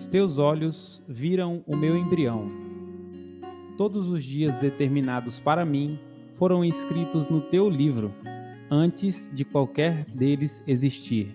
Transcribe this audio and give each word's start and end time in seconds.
os 0.00 0.06
teus 0.06 0.38
olhos 0.38 1.02
viram 1.06 1.62
o 1.66 1.76
meu 1.76 1.94
embrião. 1.94 2.48
Todos 3.76 4.08
os 4.08 4.24
dias 4.24 4.56
determinados 4.56 5.38
para 5.38 5.62
mim 5.62 5.98
foram 6.32 6.64
escritos 6.64 7.28
no 7.28 7.42
teu 7.42 7.68
livro, 7.68 8.10
antes 8.70 9.30
de 9.34 9.44
qualquer 9.44 10.06
deles 10.06 10.62
existir. 10.66 11.34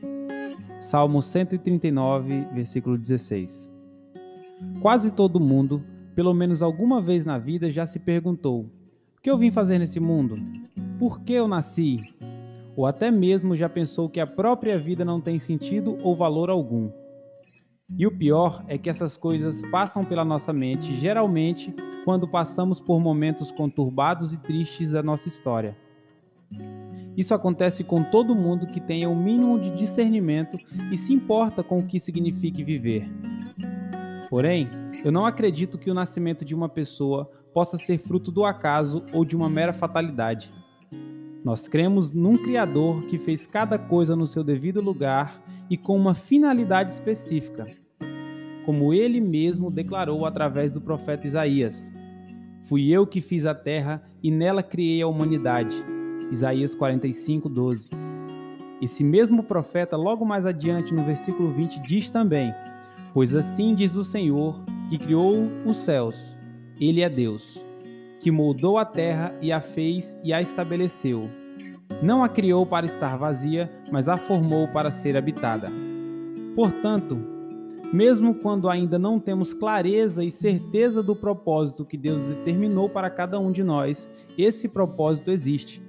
Salmo 0.79 1.21
139, 1.21 2.47
versículo 2.55 2.97
16. 2.97 3.71
Quase 4.81 5.11
todo 5.11 5.39
mundo, 5.39 5.83
pelo 6.15 6.33
menos 6.33 6.63
alguma 6.63 6.99
vez 6.99 7.23
na 7.23 7.37
vida, 7.37 7.71
já 7.71 7.85
se 7.85 7.99
perguntou: 7.99 8.61
o 9.15 9.21
que 9.21 9.29
eu 9.29 9.37
vim 9.37 9.51
fazer 9.51 9.77
nesse 9.77 9.99
mundo? 9.99 10.39
Por 10.97 11.21
que 11.21 11.33
eu 11.33 11.47
nasci? 11.47 12.01
Ou 12.75 12.87
até 12.87 13.11
mesmo 13.11 13.55
já 13.55 13.69
pensou 13.69 14.09
que 14.09 14.19
a 14.19 14.25
própria 14.25 14.79
vida 14.79 15.05
não 15.05 15.21
tem 15.21 15.37
sentido 15.37 15.99
ou 16.01 16.15
valor 16.15 16.49
algum. 16.49 16.89
E 17.93 18.07
o 18.07 18.11
pior 18.11 18.65
é 18.67 18.77
que 18.79 18.89
essas 18.89 19.15
coisas 19.15 19.61
passam 19.69 20.03
pela 20.03 20.25
nossa 20.25 20.51
mente, 20.51 20.95
geralmente, 20.95 21.73
quando 22.03 22.27
passamos 22.27 22.79
por 22.79 22.99
momentos 22.99 23.51
conturbados 23.51 24.33
e 24.33 24.37
tristes 24.37 24.91
da 24.91 25.03
nossa 25.03 25.27
história. 25.27 25.77
Isso 27.15 27.33
acontece 27.33 27.83
com 27.83 28.03
todo 28.03 28.35
mundo 28.35 28.65
que 28.65 28.81
tenha 28.81 29.07
o 29.07 29.15
mínimo 29.15 29.59
de 29.59 29.69
discernimento 29.77 30.57
e 30.91 30.97
se 30.97 31.13
importa 31.13 31.63
com 31.63 31.77
o 31.77 31.85
que 31.85 31.99
signifique 31.99 32.63
viver. 32.63 33.07
Porém, 34.29 34.67
eu 35.03 35.11
não 35.11 35.25
acredito 35.25 35.77
que 35.77 35.91
o 35.91 35.93
nascimento 35.93 36.43
de 36.43 36.55
uma 36.55 36.67
pessoa 36.67 37.29
possa 37.53 37.77
ser 37.77 37.99
fruto 37.99 38.31
do 38.31 38.43
acaso 38.43 39.05
ou 39.13 39.23
de 39.23 39.35
uma 39.35 39.47
mera 39.47 39.71
fatalidade. 39.71 40.51
Nós 41.43 41.67
cremos 41.67 42.11
num 42.11 42.37
Criador 42.37 43.03
que 43.03 43.19
fez 43.19 43.45
cada 43.45 43.77
coisa 43.77 44.15
no 44.15 44.25
seu 44.25 44.43
devido 44.43 44.81
lugar 44.81 45.39
e 45.69 45.77
com 45.77 45.95
uma 45.95 46.13
finalidade 46.13 46.93
específica, 46.93 47.67
como 48.65 48.93
ele 48.93 49.19
mesmo 49.19 49.71
declarou 49.71 50.25
através 50.25 50.71
do 50.71 50.81
profeta 50.81 51.27
Isaías: 51.27 51.91
Fui 52.63 52.89
eu 52.89 53.05
que 53.05 53.21
fiz 53.21 53.45
a 53.45 53.53
terra 53.53 54.03
e 54.23 54.31
nela 54.31 54.63
criei 54.63 55.01
a 55.01 55.07
humanidade. 55.07 55.75
Isaías 56.31 56.73
45, 56.73 57.47
12. 57.47 57.89
Esse 58.81 59.03
mesmo 59.03 59.43
profeta, 59.43 59.95
logo 59.95 60.25
mais 60.25 60.45
adiante 60.45 60.93
no 60.93 61.03
versículo 61.03 61.51
20, 61.51 61.79
diz 61.81 62.09
também: 62.09 62.51
Pois 63.13 63.33
assim 63.33 63.75
diz 63.75 63.95
o 63.95 64.03
Senhor, 64.03 64.59
que 64.89 64.97
criou 64.97 65.47
os 65.65 65.77
céus, 65.77 66.35
Ele 66.79 67.01
é 67.01 67.09
Deus, 67.09 67.63
que 68.19 68.31
moldou 68.31 68.77
a 68.77 68.85
terra 68.85 69.33
e 69.41 69.51
a 69.51 69.61
fez 69.61 70.15
e 70.23 70.33
a 70.33 70.41
estabeleceu. 70.41 71.29
Não 72.05 72.23
a 72.23 72.29
criou 72.29 72.67
para 72.67 72.85
estar 72.85 73.17
vazia, 73.17 73.67
mas 73.91 74.07
a 74.07 74.15
formou 74.15 74.67
para 74.67 74.91
ser 74.91 75.17
habitada. 75.17 75.71
Portanto, 76.55 77.17
mesmo 77.91 78.35
quando 78.35 78.69
ainda 78.69 78.99
não 78.99 79.19
temos 79.19 79.55
clareza 79.55 80.23
e 80.23 80.31
certeza 80.31 81.01
do 81.01 81.15
propósito 81.15 81.83
que 81.83 81.97
Deus 81.97 82.27
determinou 82.27 82.87
para 82.87 83.09
cada 83.09 83.39
um 83.39 83.51
de 83.51 83.63
nós, 83.63 84.07
esse 84.37 84.67
propósito 84.67 85.31
existe. 85.31 85.81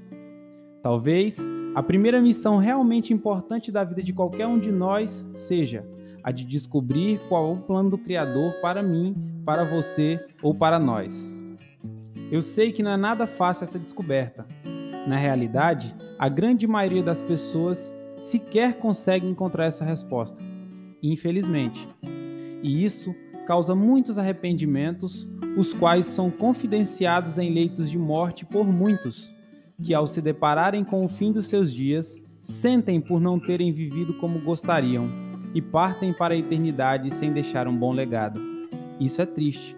Talvez 0.82 1.38
a 1.74 1.82
primeira 1.82 2.18
missão 2.18 2.56
realmente 2.56 3.12
importante 3.12 3.70
da 3.70 3.84
vida 3.84 4.02
de 4.02 4.14
qualquer 4.14 4.46
um 4.46 4.58
de 4.58 4.72
nós 4.72 5.22
seja 5.34 5.86
a 6.24 6.30
de 6.30 6.46
descobrir 6.46 7.20
qual 7.28 7.50
é 7.50 7.52
o 7.52 7.60
plano 7.60 7.90
do 7.90 7.98
Criador 7.98 8.54
para 8.62 8.82
mim, 8.82 9.14
para 9.44 9.66
você 9.66 10.18
ou 10.42 10.54
para 10.54 10.78
nós. 10.78 11.38
Eu 12.32 12.40
sei 12.40 12.72
que 12.72 12.82
não 12.82 12.92
é 12.92 12.96
nada 12.96 13.26
fácil 13.26 13.64
essa 13.64 13.78
descoberta. 13.78 14.46
Na 15.06 15.16
realidade, 15.16 15.94
a 16.18 16.28
grande 16.28 16.66
maioria 16.66 17.02
das 17.02 17.20
pessoas 17.20 17.94
sequer 18.18 18.78
consegue 18.78 19.26
encontrar 19.26 19.66
essa 19.66 19.84
resposta, 19.84 20.42
infelizmente. 21.02 21.86
E 22.62 22.84
isso 22.84 23.14
causa 23.46 23.74
muitos 23.74 24.16
arrependimentos, 24.16 25.28
os 25.56 25.72
quais 25.72 26.06
são 26.06 26.30
confidenciados 26.30 27.38
em 27.38 27.52
leitos 27.52 27.90
de 27.90 27.98
morte 27.98 28.44
por 28.44 28.66
muitos 28.66 29.30
que, 29.82 29.94
ao 29.94 30.06
se 30.06 30.22
depararem 30.22 30.84
com 30.84 31.04
o 31.04 31.08
fim 31.08 31.32
dos 31.32 31.48
seus 31.48 31.72
dias, 31.72 32.20
sentem 32.42 33.00
por 33.00 33.20
não 33.20 33.38
terem 33.38 33.72
vivido 33.72 34.14
como 34.14 34.40
gostariam 34.40 35.08
e 35.54 35.60
partem 35.60 36.12
para 36.12 36.34
a 36.34 36.36
eternidade 36.36 37.12
sem 37.12 37.32
deixar 37.32 37.68
um 37.68 37.76
bom 37.76 37.92
legado. 37.92 38.40
Isso 38.98 39.20
é 39.20 39.26
triste. 39.26 39.76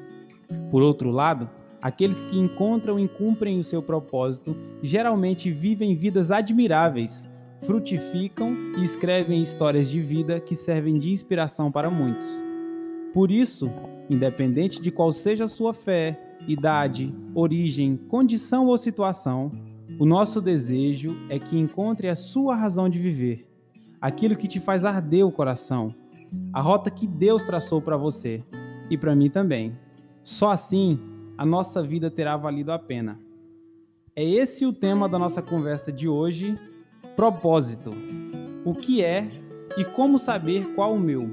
Por 0.70 0.82
outro 0.82 1.10
lado, 1.10 1.50
aqueles 1.80 2.24
que 2.24 2.38
encontram 2.38 2.98
e 2.98 3.08
cumprem 3.08 3.58
o 3.58 3.64
seu 3.64 3.82
propósito 3.82 4.56
geralmente 4.82 5.50
vivem 5.50 5.94
vidas 5.94 6.30
admiráveis, 6.30 7.28
frutificam 7.60 8.52
e 8.76 8.84
escrevem 8.84 9.42
histórias 9.42 9.88
de 9.88 10.00
vida 10.00 10.40
que 10.40 10.54
servem 10.54 10.98
de 10.98 11.12
inspiração 11.12 11.70
para 11.70 11.90
muitos. 11.90 12.26
Por 13.12 13.30
isso, 13.30 13.70
independente 14.08 14.80
de 14.80 14.90
qual 14.90 15.12
seja 15.12 15.44
a 15.44 15.48
sua 15.48 15.74
fé, 15.74 16.18
idade, 16.46 17.14
origem, 17.34 17.96
condição 18.08 18.66
ou 18.66 18.78
situação, 18.78 19.50
o 19.98 20.04
nosso 20.04 20.40
desejo 20.40 21.16
é 21.28 21.38
que 21.38 21.58
encontre 21.58 22.08
a 22.08 22.16
sua 22.16 22.54
razão 22.54 22.88
de 22.88 22.98
viver, 22.98 23.48
aquilo 24.00 24.36
que 24.36 24.46
te 24.46 24.60
faz 24.60 24.84
arder 24.84 25.26
o 25.26 25.32
coração, 25.32 25.94
a 26.52 26.60
rota 26.60 26.90
que 26.90 27.06
Deus 27.06 27.44
traçou 27.44 27.80
para 27.80 27.96
você 27.96 28.44
e 28.90 28.96
para 28.96 29.16
mim 29.16 29.30
também. 29.30 29.76
Só 30.22 30.50
assim 30.50 31.00
a 31.38 31.46
nossa 31.46 31.80
vida 31.80 32.10
terá 32.10 32.36
valido 32.36 32.72
a 32.72 32.78
pena. 32.78 33.20
É 34.16 34.24
esse 34.24 34.66
o 34.66 34.72
tema 34.72 35.08
da 35.08 35.16
nossa 35.16 35.40
conversa 35.40 35.92
de 35.92 36.08
hoje: 36.08 36.58
propósito. 37.14 37.92
O 38.64 38.74
que 38.74 39.04
é 39.04 39.28
e 39.76 39.84
como 39.84 40.18
saber 40.18 40.74
qual 40.74 40.94
o 40.94 41.00
meu? 41.00 41.30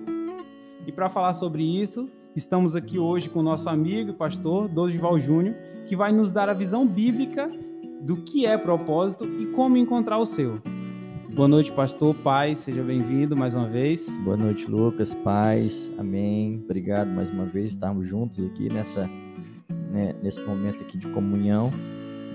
E 0.85 0.91
para 0.91 1.09
falar 1.09 1.33
sobre 1.33 1.63
isso, 1.63 2.07
estamos 2.35 2.75
aqui 2.75 2.99
hoje 2.99 3.27
com 3.27 3.39
o 3.39 3.43
nosso 3.43 3.67
amigo 3.67 4.11
e 4.11 4.13
pastor 4.13 4.67
Dorival 4.67 5.19
Júnior, 5.19 5.55
que 5.87 5.95
vai 5.95 6.11
nos 6.11 6.31
dar 6.31 6.47
a 6.47 6.53
visão 6.53 6.85
bíblica 6.85 7.49
do 8.01 8.17
que 8.17 8.45
é 8.45 8.55
propósito 8.55 9.25
e 9.25 9.47
como 9.47 9.77
encontrar 9.77 10.19
o 10.19 10.25
seu. 10.27 10.61
Boa 11.33 11.47
noite, 11.47 11.71
pastor, 11.71 12.15
pai, 12.15 12.55
seja 12.55 12.83
bem-vindo 12.83 13.35
mais 13.35 13.55
uma 13.55 13.67
vez. 13.67 14.07
Boa 14.23 14.37
noite, 14.37 14.65
Lucas, 14.67 15.13
paz, 15.15 15.91
amém. 15.97 16.61
Obrigado 16.63 17.09
mais 17.09 17.31
uma 17.31 17.45
vez 17.45 17.71
estarmos 17.71 18.07
juntos 18.07 18.45
aqui 18.45 18.71
nessa, 18.71 19.09
né, 19.95 20.13
nesse 20.21 20.41
momento 20.41 20.81
aqui 20.81 20.97
de 20.97 21.07
comunhão 21.07 21.71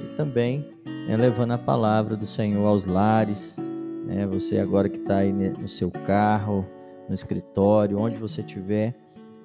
e 0.03 0.17
também 0.17 0.67
né, 1.07 1.15
levando 1.15 1.51
a 1.53 1.59
palavra 1.59 2.17
do 2.17 2.25
Senhor 2.25 2.67
aos 2.67 2.87
lares. 2.87 3.59
Né, 4.07 4.27
você 4.27 4.59
agora 4.59 4.89
que 4.89 4.97
está 4.97 5.19
aí 5.19 5.31
no 5.31 5.69
seu 5.69 5.91
carro, 5.91 6.67
no 7.07 7.15
escritório, 7.15 7.99
onde 7.99 8.17
você 8.17 8.41
estiver, 8.41 8.97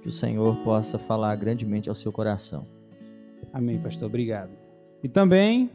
que 0.01 0.07
o 0.07 0.11
Senhor 0.11 0.55
possa 0.63 0.97
falar 0.97 1.35
grandemente 1.35 1.89
ao 1.89 1.95
seu 1.95 2.11
coração. 2.11 2.65
Amém, 3.51 3.77
pastor, 3.79 4.07
obrigado. 4.07 4.51
E 5.03 5.09
também 5.09 5.69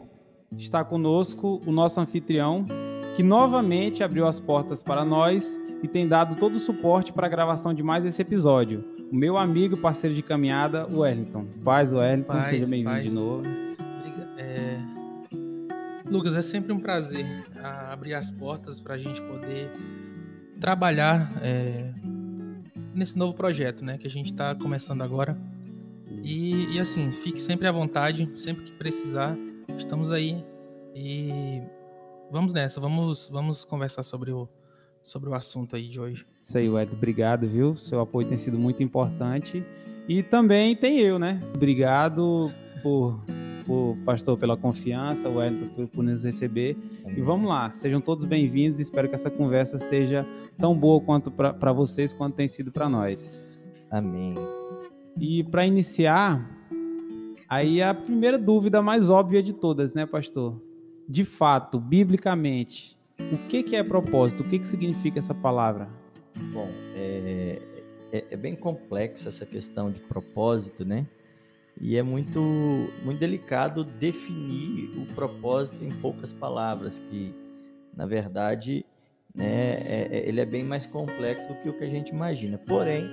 está 0.57 0.83
conosco 0.83 1.61
o 1.67 1.71
nosso 1.71 2.01
anfitrião, 2.01 2.65
que 3.17 3.23
novamente 3.23 4.03
abriu 4.03 4.27
as 4.27 4.41
portas 4.41 4.83
para 4.83 5.05
nós 5.05 5.61
e 5.83 5.89
tem 5.89 6.09
dado 6.09 6.37
todo 6.37 6.57
o 6.57 6.61
suporte 6.61 7.13
para 7.13 7.27
a 7.27 7.31
gravação 7.31 7.75
de 7.75 7.83
mais 7.83 8.07
esse 8.07 8.23
episódio. 8.23 9.00
O 9.11 9.17
meu 9.17 9.37
amigo 9.37 9.77
e 9.77 9.81
parceiro 9.81 10.15
de 10.15 10.23
caminhada, 10.23 10.87
o 10.87 11.01
Wellington. 11.01 11.45
Paz, 11.65 11.93
Wellington, 11.93 12.33
paz, 12.33 12.49
seja 12.49 12.67
bem-vindo 12.67 13.03
de 13.03 13.15
novo. 13.15 13.43
É... 14.39 14.79
Lucas, 16.09 16.37
é 16.37 16.43
sempre 16.43 16.73
um 16.73 16.79
prazer 16.79 17.27
abrir 17.91 18.15
as 18.15 18.31
portas 18.31 18.81
para 18.81 18.95
a 18.95 18.99
gente 18.99 19.21
poder 19.23 19.69
trabalhar 20.61 21.33
é... 21.43 21.93
nesse 22.95 23.19
novo 23.19 23.35
projeto, 23.35 23.85
né, 23.85 23.99
que 23.99 24.07
a 24.07 24.11
gente 24.11 24.31
está 24.31 24.55
começando 24.55 25.03
agora. 25.03 25.37
E, 26.23 26.77
e 26.77 26.79
assim, 26.79 27.11
fique 27.11 27.41
sempre 27.41 27.67
à 27.67 27.73
vontade, 27.73 28.31
sempre 28.37 28.65
que 28.65 28.73
precisar 28.73 29.37
estamos 29.77 30.11
aí 30.11 30.45
e 30.95 31.63
vamos 32.31 32.53
nessa, 32.53 32.81
vamos, 32.81 33.29
vamos 33.29 33.65
conversar 33.65 34.05
sobre 34.05 34.31
o, 34.31 34.49
sobre 35.03 35.29
o 35.29 35.35
assunto 35.35 35.77
aí 35.77 35.89
de 35.89 36.01
hoje. 36.01 36.27
Isso 36.43 36.59
aí, 36.59 36.67
Ed, 36.67 36.93
obrigado, 36.93 37.47
viu? 37.47 37.77
Seu 37.77 38.01
apoio 38.01 38.29
tem 38.29 38.37
sido 38.37 38.59
muito 38.59 38.83
importante. 38.83 39.65
E 40.09 40.23
também 40.23 40.75
tem 40.75 40.99
eu, 41.01 41.19
né? 41.19 41.41
Obrigado 41.55 42.53
por, 42.83 43.23
por 43.67 43.97
pastor, 44.05 44.39
pela 44.39 44.57
confiança, 44.57 45.29
o 45.29 45.43
Ed, 45.43 45.71
por, 45.75 45.89
por 45.89 46.05
nos 46.05 46.25
receber. 46.25 46.77
E 47.07 47.21
vamos 47.21 47.49
lá, 47.49 47.71
sejam 47.73 48.01
todos 48.01 48.25
bem-vindos. 48.25 48.79
Espero 48.79 49.09
que 49.09 49.15
essa 49.15 49.31
conversa 49.31 49.79
seja 49.79 50.27
tão 50.59 50.77
boa 50.77 51.01
quanto 51.01 51.31
para 51.31 51.73
vocês 51.73 52.13
quanto 52.13 52.35
tem 52.35 52.49
sido 52.49 52.73
para 52.73 52.89
nós. 52.89 53.61
Amém. 53.91 54.35
E 55.19 55.45
para 55.45 55.67
iniciar, 55.67 56.61
Aí 57.51 57.83
a 57.83 57.93
primeira 57.93 58.39
dúvida 58.39 58.81
mais 58.81 59.11
óbvia 59.11 59.43
de 59.43 59.53
todas, 59.53 59.93
né, 59.93 60.07
pastor? 60.07 60.63
De 61.09 61.25
fato, 61.25 61.81
biblicamente, 61.81 62.97
o 63.33 63.39
que, 63.49 63.63
que 63.63 63.77
é 63.77 63.83
propósito? 63.83 64.43
O 64.43 64.49
que, 64.49 64.59
que 64.59 64.69
significa 64.69 65.19
essa 65.19 65.35
palavra? 65.35 65.89
Bom, 66.53 66.69
é, 66.95 67.61
é, 68.13 68.25
é 68.31 68.37
bem 68.37 68.55
complexa 68.55 69.29
essa 69.29 69.47
questão 69.47 69.91
de 69.91 70.01
propósito, 70.01 70.85
né? 70.85 71.07
E 71.81 71.97
é 71.97 72.03
muito, 72.03 72.41
muito 73.05 73.19
delicado 73.19 73.85
definir 73.85 74.91
o 74.99 75.07
propósito 75.15 75.83
em 75.83 75.91
poucas 75.91 76.33
palavras, 76.33 76.99
que, 76.99 77.35
na 77.97 78.07
verdade, 78.07 78.85
né, 79.35 79.75
é, 79.75 80.09
é 80.11 80.29
ele 80.29 80.41
é 80.41 80.45
bem 80.45 80.63
mais 80.63 80.87
complexo 80.87 81.49
do 81.49 81.55
que 81.55 81.69
o 81.69 81.73
que 81.73 81.85
a 81.85 81.89
gente 81.89 82.11
imagina. 82.11 82.59
Porém, 82.59 83.09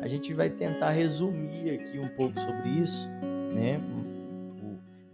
a 0.00 0.08
gente 0.08 0.34
vai 0.34 0.50
tentar 0.50 0.90
resumir 0.90 1.70
aqui 1.70 1.98
um 1.98 2.08
pouco 2.08 2.38
sobre 2.38 2.68
isso, 2.70 3.08
né? 3.54 3.80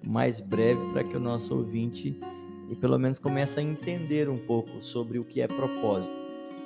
O 0.05 0.09
mais 0.09 0.41
breve 0.41 0.81
para 0.93 1.05
que 1.05 1.17
o 1.17 1.21
nosso 1.21 1.57
ouvinte 1.57 2.19
e 2.69 2.75
pelo 2.75 2.99
menos 2.99 3.19
comece 3.19 3.61
a 3.61 3.63
entender 3.63 4.29
um 4.29 4.39
pouco 4.39 4.81
sobre 4.81 5.19
o 5.19 5.25
que 5.25 5.41
é 5.41 5.47
propósito. 5.47 6.17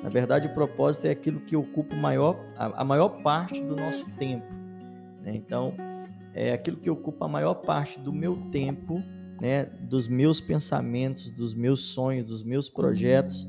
Na 0.03 0.09
verdade, 0.09 0.47
o 0.47 0.55
propósito 0.55 1.07
é 1.07 1.11
aquilo 1.11 1.41
que 1.41 1.55
ocupa 1.55 1.95
maior, 1.95 2.37
a, 2.57 2.81
a 2.81 2.85
maior 2.85 3.23
parte 3.23 3.61
do 3.61 3.77
nosso 3.77 4.09
tempo. 4.19 4.47
Né? 5.23 5.35
Então, 5.35 5.75
é 6.35 6.53
aquilo 6.53 6.79
que 6.79 6.89
ocupa 6.89 7.27
a 7.27 7.29
maior 7.29 7.55
parte 7.55 7.99
do 7.99 8.13
meu 8.13 8.37
tempo, 8.51 9.03
né? 9.41 9.65
dos 9.65 10.09
meus 10.09 10.41
pensamentos, 10.41 11.31
dos 11.31 11.55
meus 11.55 11.85
sonhos, 11.93 12.27
dos 12.27 12.43
meus 12.43 12.69
projetos, 12.69 13.47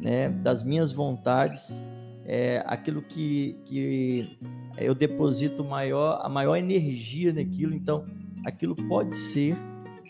né? 0.00 0.30
das 0.30 0.62
minhas 0.62 0.90
vontades, 0.90 1.82
é 2.24 2.62
aquilo 2.66 3.02
que, 3.02 3.58
que 3.66 4.38
eu 4.78 4.94
deposito 4.94 5.62
maior, 5.64 6.20
a 6.22 6.28
maior 6.28 6.56
energia 6.56 7.32
naquilo. 7.32 7.74
Então, 7.74 8.06
aquilo 8.46 8.74
pode 8.74 9.14
ser 9.14 9.54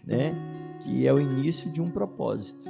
né? 0.04 0.34
Que 0.80 1.06
é 1.06 1.12
o 1.12 1.20
início 1.20 1.70
de 1.70 1.80
um 1.80 1.90
propósito. 1.90 2.64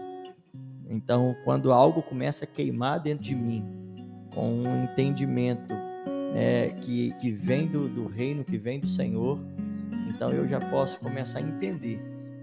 Então, 0.89 1.37
quando 1.45 1.73
algo 1.73 2.03
começa 2.03 2.45
a 2.45 2.49
queimar 2.49 3.01
dentro 3.01 3.25
de 3.25 3.35
mim, 3.35 3.65
com 4.35 4.51
um 4.51 4.85
entendimento 4.85 5.73
né, 6.35 6.71
que, 6.81 7.13
que 7.21 7.31
vem 7.31 7.67
do, 7.67 7.89
do 7.89 8.07
reino, 8.07 8.45
que 8.45 8.59
vem 8.59 8.81
do 8.81 8.87
Senhor, 8.87 9.39
então 10.09 10.33
eu 10.33 10.47
já 10.47 10.61
posso 10.61 10.99
começar 11.01 11.39
a 11.39 11.43
entender 11.43 12.01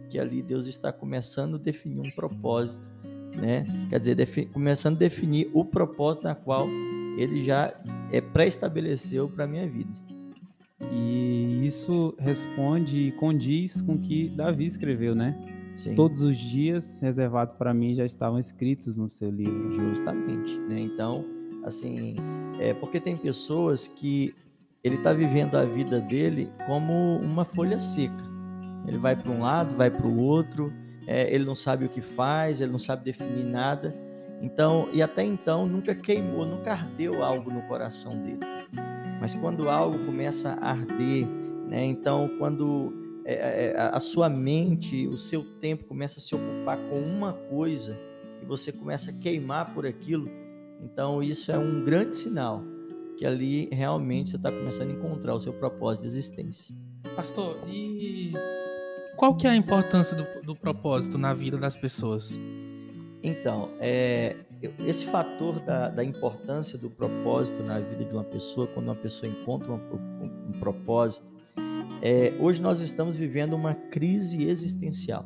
que 0.10 0.18
ali 0.18 0.42
Deus 0.42 0.68
está 0.68 0.92
começando 0.92 1.56
a 1.56 1.60
definir 1.60 2.00
um 2.00 2.12
propósito, 2.12 2.90
né? 3.36 3.66
Quer 3.90 4.00
dizer, 4.00 4.50
começando 4.54 4.96
a 4.96 5.00
definir 5.00 5.50
o 5.54 5.66
propósito 5.66 6.24
na 6.24 6.34
qual 6.34 6.68
ele 7.18 7.44
já 7.44 7.74
é 8.12 8.22
pré-estabeleceu 8.22 9.28
para 9.28 9.44
a 9.44 9.48
minha 9.48 9.68
vida. 9.68 9.92
E 10.92 11.62
isso 11.66 12.16
responde 12.18 13.08
e 13.08 13.12
condiz 13.12 13.82
com 13.82 13.96
o 13.96 14.00
que 14.00 14.30
Davi 14.30 14.66
escreveu, 14.66 15.14
né? 15.14 15.38
Sim. 15.78 15.94
Todos 15.94 16.24
os 16.24 16.36
dias 16.36 17.00
reservados 17.02 17.56
para 17.56 17.72
mim 17.72 17.94
já 17.94 18.04
estavam 18.04 18.40
escritos 18.40 18.98
no 18.98 19.08
seu 19.08 19.30
livro. 19.30 19.72
Justamente, 19.74 20.58
né? 20.62 20.80
Então, 20.80 21.24
assim, 21.64 22.16
é 22.60 22.74
porque 22.74 23.00
tem 23.00 23.16
pessoas 23.16 23.88
que 23.88 24.34
ele 24.84 24.96
está 24.96 25.14
vivendo 25.14 25.54
a 25.54 25.64
vida 25.64 26.02
dele 26.02 26.50
como 26.66 27.18
uma 27.18 27.46
folha 27.46 27.78
seca. 27.78 28.26
Ele 28.88 28.98
vai 28.98 29.16
para 29.16 29.32
um 29.32 29.42
lado, 29.42 29.76
vai 29.76 29.92
para 29.92 30.08
o 30.08 30.20
outro, 30.20 30.74
é, 31.06 31.32
ele 31.32 31.46
não 31.46 31.56
sabe 31.56 31.86
o 31.86 31.90
que 31.90 32.02
faz, 32.02 32.60
ele 32.60 32.72
não 32.72 32.80
sabe 32.80 33.04
definir 33.04 33.44
nada. 33.44 33.96
Então, 34.42 34.90
e 34.92 35.04
até 35.04 35.24
então 35.24 35.68
nunca 35.68 35.94
queimou, 35.94 36.44
nunca 36.44 36.72
ardeu 36.72 37.24
algo 37.24 37.52
no 37.52 37.62
coração 37.64 38.18
dele. 38.18 38.40
Mas 39.22 39.36
quando 39.36 39.70
algo 39.70 40.00
começa 40.06 40.58
a 40.60 40.72
arder, 40.72 41.28
né? 41.68 41.86
Então, 41.86 42.28
quando 42.40 43.07
a 43.92 44.00
sua 44.00 44.30
mente, 44.30 45.08
o 45.08 45.18
seu 45.18 45.44
tempo 45.60 45.84
começa 45.86 46.20
a 46.20 46.22
se 46.22 46.34
ocupar 46.34 46.78
com 46.90 47.00
uma 47.00 47.34
coisa 47.34 47.98
e 48.42 48.46
você 48.46 48.72
começa 48.72 49.12
a 49.12 49.14
queimar 49.14 49.74
por 49.74 49.86
aquilo, 49.86 50.30
então 50.82 51.22
isso 51.22 51.52
é 51.52 51.58
um 51.58 51.84
grande 51.84 52.16
sinal 52.16 52.64
que 53.18 53.26
ali 53.26 53.68
realmente 53.72 54.32
você 54.32 54.38
está 54.38 54.52
começando 54.52 54.92
a 54.92 54.94
encontrar 54.94 55.34
o 55.34 55.40
seu 55.40 55.52
propósito 55.52 56.04
de 56.04 56.08
existência. 56.08 56.76
Pastor, 57.16 57.58
e 57.68 58.32
qual 59.18 59.36
que 59.36 59.48
é 59.48 59.50
a 59.50 59.56
importância 59.56 60.16
do, 60.16 60.42
do 60.44 60.56
propósito 60.56 61.18
na 61.18 61.34
vida 61.34 61.58
das 61.58 61.76
pessoas? 61.76 62.40
Então, 63.24 63.72
é, 63.80 64.36
esse 64.86 65.06
fator 65.08 65.60
da, 65.62 65.90
da, 65.90 66.04
importância 66.04 66.78
do 66.78 66.90
propósito 66.90 67.64
na 67.64 67.80
vida 67.80 68.06
de 68.06 68.14
uma 68.14 68.24
pessoa, 68.24 68.68
quando 68.68 68.86
uma 68.86 68.96
pessoa 68.96 69.30
encontra 69.30 69.72
um, 69.72 69.76
um, 69.76 70.50
um 70.50 70.60
propósito, 70.60 71.26
é, 72.02 72.34
hoje 72.40 72.62
nós 72.62 72.80
estamos 72.80 73.16
vivendo 73.16 73.54
uma 73.54 73.74
crise 73.74 74.48
existencial. 74.48 75.26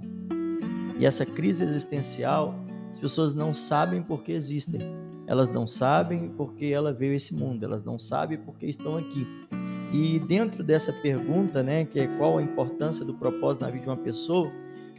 E 0.97 1.06
essa 1.06 1.25
crise 1.25 1.63
existencial, 1.63 2.56
as 2.89 3.00
pessoas 3.00 3.33
não 3.33 3.53
sabem 3.53 4.01
por 4.01 4.23
que 4.23 4.31
existem. 4.31 4.81
Elas 5.27 5.50
não 5.50 5.65
sabem 5.65 6.29
por 6.29 6.53
que 6.53 6.71
ela 6.71 6.94
veio 6.94 7.13
esse 7.13 7.33
mundo. 7.33 7.63
Elas 7.63 7.83
não 7.83 7.97
sabem 7.97 8.38
por 8.38 8.57
que 8.57 8.68
estão 8.68 8.97
aqui. 8.97 9.27
E 9.94 10.19
dentro 10.19 10.63
dessa 10.63 10.94
pergunta, 10.94 11.62
né, 11.62 11.85
que 11.85 12.00
é 12.00 12.07
qual 12.18 12.38
a 12.38 12.44
importância 12.44 13.03
do 13.03 13.13
propósito 13.13 13.63
na 13.63 13.69
vida 13.69 13.83
de 13.83 13.89
uma 13.89 13.97
pessoa, 13.97 14.50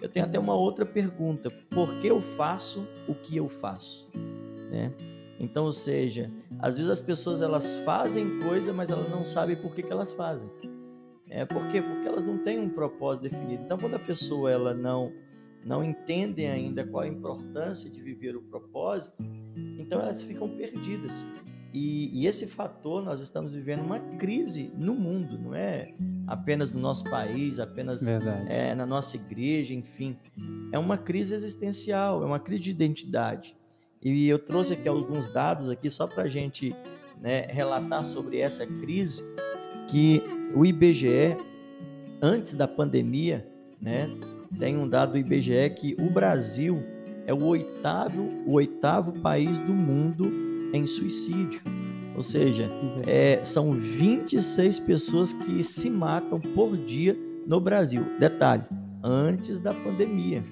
eu 0.02 0.08
tenho 0.08 0.26
até 0.26 0.38
uma 0.38 0.54
outra 0.54 0.84
pergunta: 0.84 1.50
por 1.70 1.94
que 1.98 2.08
eu 2.08 2.20
faço 2.20 2.86
o 3.08 3.14
que 3.14 3.36
eu 3.36 3.48
faço? 3.48 4.10
Né? 4.70 4.92
Então, 5.38 5.64
ou 5.64 5.72
seja, 5.72 6.30
às 6.58 6.76
vezes 6.76 6.90
as 6.90 7.00
pessoas 7.00 7.40
elas 7.42 7.76
fazem 7.84 8.40
coisa, 8.40 8.72
mas 8.72 8.90
elas 8.90 9.10
não 9.10 9.24
sabem 9.24 9.56
por 9.56 9.74
que, 9.74 9.82
que 9.82 9.92
elas 9.92 10.12
fazem. 10.12 10.50
É, 11.34 11.46
por 11.46 11.66
quê? 11.68 11.80
Porque 11.80 12.06
elas 12.06 12.24
não 12.24 12.36
têm 12.38 12.58
um 12.58 12.68
propósito 12.68 13.22
definido. 13.22 13.62
Então, 13.64 13.78
quando 13.78 13.94
a 13.94 13.98
pessoa 13.98 14.50
ela 14.50 14.74
não 14.74 15.12
não 15.64 15.82
entende 15.82 16.44
ainda 16.44 16.84
qual 16.84 17.04
a 17.04 17.08
importância 17.08 17.88
de 17.88 18.02
viver 18.02 18.34
o 18.34 18.42
propósito, 18.42 19.22
então 19.78 20.00
elas 20.00 20.20
ficam 20.20 20.48
perdidas. 20.48 21.24
E, 21.72 22.10
e, 22.12 22.26
esse 22.26 22.48
fator 22.48 23.02
nós 23.02 23.20
estamos 23.20 23.54
vivendo 23.54 23.80
uma 23.80 24.00
crise 24.18 24.72
no 24.76 24.94
mundo, 24.94 25.38
não 25.38 25.54
é 25.54 25.94
apenas 26.26 26.74
no 26.74 26.80
nosso 26.80 27.04
país, 27.04 27.60
apenas 27.60 28.04
é, 28.48 28.74
na 28.74 28.84
nossa 28.84 29.16
igreja, 29.16 29.72
enfim. 29.72 30.18
É 30.72 30.78
uma 30.78 30.98
crise 30.98 31.34
existencial, 31.34 32.22
é 32.22 32.26
uma 32.26 32.40
crise 32.40 32.64
de 32.64 32.70
identidade. 32.72 33.56
E 34.02 34.28
eu 34.28 34.38
trouxe 34.38 34.74
aqui 34.74 34.88
alguns 34.88 35.32
dados 35.32 35.70
aqui 35.70 35.88
só 35.88 36.08
para 36.08 36.24
a 36.24 36.28
gente 36.28 36.74
né, 37.20 37.42
relatar 37.42 38.04
sobre 38.04 38.38
essa 38.38 38.66
crise 38.66 39.22
que 39.88 40.20
o 40.54 40.64
IBGE, 40.64 41.36
antes 42.20 42.54
da 42.54 42.68
pandemia, 42.68 43.46
né, 43.80 44.08
tem 44.58 44.76
um 44.76 44.88
dado 44.88 45.12
do 45.12 45.18
IBGE 45.18 45.70
que 45.76 45.96
o 45.98 46.10
Brasil 46.10 46.82
é 47.26 47.32
o 47.32 47.44
oitavo, 47.44 48.22
o 48.46 48.52
oitavo 48.52 49.12
país 49.20 49.58
do 49.60 49.72
mundo 49.72 50.30
em 50.72 50.86
suicídio. 50.86 51.60
Ou 52.14 52.22
seja, 52.22 52.68
é, 53.06 53.42
são 53.42 53.72
26 53.72 54.80
pessoas 54.80 55.32
que 55.32 55.62
se 55.62 55.88
matam 55.88 56.38
por 56.38 56.76
dia 56.76 57.16
no 57.46 57.58
Brasil. 57.60 58.04
Detalhe, 58.18 58.64
antes 59.02 59.58
da 59.58 59.72
pandemia. 59.72 60.42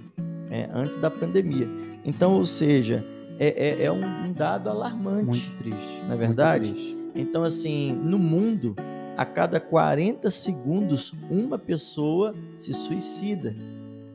É, 0.50 0.68
antes 0.72 0.96
da 0.96 1.10
pandemia. 1.10 1.68
Então, 2.04 2.34
ou 2.34 2.46
seja, 2.46 3.04
é, 3.38 3.82
é, 3.82 3.84
é 3.84 3.92
um, 3.92 4.04
um, 4.04 4.32
dado 4.32 4.68
alarmante. 4.68 5.26
Muito 5.26 5.58
triste. 5.58 6.02
Não 6.06 6.14
é 6.14 6.16
verdade? 6.16 6.96
Então, 7.14 7.44
assim, 7.44 7.92
no 7.92 8.18
mundo, 8.18 8.74
a 9.20 9.26
cada 9.26 9.60
40 9.60 10.30
segundos, 10.30 11.12
uma 11.28 11.58
pessoa 11.58 12.34
se 12.56 12.72
suicida. 12.72 13.54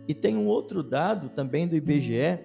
E 0.08 0.16
tem 0.16 0.36
um 0.36 0.48
outro 0.48 0.82
dado 0.82 1.30
também 1.30 1.68
do 1.68 1.76
IBGE 1.76 2.40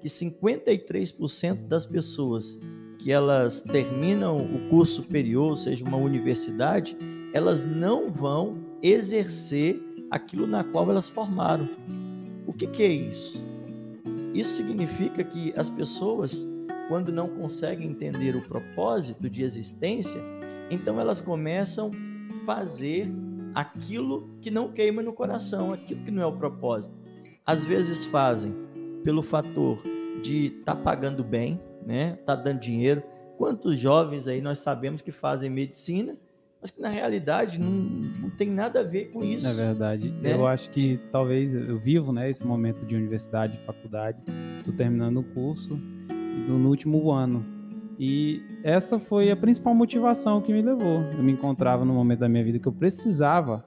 que 0.00 0.08
53% 0.08 1.66
das 1.68 1.84
pessoas 1.84 2.58
que 2.98 3.12
elas 3.12 3.60
terminam 3.60 4.38
o 4.38 4.66
curso 4.70 5.02
superior, 5.02 5.50
ou 5.50 5.56
seja, 5.58 5.84
uma 5.84 5.98
universidade, 5.98 6.96
elas 7.34 7.60
não 7.60 8.10
vão 8.10 8.64
exercer 8.82 9.78
aquilo 10.10 10.46
na 10.46 10.64
qual 10.64 10.88
elas 10.88 11.10
formaram. 11.10 11.68
O 12.46 12.52
que, 12.54 12.66
que 12.66 12.82
é 12.82 12.88
isso? 12.88 13.44
Isso 14.32 14.56
significa 14.56 15.22
que 15.22 15.52
as 15.54 15.68
pessoas, 15.68 16.46
quando 16.88 17.12
não 17.12 17.28
conseguem 17.28 17.90
entender 17.90 18.34
o 18.34 18.40
propósito 18.40 19.28
de 19.28 19.42
existência, 19.42 20.35
então 20.70 21.00
elas 21.00 21.20
começam 21.20 21.90
a 22.30 22.44
fazer 22.44 23.12
aquilo 23.54 24.28
que 24.40 24.50
não 24.50 24.70
queima 24.70 25.02
no 25.02 25.12
coração, 25.12 25.72
aquilo 25.72 26.02
que 26.02 26.10
não 26.10 26.22
é 26.22 26.26
o 26.26 26.32
propósito. 26.32 26.94
Às 27.44 27.64
vezes 27.64 28.04
fazem 28.04 28.54
pelo 29.02 29.22
fator 29.22 29.82
de 30.22 30.46
estar 30.46 30.74
tá 30.74 30.82
pagando 30.82 31.22
bem, 31.22 31.60
né? 31.84 32.18
Tá 32.26 32.34
dando 32.34 32.60
dinheiro. 32.60 33.02
Quantos 33.38 33.78
jovens 33.78 34.26
aí 34.28 34.40
nós 34.40 34.58
sabemos 34.58 35.00
que 35.00 35.12
fazem 35.12 35.48
medicina, 35.48 36.16
mas 36.60 36.70
que 36.70 36.80
na 36.80 36.88
realidade 36.88 37.60
não, 37.60 37.70
não 37.70 38.30
tem 38.30 38.50
nada 38.50 38.80
a 38.80 38.82
ver 38.82 39.12
com 39.12 39.22
isso. 39.22 39.46
É 39.46 39.54
verdade. 39.54 40.10
Né? 40.10 40.32
Eu 40.32 40.46
acho 40.46 40.70
que 40.70 40.98
talvez 41.12 41.54
eu 41.54 41.78
vivo, 41.78 42.12
né, 42.12 42.28
esse 42.28 42.44
momento 42.44 42.84
de 42.84 42.96
universidade, 42.96 43.56
faculdade. 43.58 44.18
Estou 44.58 44.74
terminando 44.74 45.18
o 45.18 45.22
curso 45.22 45.78
no 46.48 46.68
último 46.68 47.10
ano 47.12 47.55
e 47.98 48.42
essa 48.62 48.98
foi 48.98 49.30
a 49.30 49.36
principal 49.36 49.74
motivação 49.74 50.40
que 50.40 50.52
me 50.52 50.60
levou. 50.60 51.02
Eu 51.12 51.22
me 51.22 51.32
encontrava 51.32 51.84
no 51.84 51.94
momento 51.94 52.20
da 52.20 52.28
minha 52.28 52.44
vida 52.44 52.58
que 52.58 52.68
eu 52.68 52.72
precisava, 52.72 53.64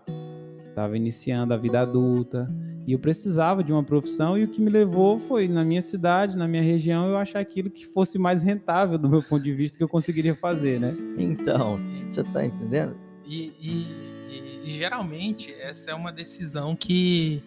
estava 0.67 0.95
iniciando 0.95 1.53
a 1.53 1.57
vida 1.57 1.81
adulta, 1.81 2.50
e 2.86 2.93
eu 2.93 3.00
precisava 3.00 3.63
de 3.63 3.71
uma 3.71 3.83
profissão, 3.83 4.38
e 4.38 4.43
o 4.43 4.48
que 4.48 4.62
me 4.62 4.69
levou 4.69 5.19
foi, 5.19 5.48
na 5.48 5.63
minha 5.63 5.81
cidade, 5.81 6.36
na 6.36 6.48
minha 6.48 6.63
região, 6.63 7.07
eu 7.07 7.17
achar 7.17 7.39
aquilo 7.39 7.69
que 7.69 7.86
fosse 7.86 8.17
mais 8.17 8.41
rentável 8.41 8.98
do 8.98 9.09
meu 9.09 9.21
ponto 9.21 9.43
de 9.43 9.53
vista 9.53 9.77
que 9.77 9.83
eu 9.83 9.89
conseguiria 9.89 10.36
fazer, 10.36 10.79
né? 10.79 10.95
Então, 11.17 11.79
você 12.09 12.21
está 12.21 12.45
entendendo? 12.45 12.95
E, 13.25 13.53
e, 13.62 14.65
e, 14.65 14.71
geralmente 14.71 15.53
essa 15.53 15.91
é 15.91 15.93
uma 15.93 16.12
decisão 16.12 16.75
que, 16.75 17.43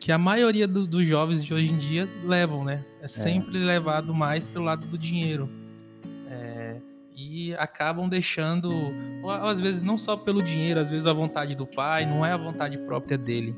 que 0.00 0.10
a 0.10 0.16
maioria 0.16 0.66
do, 0.66 0.86
dos 0.86 1.06
jovens 1.06 1.44
de 1.44 1.52
hoje 1.52 1.70
em 1.70 1.76
dia 1.76 2.08
levam, 2.24 2.64
né? 2.64 2.82
É 3.02 3.08
sempre 3.08 3.58
é. 3.58 3.64
levado 3.66 4.14
mais 4.14 4.48
pelo 4.48 4.64
lado 4.64 4.86
do 4.86 4.96
dinheiro. 4.96 5.50
E 7.18 7.52
acabam 7.56 8.08
deixando, 8.08 8.70
ou, 9.22 9.30
às 9.30 9.58
vezes 9.58 9.82
não 9.82 9.98
só 9.98 10.16
pelo 10.16 10.40
dinheiro, 10.40 10.78
às 10.78 10.88
vezes 10.88 11.04
a 11.04 11.12
vontade 11.12 11.56
do 11.56 11.66
pai, 11.66 12.06
não 12.06 12.24
é 12.24 12.30
a 12.30 12.36
vontade 12.36 12.78
própria 12.78 13.18
dele. 13.18 13.56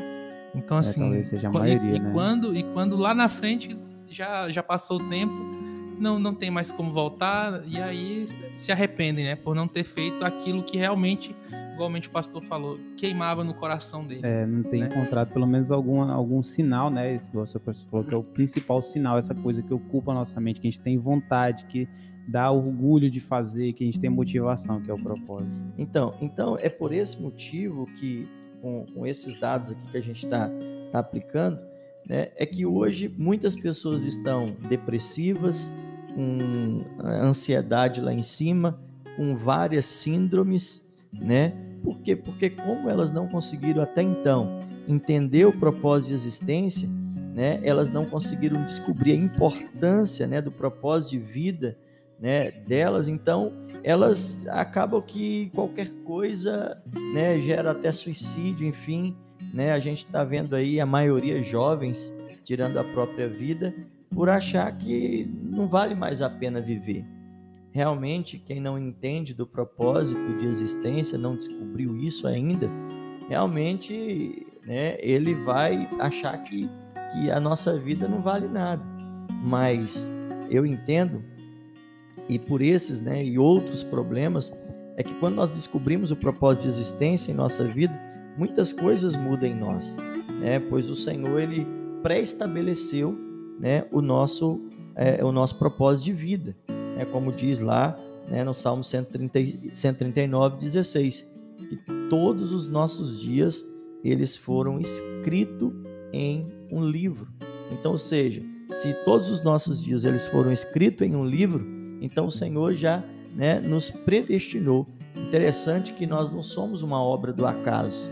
Então 0.54 0.78
É, 0.78 0.80
assim, 0.80 1.00
talvez 1.00 1.26
seja 1.26 1.48
a 1.48 1.52
maioria, 1.52 1.92
e, 1.92 1.96
e 1.96 1.98
né? 2.00 2.10
quando 2.12 2.56
e 2.56 2.62
quando 2.62 2.96
lá 2.96 3.14
na 3.14 3.28
frente 3.28 3.78
já 4.08 4.50
já 4.50 4.62
passou 4.62 4.98
o 4.98 5.08
tempo, 5.08 5.34
não 5.98 6.18
não 6.18 6.34
tem 6.34 6.50
mais 6.50 6.72
como 6.72 6.90
voltar 6.90 7.62
e 7.66 7.76
aí 7.76 8.26
se 8.56 8.72
arrependem, 8.72 9.26
né, 9.26 9.36
por 9.36 9.54
não 9.54 9.68
ter 9.68 9.84
feito 9.84 10.24
aquilo 10.24 10.62
que 10.62 10.78
realmente, 10.78 11.36
igualmente 11.74 12.08
o 12.08 12.10
pastor 12.10 12.42
falou, 12.42 12.80
queimava 12.96 13.44
no 13.44 13.52
coração 13.54 14.04
dele. 14.04 14.22
É, 14.24 14.46
não 14.46 14.62
tem 14.62 14.80
né? 14.80 14.86
encontrado 14.86 15.32
pelo 15.32 15.46
menos 15.46 15.70
alguma, 15.70 16.12
algum 16.12 16.42
sinal, 16.42 16.90
né? 16.90 17.14
Esse 17.14 17.30
que 17.30 17.36
o 17.36 17.46
seu 17.46 17.60
professor 17.60 17.88
falou 17.90 18.06
que 18.06 18.14
é 18.14 18.16
o 18.16 18.24
principal 18.24 18.80
sinal, 18.80 19.18
essa 19.18 19.34
coisa 19.34 19.62
que 19.62 19.72
ocupa 19.72 20.12
a 20.12 20.14
nossa 20.14 20.40
mente, 20.40 20.60
que 20.60 20.66
a 20.66 20.70
gente 20.70 20.80
tem 20.80 20.98
vontade, 20.98 21.66
que 21.66 21.86
dá 22.28 22.50
orgulho 22.50 23.10
de 23.10 23.20
fazer, 23.20 23.72
que 23.72 23.84
a 23.84 23.86
gente 23.86 24.00
tem 24.00 24.10
motivação, 24.10 24.80
que 24.80 24.90
é 24.90 24.94
o 24.94 24.98
propósito. 24.98 25.60
Então, 25.76 26.14
então 26.20 26.56
é 26.60 26.68
por 26.68 26.92
esse 26.92 27.20
motivo 27.20 27.86
que, 27.98 28.28
com, 28.60 28.86
com 28.94 29.06
esses 29.06 29.38
dados 29.38 29.70
aqui 29.70 29.90
que 29.90 29.96
a 29.98 30.02
gente 30.02 30.24
está 30.24 30.50
tá 30.92 30.98
aplicando, 30.98 31.58
né, 32.06 32.28
é 32.36 32.46
que 32.46 32.64
hoje 32.64 33.12
muitas 33.16 33.54
pessoas 33.54 34.04
estão 34.04 34.54
depressivas, 34.68 35.70
com 36.14 36.84
a 36.98 37.24
ansiedade 37.24 38.00
lá 38.00 38.12
em 38.12 38.22
cima, 38.22 38.78
com 39.16 39.36
várias 39.36 39.86
síndromes, 39.86 40.82
né? 41.12 41.52
Por 41.82 42.00
quê? 42.00 42.14
Porque 42.14 42.50
como 42.50 42.88
elas 42.88 43.10
não 43.10 43.26
conseguiram 43.26 43.82
até 43.82 44.02
então 44.02 44.60
entender 44.86 45.46
o 45.46 45.52
propósito 45.52 46.08
de 46.08 46.14
existência, 46.14 46.88
né? 47.34 47.60
Elas 47.62 47.90
não 47.90 48.04
conseguiram 48.04 48.62
descobrir 48.64 49.12
a 49.12 49.16
importância, 49.16 50.26
né, 50.26 50.42
do 50.42 50.50
propósito 50.50 51.10
de 51.10 51.18
vida, 51.18 51.76
né, 52.20 52.50
delas, 52.50 53.08
então 53.08 53.52
elas 53.82 54.38
acabam 54.48 55.00
que 55.00 55.50
qualquer 55.54 55.88
coisa, 56.04 56.80
né, 57.14 57.38
gera 57.40 57.70
até 57.70 57.90
suicídio, 57.90 58.66
enfim, 58.66 59.16
né? 59.54 59.72
A 59.72 59.80
gente 59.80 60.04
está 60.04 60.22
vendo 60.22 60.54
aí 60.54 60.80
a 60.80 60.86
maioria 60.86 61.42
jovens 61.42 62.14
tirando 62.44 62.78
a 62.78 62.84
própria 62.84 63.28
vida 63.28 63.74
por 64.14 64.28
achar 64.28 64.70
que 64.76 65.28
não 65.42 65.66
vale 65.66 65.94
mais 65.94 66.20
a 66.20 66.28
pena 66.28 66.60
viver. 66.60 67.04
Realmente, 67.72 68.38
quem 68.38 68.60
não 68.60 68.78
entende 68.78 69.32
do 69.32 69.46
propósito 69.46 70.36
de 70.36 70.46
existência, 70.46 71.16
não 71.16 71.36
descobriu 71.36 71.96
isso 71.96 72.26
ainda, 72.26 72.68
realmente, 73.28 74.46
né, 74.66 74.96
ele 75.00 75.34
vai 75.34 75.88
achar 76.00 76.36
que, 76.42 76.68
que 77.12 77.30
a 77.30 77.40
nossa 77.40 77.78
vida 77.78 78.08
não 78.08 78.20
vale 78.20 78.48
nada. 78.48 78.82
Mas 79.42 80.10
eu 80.50 80.66
entendo 80.66 81.22
e 82.28 82.38
por 82.38 82.62
esses 82.62 83.00
né, 83.00 83.24
e 83.24 83.38
outros 83.38 83.82
problemas, 83.82 84.52
é 84.96 85.02
que 85.02 85.14
quando 85.14 85.36
nós 85.36 85.50
descobrimos 85.50 86.10
o 86.10 86.16
propósito 86.16 86.64
de 86.64 86.68
existência 86.68 87.32
em 87.32 87.34
nossa 87.34 87.64
vida, 87.64 87.98
muitas 88.36 88.72
coisas 88.72 89.16
mudam 89.16 89.48
em 89.48 89.54
nós, 89.54 89.96
né? 90.40 90.60
Pois 90.60 90.88
o 90.90 90.96
Senhor 90.96 91.40
ele 91.40 91.66
pré-estabeleceu, 92.02 93.16
né, 93.58 93.84
o 93.90 94.00
nosso 94.00 94.60
é, 94.94 95.24
o 95.24 95.30
nosso 95.30 95.56
propósito 95.56 96.04
de 96.04 96.12
vida, 96.12 96.56
né? 96.68 97.04
Como 97.06 97.32
diz 97.32 97.60
lá, 97.60 97.98
né, 98.28 98.44
no 98.44 98.54
Salmo 98.54 98.84
130, 98.84 99.74
139, 99.74 100.56
16, 100.58 101.28
que 101.58 101.78
todos 102.08 102.52
os 102.52 102.68
nossos 102.68 103.20
dias 103.20 103.64
eles 104.04 104.36
foram 104.36 104.80
escritos 104.80 105.72
em 106.12 106.46
um 106.70 106.84
livro. 106.84 107.28
Então, 107.70 107.92
ou 107.92 107.98
seja, 107.98 108.42
se 108.68 108.92
todos 109.04 109.30
os 109.30 109.42
nossos 109.42 109.82
dias 109.82 110.04
eles 110.04 110.26
foram 110.28 110.52
escritos 110.52 111.06
em 111.06 111.14
um 111.14 111.24
livro, 111.24 111.79
então 112.00 112.26
o 112.26 112.30
Senhor 112.30 112.74
já 112.74 113.02
né, 113.34 113.60
nos 113.60 113.90
predestinou. 113.90 114.86
Interessante 115.16 115.92
que 115.92 116.06
nós 116.06 116.30
não 116.30 116.42
somos 116.42 116.82
uma 116.82 117.02
obra 117.02 117.32
do 117.32 117.46
acaso. 117.46 118.08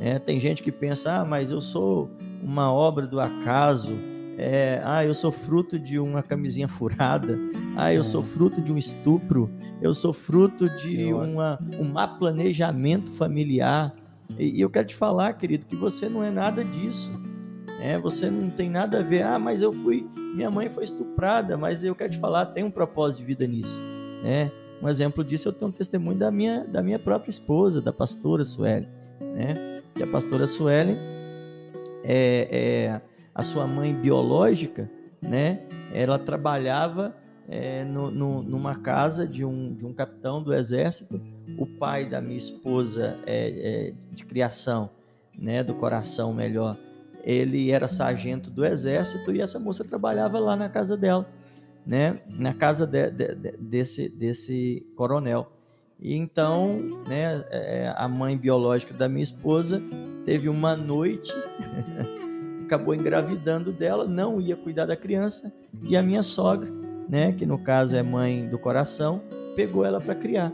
né? 0.00 0.18
tem 0.18 0.40
gente 0.40 0.62
que 0.62 0.72
pensa, 0.72 1.20
ah, 1.20 1.24
mas 1.24 1.50
eu 1.50 1.60
sou 1.60 2.10
uma 2.42 2.72
obra 2.72 3.06
do 3.06 3.20
acaso. 3.20 3.92
É, 4.38 4.80
ah, 4.84 5.04
eu 5.04 5.14
sou 5.14 5.30
fruto 5.30 5.78
de 5.78 5.98
uma 5.98 6.22
camisinha 6.22 6.66
furada. 6.66 7.38
Ah, 7.76 7.92
eu 7.92 8.00
É. 8.00 8.02
sou 8.02 8.22
fruto 8.22 8.60
de 8.62 8.72
um 8.72 8.78
estupro. 8.78 9.50
Eu 9.82 9.92
sou 9.92 10.12
fruto 10.14 10.68
de 10.78 11.12
uma, 11.12 11.58
um 11.78 11.84
má 11.84 12.08
planejamento 12.08 13.10
familiar. 13.12 13.94
E, 14.38 14.56
e 14.58 14.60
eu 14.60 14.70
quero 14.70 14.86
te 14.88 14.94
falar, 14.96 15.34
querido, 15.34 15.66
que 15.66 15.76
você 15.76 16.08
não 16.08 16.24
é 16.24 16.30
nada 16.30 16.64
disso. 16.64 17.12
Né? 17.80 17.98
você 17.98 18.30
não 18.30 18.50
tem 18.50 18.68
nada 18.70 19.00
a 19.00 19.02
ver. 19.02 19.22
Ah, 19.22 19.38
mas 19.38 19.62
eu 19.62 19.72
fui 19.72 20.06
minha 20.34 20.50
mãe 20.50 20.68
foi 20.70 20.84
estuprada, 20.84 21.56
mas 21.56 21.82
eu 21.82 21.94
quero 21.94 22.12
te 22.12 22.18
falar, 22.18 22.46
tem 22.46 22.62
um 22.62 22.70
propósito 22.70 23.20
de 23.20 23.24
vida 23.26 23.46
nisso, 23.46 23.80
né? 24.22 24.52
Um 24.82 24.88
exemplo 24.88 25.24
disso 25.24 25.48
eu 25.48 25.52
tenho 25.52 25.68
um 25.70 25.72
testemunho 25.72 26.16
da 26.18 26.30
minha, 26.30 26.64
da 26.64 26.82
minha 26.82 26.98
própria 26.98 27.30
esposa, 27.30 27.82
da 27.82 27.92
pastora 27.92 28.44
Sueli, 28.44 28.86
né? 29.20 29.82
Que 29.94 30.02
a 30.02 30.06
pastora 30.06 30.46
Sueli 30.46 30.96
é, 32.04 32.48
é 32.50 33.00
a 33.34 33.42
sua 33.42 33.66
mãe 33.66 33.94
biológica, 33.94 34.88
né? 35.20 35.60
Ela 35.92 36.18
trabalhava 36.18 37.14
é, 37.48 37.84
no, 37.84 38.10
no- 38.10 38.42
numa 38.42 38.74
casa 38.76 39.26
de 39.26 39.44
um, 39.44 39.74
de 39.74 39.84
um 39.84 39.92
capitão 39.92 40.42
do 40.42 40.54
exército. 40.54 41.20
O 41.58 41.66
pai 41.66 42.08
da 42.08 42.20
minha 42.20 42.36
esposa 42.36 43.18
é, 43.26 43.90
é 43.90 44.14
de 44.14 44.24
criação, 44.24 44.88
né? 45.36 45.62
Do 45.64 45.74
coração 45.74 46.32
melhor 46.32 46.76
ele 47.24 47.70
era 47.70 47.88
sargento 47.88 48.50
do 48.50 48.64
exército 48.64 49.32
e 49.32 49.40
essa 49.40 49.58
moça 49.58 49.84
trabalhava 49.84 50.38
lá 50.38 50.56
na 50.56 50.68
casa 50.68 50.96
dela, 50.96 51.28
né? 51.86 52.20
Na 52.28 52.54
casa 52.54 52.86
de- 52.86 53.10
de- 53.10 53.34
de- 53.34 53.56
desse, 53.58 54.08
desse 54.08 54.86
coronel. 54.96 55.50
E 55.98 56.14
então, 56.14 56.80
né, 57.06 57.44
é, 57.50 57.92
a 57.94 58.08
mãe 58.08 58.36
biológica 58.36 58.94
da 58.94 59.08
minha 59.08 59.22
esposa 59.22 59.82
teve 60.24 60.48
uma 60.48 60.74
noite, 60.74 61.30
acabou 62.64 62.94
engravidando 62.94 63.70
dela, 63.72 64.06
não 64.06 64.40
ia 64.40 64.56
cuidar 64.56 64.86
da 64.86 64.96
criança, 64.96 65.52
e 65.82 65.96
a 65.96 66.02
minha 66.02 66.22
sogra, 66.22 66.70
né, 67.08 67.32
que 67.32 67.44
no 67.44 67.58
caso 67.58 67.96
é 67.96 68.02
mãe 68.02 68.48
do 68.48 68.58
coração, 68.58 69.20
pegou 69.54 69.84
ela 69.84 70.00
para 70.00 70.14
criar. 70.14 70.52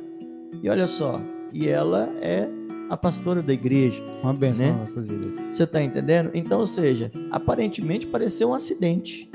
E 0.63 0.69
olha 0.69 0.87
só, 0.87 1.21
e 1.57 1.69
ela 1.69 2.09
é 2.21 2.47
a 2.91 2.97
pastora 2.97 3.43
da 3.43 3.53
igreja. 3.53 4.03
Uma 4.23 4.35
benção 4.35 4.67
Né? 4.67 4.73
nas 4.73 4.81
nossas 4.81 5.07
vidas. 5.07 5.37
Você 5.51 5.65
está 5.65 5.83
entendendo? 5.83 6.31
Então, 6.35 6.61
ou 6.61 6.67
seja, 6.67 7.11
aparentemente 7.31 8.07
pareceu 8.07 8.51
um 8.51 8.55
acidente. 8.55 9.31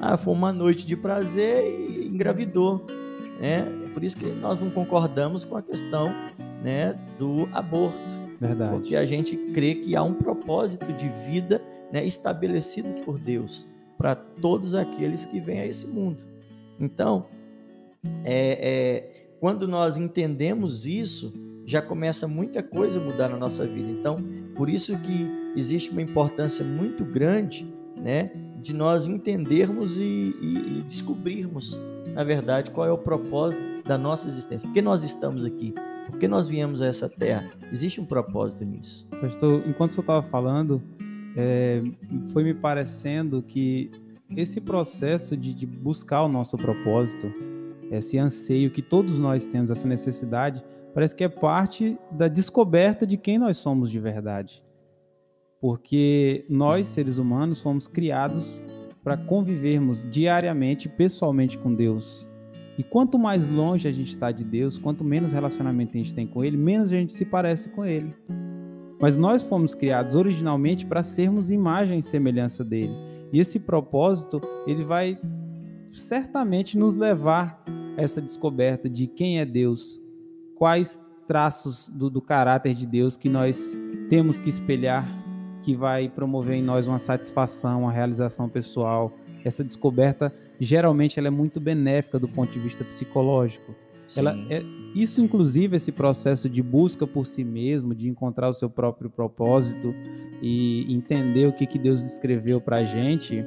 Ah, 0.00 0.16
foi 0.16 0.34
uma 0.34 0.52
noite 0.52 0.84
de 0.84 0.96
prazer 0.96 1.62
e 1.64 2.08
engravidou. 2.08 2.84
Né? 3.40 3.64
Por 3.94 4.02
isso 4.02 4.16
que 4.16 4.26
nós 4.26 4.60
não 4.60 4.68
concordamos 4.70 5.44
com 5.44 5.56
a 5.56 5.62
questão 5.62 6.08
né, 6.62 6.98
do 7.18 7.48
aborto. 7.52 7.98
Verdade. 8.40 8.72
Porque 8.72 8.96
a 8.96 9.06
gente 9.06 9.36
crê 9.52 9.76
que 9.76 9.94
há 9.94 10.02
um 10.02 10.14
propósito 10.14 10.86
de 10.94 11.08
vida 11.30 11.62
né, 11.92 12.04
estabelecido 12.04 13.02
por 13.04 13.18
Deus 13.18 13.66
para 13.96 14.14
todos 14.14 14.74
aqueles 14.74 15.24
que 15.24 15.38
vêm 15.38 15.60
a 15.60 15.66
esse 15.66 15.86
mundo. 15.86 16.24
Então, 16.78 17.26
é, 18.24 18.58
é, 18.60 19.26
quando 19.38 19.68
nós 19.68 19.98
entendemos 19.98 20.86
isso, 20.86 21.32
já 21.70 21.80
começa 21.80 22.26
muita 22.26 22.62
coisa 22.62 23.00
a 23.00 23.04
mudar 23.04 23.28
na 23.28 23.36
nossa 23.36 23.64
vida. 23.64 23.88
Então, 23.88 24.22
por 24.56 24.68
isso 24.68 24.98
que 24.98 25.26
existe 25.56 25.90
uma 25.90 26.02
importância 26.02 26.64
muito 26.64 27.04
grande, 27.04 27.66
né, 27.96 28.30
de 28.60 28.74
nós 28.74 29.06
entendermos 29.06 29.98
e, 29.98 30.02
e- 30.02 30.78
e 30.78 30.84
descobrirmos, 30.86 31.80
na 32.14 32.24
verdade, 32.24 32.70
qual 32.72 32.86
é 32.86 32.92
o 32.92 32.98
propósito 32.98 33.62
da 33.86 33.96
nossa 33.96 34.26
existência. 34.26 34.66
Por 34.66 34.74
que 34.74 34.82
nós 34.82 35.04
estamos 35.04 35.44
aqui? 35.44 35.72
Por 36.10 36.18
que 36.18 36.26
nós 36.26 36.48
viemos 36.48 36.82
a 36.82 36.86
essa 36.86 37.08
terra? 37.08 37.48
Existe 37.72 38.00
um 38.00 38.04
propósito 38.04 38.64
nisso. 38.64 39.06
Pastor, 39.20 39.62
enquanto 39.66 39.92
você 39.92 40.00
estava 40.00 40.22
falando, 40.22 40.82
é, 41.36 41.82
foi 42.32 42.42
me 42.42 42.52
parecendo 42.54 43.42
que 43.42 43.90
esse 44.36 44.60
processo 44.60 45.36
de, 45.36 45.54
de 45.54 45.66
buscar 45.66 46.22
o 46.22 46.28
nosso 46.28 46.56
propósito, 46.56 47.32
esse 47.92 48.18
anseio 48.18 48.70
que 48.70 48.82
todos 48.82 49.18
nós 49.18 49.46
temos, 49.46 49.70
essa 49.70 49.86
necessidade, 49.86 50.62
parece 50.94 51.14
que 51.14 51.24
é 51.24 51.28
parte 51.28 51.98
da 52.10 52.28
descoberta 52.28 53.06
de 53.06 53.16
quem 53.16 53.38
nós 53.38 53.56
somos 53.56 53.90
de 53.90 53.98
verdade. 53.98 54.64
Porque 55.60 56.44
nós, 56.48 56.86
seres 56.88 57.18
humanos, 57.18 57.60
fomos 57.60 57.86
criados 57.86 58.62
para 59.02 59.16
convivermos 59.16 60.08
diariamente, 60.10 60.88
pessoalmente 60.88 61.58
com 61.58 61.74
Deus. 61.74 62.26
E 62.78 62.82
quanto 62.82 63.18
mais 63.18 63.48
longe 63.48 63.86
a 63.86 63.92
gente 63.92 64.10
está 64.10 64.32
de 64.32 64.44
Deus, 64.44 64.78
quanto 64.78 65.04
menos 65.04 65.32
relacionamento 65.32 65.94
a 65.94 65.98
gente 65.98 66.14
tem 66.14 66.26
com 66.26 66.42
Ele, 66.42 66.56
menos 66.56 66.88
a 66.88 66.96
gente 66.96 67.12
se 67.12 67.26
parece 67.26 67.68
com 67.70 67.84
Ele. 67.84 68.14
Mas 69.00 69.16
nós 69.16 69.42
fomos 69.42 69.74
criados 69.74 70.14
originalmente 70.14 70.86
para 70.86 71.02
sermos 71.02 71.50
imagem 71.50 71.98
e 71.98 72.02
semelhança 72.02 72.64
dele. 72.64 72.94
E 73.32 73.38
esse 73.38 73.58
propósito, 73.58 74.40
ele 74.66 74.84
vai 74.84 75.18
certamente 75.92 76.76
nos 76.76 76.94
levar 76.94 77.62
a 77.96 78.02
essa 78.02 78.20
descoberta 78.20 78.88
de 78.88 79.06
quem 79.06 79.40
é 79.40 79.44
Deus, 79.44 79.99
quais 80.60 81.00
traços 81.26 81.88
do, 81.88 82.10
do 82.10 82.20
caráter 82.20 82.74
de 82.74 82.86
Deus 82.86 83.16
que 83.16 83.30
nós 83.30 83.74
temos 84.10 84.38
que 84.38 84.50
espelhar, 84.50 85.08
que 85.62 85.74
vai 85.74 86.06
promover 86.06 86.56
em 86.56 86.62
nós 86.62 86.86
uma 86.86 86.98
satisfação, 86.98 87.84
uma 87.84 87.92
realização 87.92 88.46
pessoal. 88.46 89.10
Essa 89.42 89.64
descoberta, 89.64 90.30
geralmente, 90.60 91.18
ela 91.18 91.28
é 91.28 91.30
muito 91.30 91.58
benéfica 91.58 92.18
do 92.18 92.28
ponto 92.28 92.52
de 92.52 92.58
vista 92.58 92.84
psicológico. 92.84 93.74
Ela 94.14 94.36
é, 94.50 94.62
isso, 94.94 95.22
inclusive, 95.22 95.76
esse 95.76 95.90
processo 95.90 96.46
de 96.46 96.62
busca 96.62 97.06
por 97.06 97.26
si 97.26 97.42
mesmo, 97.42 97.94
de 97.94 98.06
encontrar 98.06 98.50
o 98.50 98.54
seu 98.54 98.68
próprio 98.68 99.08
propósito 99.08 99.94
e 100.42 100.92
entender 100.92 101.46
o 101.46 101.54
que, 101.54 101.66
que 101.66 101.78
Deus 101.78 102.02
escreveu 102.02 102.60
para 102.60 102.78
a 102.78 102.84
gente, 102.84 103.42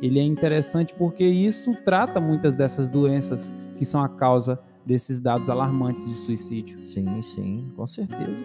ele 0.00 0.18
é 0.18 0.22
interessante 0.22 0.94
porque 0.94 1.24
isso 1.24 1.76
trata 1.84 2.18
muitas 2.20 2.56
dessas 2.56 2.88
doenças 2.88 3.52
que 3.76 3.84
são 3.84 4.02
a 4.02 4.08
causa 4.08 4.58
desses 4.84 5.20
dados 5.20 5.48
alarmantes 5.48 6.04
de 6.04 6.14
suicídio. 6.14 6.80
Sim, 6.80 7.20
sim, 7.22 7.72
com 7.76 7.86
certeza. 7.86 8.44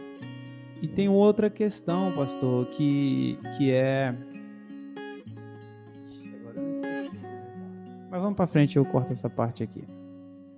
E 0.81 0.88
tem 0.88 1.10
outra 1.10 1.50
questão, 1.50 2.12
pastor, 2.13 2.65
que, 2.67 3.38
que 3.58 3.72
é. 3.72 4.15
Mas 8.10 8.22
vamos 8.22 8.36
para 8.36 8.48
frente, 8.48 8.77
eu 8.77 8.86
corto 8.86 9.12
essa 9.12 9.29
parte 9.29 9.62
aqui. 9.62 9.84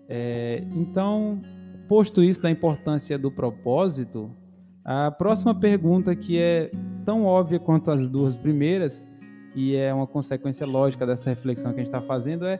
É, 0.08 0.64
então, 0.76 1.42
posto 1.88 2.24
isso 2.24 2.42
da 2.42 2.52
importância 2.52 3.18
do 3.18 3.32
propósito, 3.32 4.32
a 4.84 5.12
próxima 5.12 5.54
pergunta, 5.54 6.16
que 6.16 6.40
é 6.40 6.72
tão 7.06 7.26
óbvia 7.26 7.60
quanto 7.60 7.92
as 7.92 8.08
duas 8.08 8.36
primeiras, 8.36 9.08
e 9.56 9.76
é 9.76 9.94
uma 9.94 10.08
consequência 10.08 10.66
lógica 10.66 11.06
dessa 11.06 11.30
reflexão 11.30 11.74
que 11.74 11.82
a 11.82 11.84
gente 11.84 11.94
está 11.94 12.02
fazendo, 12.02 12.46
é 12.46 12.60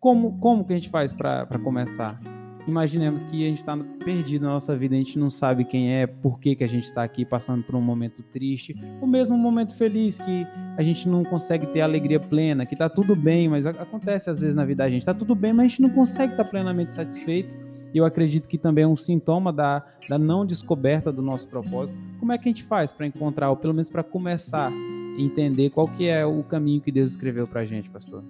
como, 0.00 0.38
como 0.38 0.64
que 0.64 0.72
a 0.72 0.76
gente 0.76 0.88
faz 0.88 1.12
para 1.12 1.58
começar? 1.58 2.20
Imaginemos 2.66 3.22
que 3.22 3.44
a 3.44 3.48
gente 3.48 3.58
está 3.58 3.76
perdido 4.04 4.44
na 4.44 4.52
nossa 4.52 4.76
vida, 4.76 4.94
a 4.94 4.98
gente 4.98 5.18
não 5.18 5.30
sabe 5.30 5.64
quem 5.64 5.94
é, 5.94 6.06
por 6.06 6.38
que, 6.38 6.54
que 6.54 6.64
a 6.64 6.68
gente 6.68 6.84
está 6.84 7.02
aqui 7.02 7.24
passando 7.24 7.62
por 7.62 7.74
um 7.74 7.80
momento 7.80 8.22
triste, 8.22 8.74
ou 9.00 9.06
mesmo 9.06 9.34
um 9.34 9.38
momento 9.38 9.74
feliz, 9.74 10.18
que 10.18 10.46
a 10.76 10.82
gente 10.82 11.08
não 11.08 11.24
consegue 11.24 11.66
ter 11.68 11.80
alegria 11.80 12.20
plena, 12.20 12.66
que 12.66 12.74
está 12.74 12.88
tudo 12.88 13.16
bem, 13.16 13.48
mas 13.48 13.64
acontece 13.64 14.28
às 14.28 14.40
vezes 14.40 14.54
na 14.54 14.66
vida 14.66 14.84
da 14.84 14.90
gente, 14.90 15.00
está 15.00 15.14
tudo 15.14 15.34
bem, 15.34 15.52
mas 15.52 15.64
a 15.64 15.68
gente 15.68 15.82
não 15.82 15.90
consegue 15.90 16.32
estar 16.32 16.44
tá 16.44 16.50
plenamente 16.50 16.92
satisfeito 16.92 17.68
eu 17.94 18.04
acredito 18.04 18.48
que 18.48 18.58
também 18.58 18.84
é 18.84 18.86
um 18.86 18.96
sintoma 18.96 19.52
da, 19.52 19.84
da 20.08 20.18
não 20.18 20.44
descoberta 20.44 21.12
do 21.12 21.22
nosso 21.22 21.48
propósito. 21.48 21.96
Como 22.18 22.32
é 22.32 22.38
que 22.38 22.48
a 22.48 22.52
gente 22.52 22.64
faz 22.64 22.92
para 22.92 23.06
encontrar, 23.06 23.50
ou 23.50 23.56
pelo 23.56 23.74
menos 23.74 23.88
para 23.88 24.02
começar 24.02 24.70
a 24.70 25.20
entender 25.20 25.70
qual 25.70 25.88
que 25.88 26.06
é 26.06 26.24
o 26.24 26.42
caminho 26.42 26.80
que 26.80 26.92
Deus 26.92 27.12
escreveu 27.12 27.46
para 27.46 27.62
a 27.62 27.64
gente, 27.64 27.88
pastor? 27.88 28.22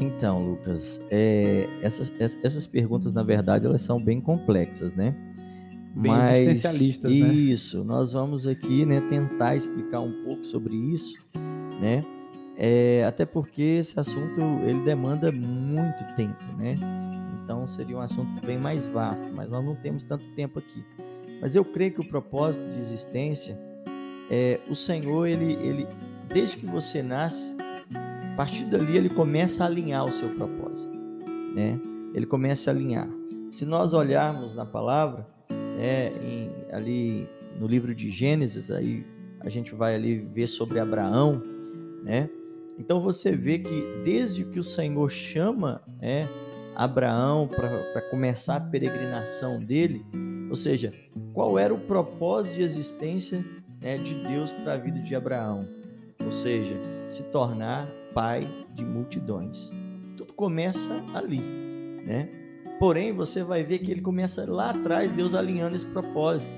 Então, 0.00 0.50
Lucas, 0.50 1.00
é, 1.10 1.68
essas, 1.82 2.12
essas 2.20 2.68
perguntas, 2.68 3.12
na 3.12 3.24
verdade, 3.24 3.66
elas 3.66 3.82
são 3.82 4.00
bem 4.00 4.20
complexas, 4.20 4.94
né? 4.94 5.12
Bem 5.92 6.12
Mas, 6.12 6.42
existencialistas, 6.42 7.10
né? 7.10 7.34
Isso, 7.34 7.82
nós 7.82 8.12
vamos 8.12 8.46
aqui 8.46 8.86
né, 8.86 9.00
tentar 9.10 9.56
explicar 9.56 9.98
um 9.98 10.12
pouco 10.22 10.44
sobre 10.44 10.76
isso, 10.76 11.18
né? 11.80 12.04
É, 12.56 13.04
até 13.08 13.26
porque 13.26 13.62
esse 13.62 13.98
assunto 13.98 14.40
ele 14.64 14.84
demanda 14.84 15.32
muito 15.32 16.14
tempo, 16.14 16.44
né? 16.56 16.76
Então 17.42 17.66
seria 17.66 17.96
um 17.96 18.00
assunto 18.00 18.46
bem 18.46 18.58
mais 18.58 18.86
vasto, 18.86 19.26
mas 19.34 19.50
nós 19.50 19.64
não 19.64 19.74
temos 19.74 20.04
tanto 20.04 20.24
tempo 20.36 20.60
aqui. 20.60 20.84
Mas 21.40 21.56
eu 21.56 21.64
creio 21.64 21.92
que 21.92 22.00
o 22.00 22.08
propósito 22.08 22.68
de 22.68 22.78
existência 22.78 23.58
é 24.30 24.60
o 24.68 24.76
Senhor, 24.76 25.26
ele, 25.26 25.54
ele 25.54 25.88
desde 26.28 26.58
que 26.58 26.66
você 26.66 27.02
nasce, 27.02 27.56
partir 28.38 28.66
dali 28.66 28.96
ele 28.96 29.08
começa 29.08 29.64
a 29.64 29.66
alinhar 29.66 30.04
o 30.04 30.12
seu 30.12 30.28
propósito, 30.28 30.96
né? 31.56 31.76
Ele 32.14 32.24
começa 32.24 32.70
a 32.70 32.72
alinhar. 32.72 33.08
Se 33.50 33.66
nós 33.66 33.92
olharmos 33.92 34.54
na 34.54 34.64
palavra, 34.64 35.26
né, 35.50 36.12
em, 36.22 36.48
ali 36.72 37.28
no 37.58 37.66
livro 37.66 37.92
de 37.92 38.08
Gênesis, 38.08 38.70
aí 38.70 39.04
a 39.40 39.48
gente 39.48 39.74
vai 39.74 39.96
ali 39.96 40.18
ver 40.18 40.46
sobre 40.46 40.78
Abraão, 40.78 41.42
né? 42.04 42.30
Então 42.78 43.00
você 43.00 43.34
vê 43.34 43.58
que 43.58 43.84
desde 44.04 44.44
que 44.44 44.60
o 44.60 44.64
Senhor 44.64 45.10
chama, 45.10 45.82
né, 46.00 46.28
Abraão 46.76 47.48
para 47.48 48.02
começar 48.02 48.54
a 48.54 48.60
peregrinação 48.60 49.58
dele, 49.58 50.06
ou 50.48 50.54
seja, 50.54 50.92
qual 51.34 51.58
era 51.58 51.74
o 51.74 51.80
propósito 51.80 52.54
de 52.54 52.62
existência 52.62 53.44
né, 53.80 53.98
de 53.98 54.14
Deus 54.14 54.52
para 54.52 54.74
a 54.74 54.76
vida 54.76 55.00
de 55.00 55.16
Abraão? 55.16 55.66
Ou 56.24 56.30
seja, 56.30 56.76
se 57.08 57.24
tornar 57.24 57.88
pai 58.18 58.48
de 58.74 58.84
multidões. 58.84 59.72
Tudo 60.16 60.32
começa 60.32 61.04
ali, 61.14 61.38
né? 62.04 62.28
Porém, 62.80 63.12
você 63.12 63.44
vai 63.44 63.62
ver 63.62 63.78
que 63.78 63.92
ele 63.92 64.00
começa 64.00 64.44
lá 64.44 64.70
atrás, 64.70 65.12
Deus 65.12 65.36
alinhando 65.36 65.76
esse 65.76 65.86
propósito. 65.86 66.50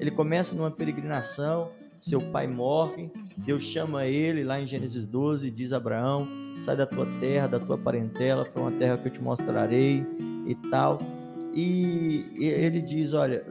Ele 0.00 0.10
começa 0.10 0.56
numa 0.56 0.72
peregrinação, 0.72 1.70
seu 2.00 2.20
pai 2.32 2.48
morre, 2.48 3.12
Deus 3.36 3.62
chama 3.62 4.06
ele 4.06 4.42
lá 4.42 4.60
em 4.60 4.66
Gênesis 4.66 5.06
12 5.06 5.46
e 5.46 5.50
diz 5.52 5.72
a 5.72 5.76
Abraão: 5.76 6.26
sai 6.64 6.76
da 6.76 6.84
tua 6.84 7.06
terra, 7.20 7.46
da 7.46 7.60
tua 7.60 7.78
parentela, 7.78 8.44
para 8.44 8.62
uma 8.62 8.72
terra 8.72 8.98
que 8.98 9.06
eu 9.06 9.12
te 9.12 9.22
mostrarei 9.22 10.04
e 10.48 10.56
tal. 10.68 11.00
E 11.54 12.26
ele 12.40 12.82
diz: 12.82 13.14
olha, 13.14 13.44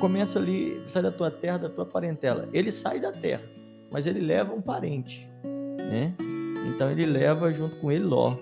começa 0.00 0.40
ali, 0.40 0.82
sai 0.88 1.04
da 1.04 1.12
tua 1.12 1.30
terra, 1.30 1.58
da 1.58 1.68
tua 1.68 1.86
parentela. 1.86 2.48
Ele 2.52 2.72
sai 2.72 2.98
da 2.98 3.12
terra, 3.12 3.44
mas 3.92 4.08
ele 4.08 4.18
leva 4.18 4.52
um 4.52 4.60
parente, 4.60 5.30
né? 5.78 6.16
Então 6.66 6.90
ele 6.90 7.06
leva 7.06 7.52
junto 7.52 7.76
com 7.76 7.90
ele 7.90 8.04
Ló. 8.04 8.36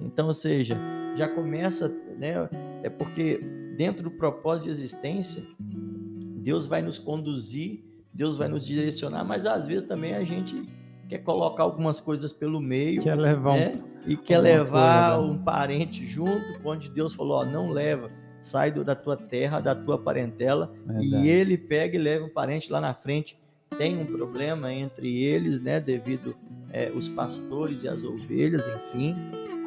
Então, 0.00 0.26
ou 0.26 0.34
seja, 0.34 0.76
já 1.16 1.28
começa, 1.28 1.88
né? 2.18 2.48
É 2.82 2.90
porque 2.90 3.38
dentro 3.76 4.02
do 4.02 4.10
propósito 4.10 4.64
de 4.64 4.70
existência, 4.70 5.42
Deus 5.58 6.66
vai 6.66 6.82
nos 6.82 6.98
conduzir, 6.98 7.84
Deus 8.12 8.36
vai 8.36 8.48
nos 8.48 8.64
direcionar, 8.64 9.24
mas 9.24 9.46
às 9.46 9.66
vezes 9.66 9.86
também 9.86 10.14
a 10.14 10.24
gente 10.24 10.66
quer 11.08 11.18
colocar 11.18 11.62
algumas 11.62 12.00
coisas 12.00 12.32
pelo 12.32 12.60
meio. 12.60 13.02
Quer 13.02 13.16
levar 13.16 13.58
né? 13.58 13.74
um, 13.76 14.10
E 14.10 14.16
quer 14.16 14.38
levar 14.38 15.16
coisa, 15.16 15.26
né? 15.26 15.32
um 15.32 15.38
parente 15.38 16.06
junto, 16.06 16.60
onde 16.64 16.88
Deus 16.90 17.14
falou: 17.14 17.38
ó, 17.38 17.44
não 17.44 17.70
leva, 17.70 18.10
sai 18.40 18.70
do, 18.70 18.84
da 18.84 18.94
tua 18.94 19.16
terra, 19.16 19.60
da 19.60 19.74
tua 19.74 19.98
parentela. 19.98 20.72
Verdade. 20.86 21.26
E 21.26 21.28
ele 21.28 21.58
pega 21.58 21.96
e 21.96 21.98
leva 21.98 22.24
um 22.24 22.32
parente 22.32 22.70
lá 22.70 22.80
na 22.80 22.94
frente. 22.94 23.38
Tem 23.78 23.98
um 23.98 24.06
problema 24.06 24.72
entre 24.72 25.22
eles, 25.22 25.60
né? 25.60 25.80
Devido 25.80 26.36
é, 26.72 26.90
os 26.94 27.08
pastores 27.08 27.82
e 27.82 27.88
as 27.88 28.04
ovelhas, 28.04 28.64
enfim, 28.66 29.14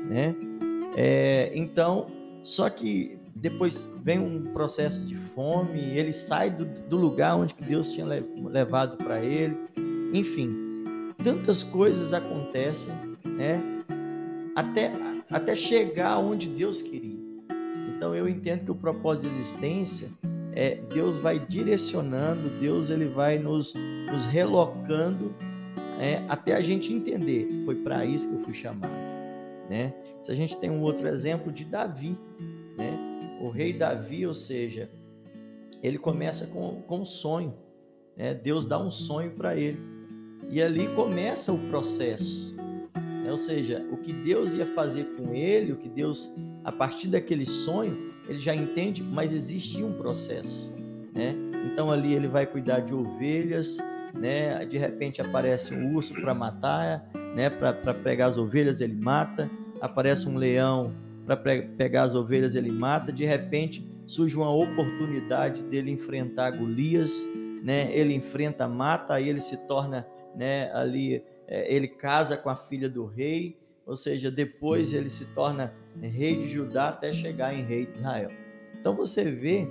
né? 0.09 0.35
É, 0.95 1.51
então, 1.53 2.07
só 2.41 2.69
que 2.69 3.17
depois 3.35 3.89
vem 4.03 4.19
um 4.19 4.51
processo 4.53 5.03
de 5.05 5.15
fome, 5.15 5.79
ele 5.79 6.11
sai 6.11 6.49
do, 6.49 6.65
do 6.65 6.97
lugar 6.97 7.35
onde 7.35 7.55
Deus 7.61 7.93
tinha 7.93 8.05
levado 8.05 8.97
para 8.97 9.23
ele, 9.23 9.55
enfim 10.13 10.69
tantas 11.23 11.63
coisas 11.63 12.13
acontecem, 12.13 12.93
né? 13.25 13.61
Até, 14.55 14.91
até 15.29 15.55
chegar 15.55 16.17
onde 16.17 16.47
Deus 16.47 16.81
queria. 16.81 17.19
Então 17.95 18.15
eu 18.15 18.27
entendo 18.27 18.65
que 18.65 18.71
o 18.71 18.75
propósito 18.75 19.29
de 19.29 19.39
existência 19.39 20.09
é 20.53 20.75
Deus 20.75 21.17
vai 21.17 21.39
direcionando, 21.39 22.49
Deus 22.59 22.89
ele 22.89 23.05
vai 23.05 23.37
nos, 23.37 23.73
nos 24.11 24.25
relocando 24.25 25.33
é, 25.99 26.23
até 26.27 26.55
a 26.55 26.61
gente 26.61 26.93
entender. 26.93 27.47
Foi 27.65 27.75
para 27.75 28.05
isso 28.05 28.29
que 28.29 28.35
eu 28.35 28.39
fui 28.41 28.53
chamado, 28.53 28.91
né? 29.69 29.93
Se 30.23 30.31
a 30.31 30.35
gente 30.35 30.57
tem 30.57 30.69
um 30.69 30.81
outro 30.81 31.07
exemplo 31.07 31.51
de 31.51 31.63
Davi, 31.65 32.17
né? 32.77 32.97
O 33.41 33.49
rei 33.49 33.73
Davi, 33.73 34.25
ou 34.25 34.33
seja, 34.33 34.89
ele 35.81 35.97
começa 35.97 36.47
com, 36.47 36.81
com 36.81 37.01
um 37.01 37.05
sonho, 37.05 37.53
né? 38.17 38.33
Deus 38.33 38.65
dá 38.65 38.79
um 38.79 38.91
sonho 38.91 39.31
para 39.31 39.55
ele 39.55 39.77
e 40.49 40.61
ali 40.61 40.87
começa 40.95 41.53
o 41.53 41.59
processo. 41.69 42.55
Né? 42.95 43.29
Ou 43.29 43.37
seja, 43.37 43.85
o 43.91 43.97
que 43.97 44.11
Deus 44.11 44.53
ia 44.55 44.65
fazer 44.65 45.05
com 45.15 45.33
ele, 45.33 45.73
o 45.73 45.77
que 45.77 45.87
Deus, 45.87 46.29
a 46.63 46.71
partir 46.71 47.07
daquele 47.07 47.45
sonho, 47.45 48.08
ele 48.29 48.39
já 48.39 48.55
entende, 48.55 49.03
mas 49.03 49.33
existe 49.33 49.83
um 49.83 49.93
processo. 49.93 50.71
Né? 51.13 51.35
Então 51.65 51.91
ali 51.91 52.13
ele 52.13 52.27
vai 52.27 52.45
cuidar 52.45 52.79
de 52.79 52.93
ovelhas, 52.93 53.77
né? 54.13 54.65
de 54.65 54.77
repente 54.77 55.21
aparece 55.21 55.73
um 55.73 55.93
urso 55.93 56.13
para 56.13 56.33
matar, 56.33 57.09
né? 57.35 57.49
para 57.49 57.93
pegar 57.93 58.27
as 58.27 58.37
ovelhas 58.37 58.79
ele 58.79 58.95
mata, 58.95 59.49
aparece 59.81 60.27
um 60.27 60.37
leão 60.37 60.93
para 61.25 61.35
pegar 61.35 62.03
as 62.03 62.15
ovelhas 62.15 62.55
ele 62.55 62.71
mata, 62.71 63.11
de 63.11 63.25
repente 63.25 63.85
surge 64.07 64.35
uma 64.35 64.49
oportunidade 64.49 65.61
dele 65.63 65.91
enfrentar 65.91 66.51
Golias, 66.51 67.11
né? 67.61 67.91
ele 67.91 68.13
enfrenta, 68.13 68.67
mata, 68.67 69.15
aí 69.15 69.27
ele 69.27 69.41
se 69.41 69.57
torna 69.67 70.07
né? 70.35 70.71
Ali 70.73 71.23
é, 71.47 71.73
ele 71.73 71.87
casa 71.87 72.37
com 72.37 72.49
a 72.49 72.55
filha 72.55 72.89
do 72.89 73.05
rei, 73.05 73.57
ou 73.85 73.97
seja, 73.97 74.29
depois 74.29 74.93
ele 74.93 75.09
se 75.09 75.25
torna 75.33 75.73
rei 76.07 76.43
de 76.43 76.47
Judá 76.47 76.89
até 76.89 77.11
chegar 77.11 77.53
em 77.53 77.63
rei 77.63 77.85
de 77.85 77.93
Israel. 77.93 78.29
Então 78.79 78.95
você 78.95 79.23
vê 79.23 79.67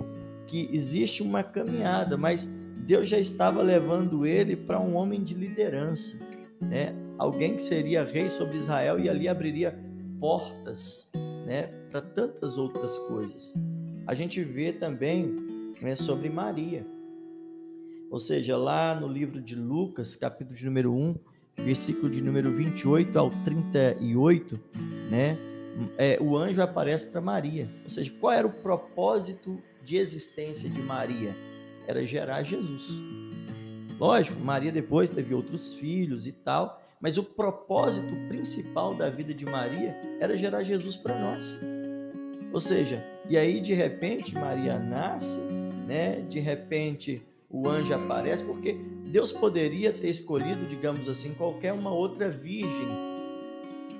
que 0.47 0.69
existe 0.71 1.21
uma 1.21 1.43
caminhada, 1.43 2.17
mas 2.17 2.47
Deus 2.77 3.07
já 3.07 3.19
estava 3.19 3.61
levando 3.61 4.25
ele 4.25 4.55
para 4.55 4.79
um 4.79 4.95
homem 4.95 5.21
de 5.21 5.33
liderança, 5.33 6.17
né? 6.59 6.93
Alguém 7.17 7.55
que 7.55 7.61
seria 7.61 8.03
rei 8.03 8.29
sobre 8.29 8.57
Israel 8.57 8.99
e 8.99 9.09
ali 9.09 9.27
abriria 9.27 9.77
portas, 10.19 11.09
né, 11.45 11.63
para 11.89 12.01
tantas 12.01 12.57
outras 12.57 12.97
coisas. 12.99 13.53
A 14.05 14.13
gente 14.13 14.43
vê 14.43 14.71
também 14.71 15.35
né, 15.81 15.95
sobre 15.95 16.29
Maria. 16.29 16.85
Ou 18.09 18.19
seja, 18.19 18.57
lá 18.57 18.99
no 18.99 19.07
livro 19.07 19.41
de 19.41 19.55
Lucas, 19.55 20.15
capítulo 20.15 20.55
de 20.55 20.65
número 20.65 20.93
1, 20.93 21.15
versículo 21.57 22.09
de 22.09 22.21
número 22.21 22.51
28 22.51 23.19
ao 23.19 23.29
38, 23.45 24.59
né? 25.11 25.37
É, 25.97 26.17
o 26.21 26.35
anjo 26.37 26.61
aparece 26.61 27.07
para 27.07 27.21
Maria. 27.21 27.69
Ou 27.83 27.89
seja, 27.89 28.11
qual 28.19 28.33
era 28.33 28.47
o 28.47 28.51
propósito 28.51 29.61
de 29.83 29.97
existência 29.97 30.69
de 30.69 30.81
Maria? 30.81 31.35
Era 31.87 32.05
gerar 32.05 32.43
Jesus. 32.43 33.01
Lógico, 33.99 34.39
Maria 34.39 34.71
depois 34.71 35.09
teve 35.09 35.33
outros 35.33 35.73
filhos 35.73 36.25
e 36.25 36.31
tal, 36.31 36.81
mas 37.01 37.17
o 37.17 37.23
propósito 37.23 38.15
principal 38.27 38.93
da 38.93 39.09
vida 39.09 39.33
de 39.33 39.45
Maria 39.45 39.95
era 40.19 40.37
gerar 40.37 40.63
Jesus 40.63 40.95
para 40.95 41.19
nós. 41.19 41.59
Ou 42.51 42.59
seja, 42.59 43.03
e 43.29 43.37
aí 43.37 43.59
de 43.59 43.73
repente 43.73 44.33
Maria 44.33 44.79
nasce, 44.79 45.39
né? 45.87 46.21
De 46.21 46.39
repente 46.39 47.21
o 47.49 47.67
anjo 47.67 47.93
aparece, 47.93 48.43
porque 48.43 48.73
Deus 49.05 49.31
poderia 49.31 49.91
ter 49.91 50.09
escolhido, 50.09 50.65
digamos 50.67 51.09
assim, 51.09 51.33
qualquer 51.33 51.73
uma 51.73 51.91
outra 51.91 52.29
virgem, 52.29 52.87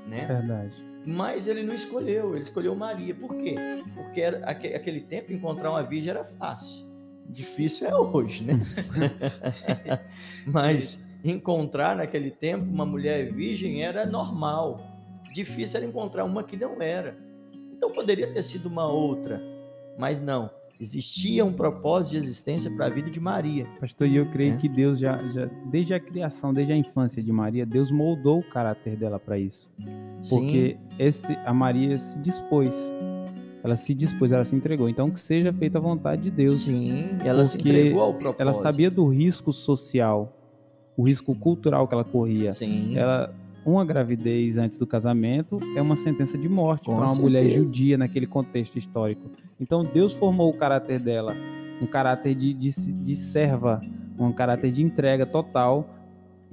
né? 0.08 0.26
Verdade. 0.28 0.89
Mas 1.06 1.48
ele 1.48 1.64
não 1.64 1.74
escolheu, 1.74 2.34
ele 2.34 2.42
escolheu 2.42 2.76
Maria. 2.76 3.16
Por 3.16 3.36
quê? 3.36 3.56
Porque 3.96 4.22
era, 4.22 4.46
aquele 4.46 5.02
tempo 5.02 5.32
encontrar 5.32 5.72
uma 5.72 5.84
virgem 5.84 6.12
era 6.12 6.24
fácil. 6.24 6.88
Difícil 7.28 7.88
é 7.88 7.96
hoje, 7.96 8.44
né? 8.44 8.60
Mas 10.46 11.06
encontrar 11.24 11.96
naquele 11.96 12.32
tempo 12.32 12.66
uma 12.66 12.86
mulher 12.86 13.32
virgem 13.32 13.84
era 13.84 14.06
normal. 14.06 14.80
Difícil 15.34 15.78
era 15.78 15.86
encontrar 15.86 16.26
uma 16.26 16.44
que 16.44 16.58
não 16.58 16.82
era. 16.82 17.18
Então 17.72 17.92
poderia 17.92 18.32
ter 18.34 18.42
sido 18.42 18.68
uma 18.68 18.88
outra, 18.88 19.42
mas 19.98 20.20
não. 20.20 20.50
Existia 20.80 21.44
um 21.44 21.52
propósito 21.52 22.12
de 22.14 22.18
existência 22.20 22.72
para 22.72 22.86
a 22.86 22.90
vida 22.90 23.10
de 23.10 23.20
Maria. 23.20 23.66
Pastor, 23.82 24.08
e 24.08 24.16
eu 24.16 24.26
creio 24.28 24.54
é. 24.54 24.58
que 24.58 24.70
Deus 24.70 24.98
já, 24.98 25.18
já, 25.34 25.46
desde 25.66 25.94
a 25.94 26.00
criação, 26.00 26.54
desde 26.54 26.72
a 26.72 26.78
infância 26.78 27.22
de 27.22 27.32
Maria, 27.34 27.66
Deus 27.66 27.92
moldou 27.92 28.40
o 28.40 28.44
caráter 28.44 28.96
dela 28.96 29.20
para 29.20 29.38
isso. 29.38 29.70
Porque 30.30 30.78
esse, 30.98 31.34
a 31.46 31.54
Maria 31.54 31.98
se 31.98 32.18
dispôs. 32.20 32.94
Ela 33.62 33.76
se 33.76 33.94
dispôs, 33.94 34.32
ela 34.32 34.46
se 34.46 34.56
entregou. 34.56 34.88
Então, 34.88 35.12
que 35.12 35.20
seja 35.20 35.52
feita 35.52 35.80
a 35.80 35.82
vontade 35.82 36.22
de 36.22 36.32
Deus. 36.32 36.62
Sim, 36.62 37.10
ela 37.26 37.44
se 37.44 37.58
entregou 37.58 38.02
ao 38.02 38.14
propósito. 38.14 38.42
Ela 38.42 38.54
sabia 38.54 38.90
do 38.90 39.06
risco 39.10 39.52
social, 39.52 40.34
o 40.96 41.04
risco 41.04 41.36
cultural 41.36 41.90
que 41.90 41.94
ela 41.94 42.06
corria. 42.06 42.52
Sim. 42.52 42.98
Ela, 42.98 43.36
uma 43.66 43.86
gravidez 43.86 44.58
antes 44.58 44.80
do 44.80 44.88
casamento 44.88 45.60
é 45.76 45.82
uma 45.82 45.96
sentença 45.96 46.38
de 46.38 46.48
morte 46.48 46.86
para 46.86 46.94
uma 46.94 47.08
certeza. 47.08 47.22
mulher 47.22 47.50
judia 47.50 47.98
naquele 47.98 48.26
contexto 48.26 48.78
histórico. 48.78 49.30
Então 49.60 49.84
Deus 49.84 50.14
formou 50.14 50.50
o 50.50 50.54
caráter 50.54 51.00
dela, 51.00 51.36
um 51.82 51.86
caráter 51.86 52.36
de, 52.36 52.54
de, 52.54 52.72
de 52.72 53.16
serva, 53.16 53.82
um 54.18 54.32
caráter 54.32 54.72
de 54.72 54.84
entrega 54.84 55.26
total 55.26 55.96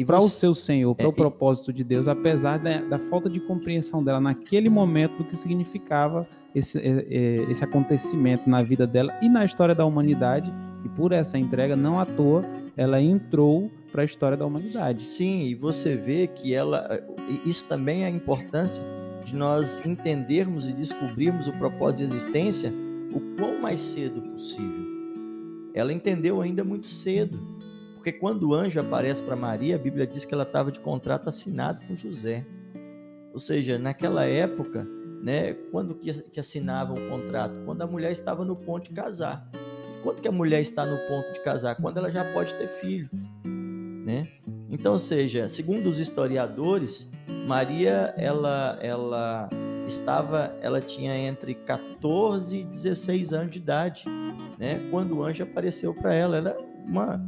para 0.05 0.19
o 0.19 0.29
seu 0.29 0.55
Senhor, 0.55 0.95
para 0.95 1.07
é, 1.07 1.09
o 1.09 1.13
propósito 1.13 1.73
de 1.73 1.83
Deus, 1.83 2.07
apesar 2.07 2.59
da, 2.59 2.83
da, 2.83 2.99
falta 2.99 3.31
de 3.31 3.41
compreensão 3.41 4.05
dela 4.05 4.21
naquele 4.21 4.69
momento 4.69 5.17
do 5.19 5.25
que 5.25 5.37
significava 5.37 6.29
esse, 6.55 6.79
é, 6.79 7.07
é, 7.09 7.51
esse 7.51 7.65
acontecimento 7.65 8.49
na 8.49 8.63
vida 8.63 8.87
dela 8.87 9.13
e 9.23 9.29
na 9.29 9.45
história 9.45 9.75
da 9.75 9.87
humanidade. 9.87 10.53
E 10.85 10.89
por 10.91 11.13
essa 11.13 11.39
entrega, 11.39 11.75
não 11.75 11.99
à 11.99 12.05
toa, 12.05 12.45
ela 12.77 13.01
entrou 13.01 13.71
para 13.97 14.03
a 14.03 14.05
história 14.05 14.37
da 14.37 14.45
humanidade. 14.45 15.07
Sim, 15.07 15.45
e 15.45 15.55
você 15.55 15.97
vê 15.97 16.27
que 16.27 16.53
ela, 16.53 17.03
isso 17.47 17.65
também 17.67 18.03
é 18.03 18.07
a 18.07 18.11
importância 18.11 18.85
de 19.25 19.35
nós 19.35 19.81
entendermos 19.87 20.69
e 20.69 20.73
descobrirmos 20.75 21.49
o 21.49 21.53
propósito 21.53 22.07
de 22.07 22.15
existência 22.15 22.71
o 23.15 23.21
quão 23.39 23.59
mais 23.59 23.81
cedo 23.81 24.21
possível. 24.21 24.85
Ela 25.73 25.95
entendeu 25.95 26.43
ainda 26.43 26.63
muito 26.63 26.89
cedo, 26.89 27.41
porque 27.95 28.13
quando 28.13 28.51
o 28.51 28.55
anjo 28.55 28.79
aparece 28.79 29.23
para 29.23 29.35
Maria, 29.35 29.77
a 29.77 29.79
Bíblia 29.79 30.07
diz 30.07 30.27
que 30.27 30.35
ela 30.35 30.43
estava 30.43 30.71
de 30.71 30.79
contrato 30.79 31.31
assinado 31.31 31.87
com 31.87 31.97
José. 31.97 32.45
Ou 33.33 33.39
seja, 33.39 33.79
naquela 33.79 34.27
época, 34.27 34.87
né, 35.23 35.55
quando 35.73 35.95
que, 35.95 36.11
assinavam 36.39 36.97
o 36.99 37.09
contrato? 37.09 37.59
Quando 37.65 37.81
a 37.81 37.87
mulher 37.87 38.13
estava 38.13 38.45
no 38.45 38.57
ponto 38.57 38.91
de 38.91 38.95
casar. 38.95 39.51
Quando 40.03 40.21
que 40.21 40.29
a 40.29 40.33
mulher 40.33 40.61
está 40.61 40.85
no 40.85 40.99
ponto 41.09 41.33
de 41.33 41.43
casar? 41.43 41.77
Quando 41.77 41.97
ela 41.97 42.11
já 42.11 42.31
pode 42.35 42.53
ter 42.57 42.69
filho 42.69 43.09
né? 44.07 44.29
Então, 44.71 44.93
ou 44.93 45.01
seja, 45.01 45.49
segundo 45.49 45.89
os 45.89 45.99
historiadores, 45.99 47.11
Maria 47.45 48.15
ela 48.17 48.79
ela 48.81 49.51
estava, 49.85 50.55
ela 50.63 50.81
tinha 50.81 51.19
entre 51.19 51.55
14 51.55 52.59
e 52.59 52.63
16 52.63 53.33
anos 53.33 53.51
de 53.51 53.59
idade, 53.59 54.05
né? 54.57 54.81
Quando 54.93 55.17
o 55.17 55.25
anjo 55.25 55.43
apareceu 55.43 55.93
para 55.93 56.15
ela, 56.15 56.37
ela 56.37 56.51
era 56.51 56.61
uma 56.87 57.21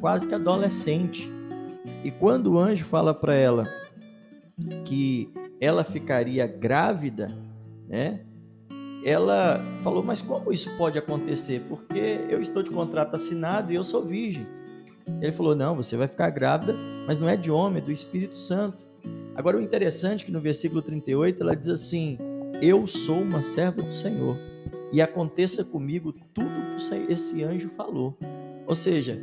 quase 0.00 0.28
que 0.28 0.34
adolescente. 0.34 1.28
E 2.04 2.12
quando 2.12 2.52
o 2.52 2.58
anjo 2.58 2.84
fala 2.84 3.12
para 3.12 3.34
ela 3.34 3.68
que 4.84 5.28
ela 5.60 5.82
ficaria 5.82 6.46
grávida, 6.46 7.36
né? 7.88 8.20
Ela 9.04 9.60
falou: 9.82 10.04
"Mas 10.04 10.22
como 10.22 10.52
isso 10.52 10.70
pode 10.78 10.96
acontecer? 10.96 11.64
Porque 11.68 12.20
eu 12.28 12.40
estou 12.40 12.62
de 12.62 12.70
contrato 12.70 13.16
assinado 13.16 13.72
e 13.72 13.74
eu 13.74 13.82
sou 13.82 14.04
virgem." 14.04 14.61
Ele 15.20 15.32
falou: 15.32 15.54
Não, 15.54 15.76
você 15.76 15.96
vai 15.96 16.08
ficar 16.08 16.30
grávida, 16.30 16.74
mas 17.06 17.18
não 17.18 17.28
é 17.28 17.36
de 17.36 17.50
homem, 17.50 17.82
é 17.82 17.84
do 17.84 17.92
Espírito 17.92 18.36
Santo. 18.36 18.84
Agora, 19.34 19.56
o 19.56 19.60
interessante 19.60 20.22
é 20.22 20.26
que 20.26 20.32
no 20.32 20.40
versículo 20.40 20.82
38 20.82 21.42
ela 21.42 21.56
diz 21.56 21.68
assim: 21.68 22.18
Eu 22.60 22.86
sou 22.86 23.20
uma 23.20 23.40
serva 23.40 23.82
do 23.82 23.90
Senhor, 23.90 24.36
e 24.92 25.00
aconteça 25.00 25.64
comigo 25.64 26.12
tudo 26.34 26.50
que 26.76 27.12
esse 27.12 27.42
anjo 27.42 27.68
falou. 27.70 28.16
Ou 28.66 28.74
seja, 28.74 29.18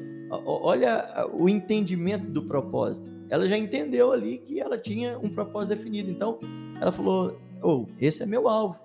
olha 0.46 1.28
o 1.34 1.48
entendimento 1.48 2.26
do 2.26 2.44
propósito. 2.44 3.08
Ela 3.30 3.48
já 3.48 3.58
entendeu 3.58 4.12
ali 4.12 4.40
que 4.40 4.60
ela 4.60 4.78
tinha 4.78 5.18
um 5.20 5.30
propósito 5.30 5.70
definido. 5.70 6.10
Então, 6.10 6.40
ela 6.82 6.92
falou: 6.92 7.38
Oh, 7.62 7.86
esse 8.00 8.24
é 8.24 8.26
meu 8.26 8.48
alvo. 8.48 8.80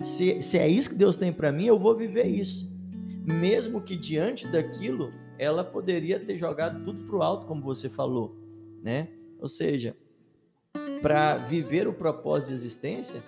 Se, 0.00 0.42
se 0.42 0.58
é 0.58 0.68
isso 0.68 0.90
que 0.90 0.96
Deus 0.96 1.16
tem 1.16 1.32
para 1.32 1.52
mim, 1.52 1.66
eu 1.66 1.78
vou 1.78 1.96
viver 1.96 2.26
isso. 2.26 2.74
Mesmo 3.24 3.80
que 3.80 3.96
diante 3.96 4.46
daquilo 4.46 5.12
ela 5.38 5.64
poderia 5.64 6.18
ter 6.18 6.36
jogado 6.38 6.84
tudo 6.84 7.02
para 7.02 7.16
o 7.16 7.22
alto, 7.22 7.46
como 7.46 7.62
você 7.62 7.88
falou, 7.88 8.36
né? 8.82 9.08
Ou 9.40 9.48
seja, 9.48 9.96
para 11.02 11.36
viver 11.36 11.86
o 11.86 11.92
propósito 11.92 12.48
de 12.48 12.54
existência, 12.54 13.22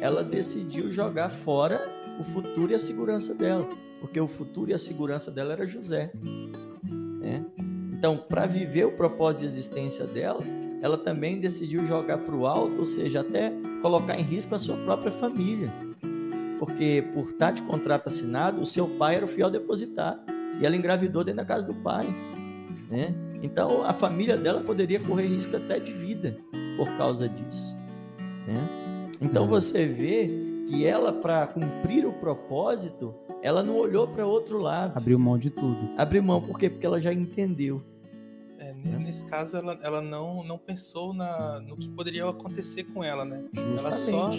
ela 0.00 0.24
decidiu 0.24 0.90
jogar 0.90 1.30
fora 1.30 1.80
o 2.18 2.24
futuro 2.24 2.72
e 2.72 2.74
a 2.74 2.78
segurança 2.78 3.34
dela, 3.34 3.68
porque 4.00 4.20
o 4.20 4.28
futuro 4.28 4.70
e 4.70 4.74
a 4.74 4.78
segurança 4.78 5.30
dela 5.30 5.52
era 5.52 5.66
José, 5.66 6.12
né? 7.20 7.44
Então, 7.92 8.16
para 8.18 8.46
viver 8.46 8.84
o 8.84 8.92
propósito 8.92 9.40
de 9.40 9.46
existência 9.46 10.04
dela, 10.04 10.42
ela 10.82 10.98
também 10.98 11.40
decidiu 11.40 11.86
jogar 11.86 12.18
para 12.18 12.34
o 12.34 12.46
alto, 12.46 12.80
ou 12.80 12.84
seja, 12.84 13.22
até 13.22 13.50
colocar 13.80 14.18
em 14.18 14.22
risco 14.22 14.54
a 14.54 14.58
sua 14.58 14.76
própria 14.76 15.10
família. 15.10 15.72
Porque 16.58 17.02
por 17.14 17.30
estar 17.30 17.52
de 17.52 17.62
contrato 17.62 18.08
assinado, 18.08 18.60
o 18.60 18.66
seu 18.66 18.86
pai 18.86 19.16
era 19.16 19.24
o 19.24 19.28
fiel 19.28 19.50
depositário. 19.50 20.20
E 20.60 20.66
ela 20.66 20.76
engravidou 20.76 21.24
dentro 21.24 21.38
da 21.38 21.44
casa 21.44 21.66
do 21.66 21.74
pai. 21.74 22.06
Né? 22.90 23.14
Então 23.42 23.84
a 23.84 23.92
família 23.92 24.36
dela 24.36 24.62
poderia 24.62 25.00
correr 25.00 25.26
risco 25.26 25.56
até 25.56 25.78
de 25.78 25.92
vida 25.92 26.36
por 26.76 26.88
causa 26.96 27.28
disso. 27.28 27.76
Né? 28.46 28.68
Então 29.20 29.44
uhum. 29.44 29.48
você 29.48 29.86
vê 29.86 30.28
que 30.68 30.86
ela, 30.86 31.12
para 31.12 31.46
cumprir 31.46 32.06
o 32.06 32.12
propósito, 32.12 33.14
ela 33.42 33.62
não 33.62 33.76
olhou 33.76 34.08
para 34.08 34.26
outro 34.26 34.58
lado. 34.58 34.96
Abriu 34.96 35.18
mão 35.18 35.38
de 35.38 35.50
tudo. 35.50 35.90
Abriu 35.96 36.22
mão, 36.22 36.40
por 36.40 36.58
quê? 36.58 36.70
Porque 36.70 36.86
ela 36.86 37.00
já 37.00 37.12
entendeu. 37.12 37.82
É, 38.58 38.72
nesse 38.72 39.24
caso, 39.26 39.56
ela, 39.56 39.78
ela 39.82 40.00
não, 40.00 40.42
não 40.42 40.56
pensou 40.56 41.12
na, 41.12 41.60
no 41.60 41.76
que 41.76 41.88
poderia 41.88 42.26
acontecer 42.28 42.84
com 42.84 43.04
ela, 43.04 43.24
né? 43.24 43.44
Justamente. 43.52 43.80
Ela 43.80 43.94
só 43.94 44.30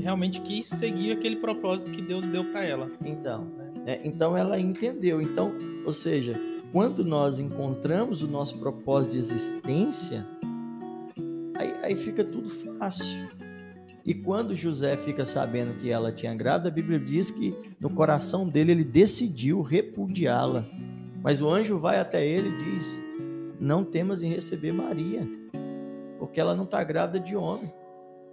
realmente 0.00 0.40
quis 0.40 0.66
seguir 0.66 1.12
aquele 1.12 1.36
propósito 1.36 1.90
que 1.90 2.02
Deus 2.02 2.26
deu 2.28 2.44
para 2.44 2.64
ela. 2.64 2.90
Então, 3.04 3.46
né? 3.84 4.00
Então 4.04 4.36
ela 4.36 4.58
entendeu. 4.58 5.20
Então, 5.20 5.52
ou 5.84 5.92
seja, 5.92 6.38
quando 6.72 7.04
nós 7.04 7.38
encontramos 7.38 8.22
o 8.22 8.26
nosso 8.26 8.58
propósito 8.58 9.12
de 9.12 9.18
existência, 9.18 10.26
aí, 11.54 11.74
aí 11.82 11.96
fica 11.96 12.24
tudo 12.24 12.48
fácil. 12.48 13.28
E 14.04 14.12
quando 14.14 14.56
José 14.56 14.96
fica 14.96 15.24
sabendo 15.24 15.78
que 15.78 15.90
ela 15.90 16.10
tinha 16.10 16.34
grávida, 16.34 16.68
a 16.68 16.72
Bíblia 16.72 16.98
diz 16.98 17.30
que 17.30 17.54
no 17.78 17.90
coração 17.90 18.48
dele 18.48 18.72
ele 18.72 18.84
decidiu 18.84 19.62
repudiá-la. 19.62 20.64
Mas 21.22 21.40
o 21.40 21.48
anjo 21.48 21.78
vai 21.78 22.00
até 22.00 22.26
ele 22.26 22.48
e 22.48 22.64
diz: 22.64 23.00
Não 23.60 23.84
temas 23.84 24.24
em 24.24 24.28
receber 24.28 24.72
Maria, 24.72 25.28
porque 26.18 26.40
ela 26.40 26.54
não 26.54 26.64
está 26.64 26.82
grávida 26.82 27.20
de 27.20 27.36
homem. 27.36 27.72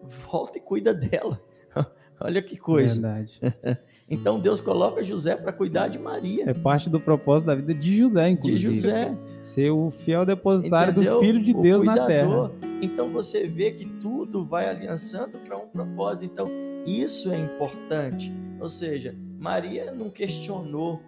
Volta 0.02 0.58
e 0.58 0.62
cuida 0.62 0.94
dela. 0.94 1.40
Olha 2.20 2.42
que 2.42 2.58
coisa. 2.58 3.00
Verdade. 3.00 3.40
Então 4.10 4.40
Deus 4.40 4.60
coloca 4.60 5.04
José 5.04 5.36
para 5.36 5.54
cuidar 5.54 5.88
de 5.88 6.00
Maria. 6.00 6.50
É 6.50 6.54
parte 6.54 6.90
do 6.90 7.00
propósito 7.00 7.46
da 7.48 7.56
vida 7.56 7.76
de 7.76 7.96
José, 7.96 8.30
inclusive. 8.30 8.74
De 8.74 8.80
José. 8.80 9.18
Ser 9.42 9.70
o 9.70 9.92
fiel 9.92 10.26
depositário 10.26 10.92
Entendeu? 10.94 11.16
do 11.16 11.20
Filho 11.20 11.44
de 11.44 11.52
o 11.52 11.62
Deus 11.62 11.84
cuidador. 11.84 12.02
na 12.02 12.08
terra. 12.08 12.52
Então 12.82 13.10
você 13.10 13.48
vê 13.48 13.72
que 13.72 13.86
tudo 13.86 14.44
vai 14.44 14.68
aliançando 14.68 15.38
para 15.38 15.56
um 15.58 15.68
propósito. 15.68 16.26
Então 16.26 16.48
isso 16.88 17.32
é 17.32 17.38
importante. 17.38 18.34
Ou 18.60 18.68
seja, 18.68 19.16
Maria 19.38 19.92
não 19.92 20.10
questionou. 20.10 21.00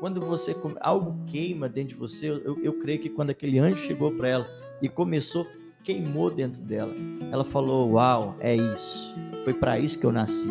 Quando 0.00 0.20
você 0.20 0.56
algo 0.80 1.24
queima 1.26 1.68
dentro 1.68 1.94
de 1.94 2.00
você, 2.00 2.28
eu, 2.28 2.58
eu 2.60 2.72
creio 2.80 2.98
que 2.98 3.08
quando 3.08 3.30
aquele 3.30 3.60
anjo 3.60 3.78
chegou 3.78 4.10
para 4.10 4.28
ela 4.28 4.46
e 4.80 4.88
começou, 4.88 5.46
queimou 5.82 6.30
dentro 6.30 6.60
dela. 6.62 6.92
Ela 7.30 7.44
falou: 7.44 7.92
Uau, 7.92 8.36
é 8.40 8.56
isso 8.56 9.14
Foi 9.44 9.54
para 9.54 9.78
isso 9.78 9.98
que 9.98 10.06
eu 10.06 10.12
nasci. 10.12 10.50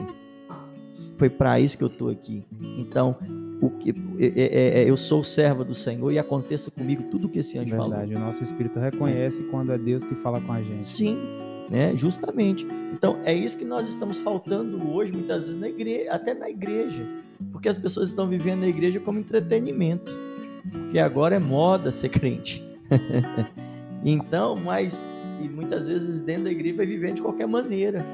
Foi 1.17 1.30
para 1.30 1.60
isso 1.60 1.78
que 1.78 1.84
eu 1.84 1.88
estou 1.88 2.10
aqui. 2.10 2.44
Então, 2.80 3.15
o 3.62 3.70
que 3.70 3.91
é, 4.20 4.26
é, 4.26 4.82
é, 4.82 4.89
eu 4.89 4.98
sou 4.98 5.24
servo 5.24 5.63
do 5.63 5.76
Senhor 5.76 6.12
e 6.12 6.17
aconteça 6.17 6.72
comigo 6.72 7.04
tudo 7.12 7.28
o 7.28 7.30
que 7.30 7.39
esse 7.39 7.60
anjo 7.60 7.78
Verdade, 7.78 8.13
falou. 8.13 8.24
o 8.24 8.26
nosso 8.26 8.44
espírito 8.44 8.80
reconhece 8.80 9.44
quando 9.44 9.72
é 9.72 9.78
Deus 9.78 10.04
que 10.04 10.15
fala 10.15 10.41
com 10.41 10.52
a 10.52 10.63
gente. 10.63 10.88
Sim, 10.88 11.17
né? 11.70 11.96
Justamente. 11.96 12.65
Então, 12.91 13.20
é 13.24 13.34
isso 13.34 13.58
que 13.58 13.65
nós 13.65 13.88
estamos 13.88 14.20
faltando 14.20 14.91
hoje, 14.91 15.12
muitas 15.12 15.46
vezes, 15.46 15.60
na 15.60 15.70
igreja, 15.70 16.12
até 16.12 16.34
na 16.34 16.50
igreja. 16.50 17.06
Porque 17.52 17.70
as 17.70 17.78
pessoas 17.78 18.10
estão 18.10 18.28
vivendo 18.28 18.62
na 18.62 18.67
igreja 18.67 19.00
como 19.00 19.20
entretenimento. 19.20 20.12
Porque 20.72 20.98
agora 20.98 21.36
é 21.36 21.39
moda 21.39 21.91
ser 21.91 22.10
crente. 22.10 22.63
então, 24.04 24.56
mas 24.56 25.06
e 25.46 25.50
muitas 25.50 25.88
vezes 25.88 26.20
dentro 26.20 26.46
da 26.46 26.52
igreja 26.52 26.78
vai 26.78 26.86
vivendo 26.86 27.16
de 27.16 27.22
qualquer 27.22 27.48
maneira, 27.48 28.06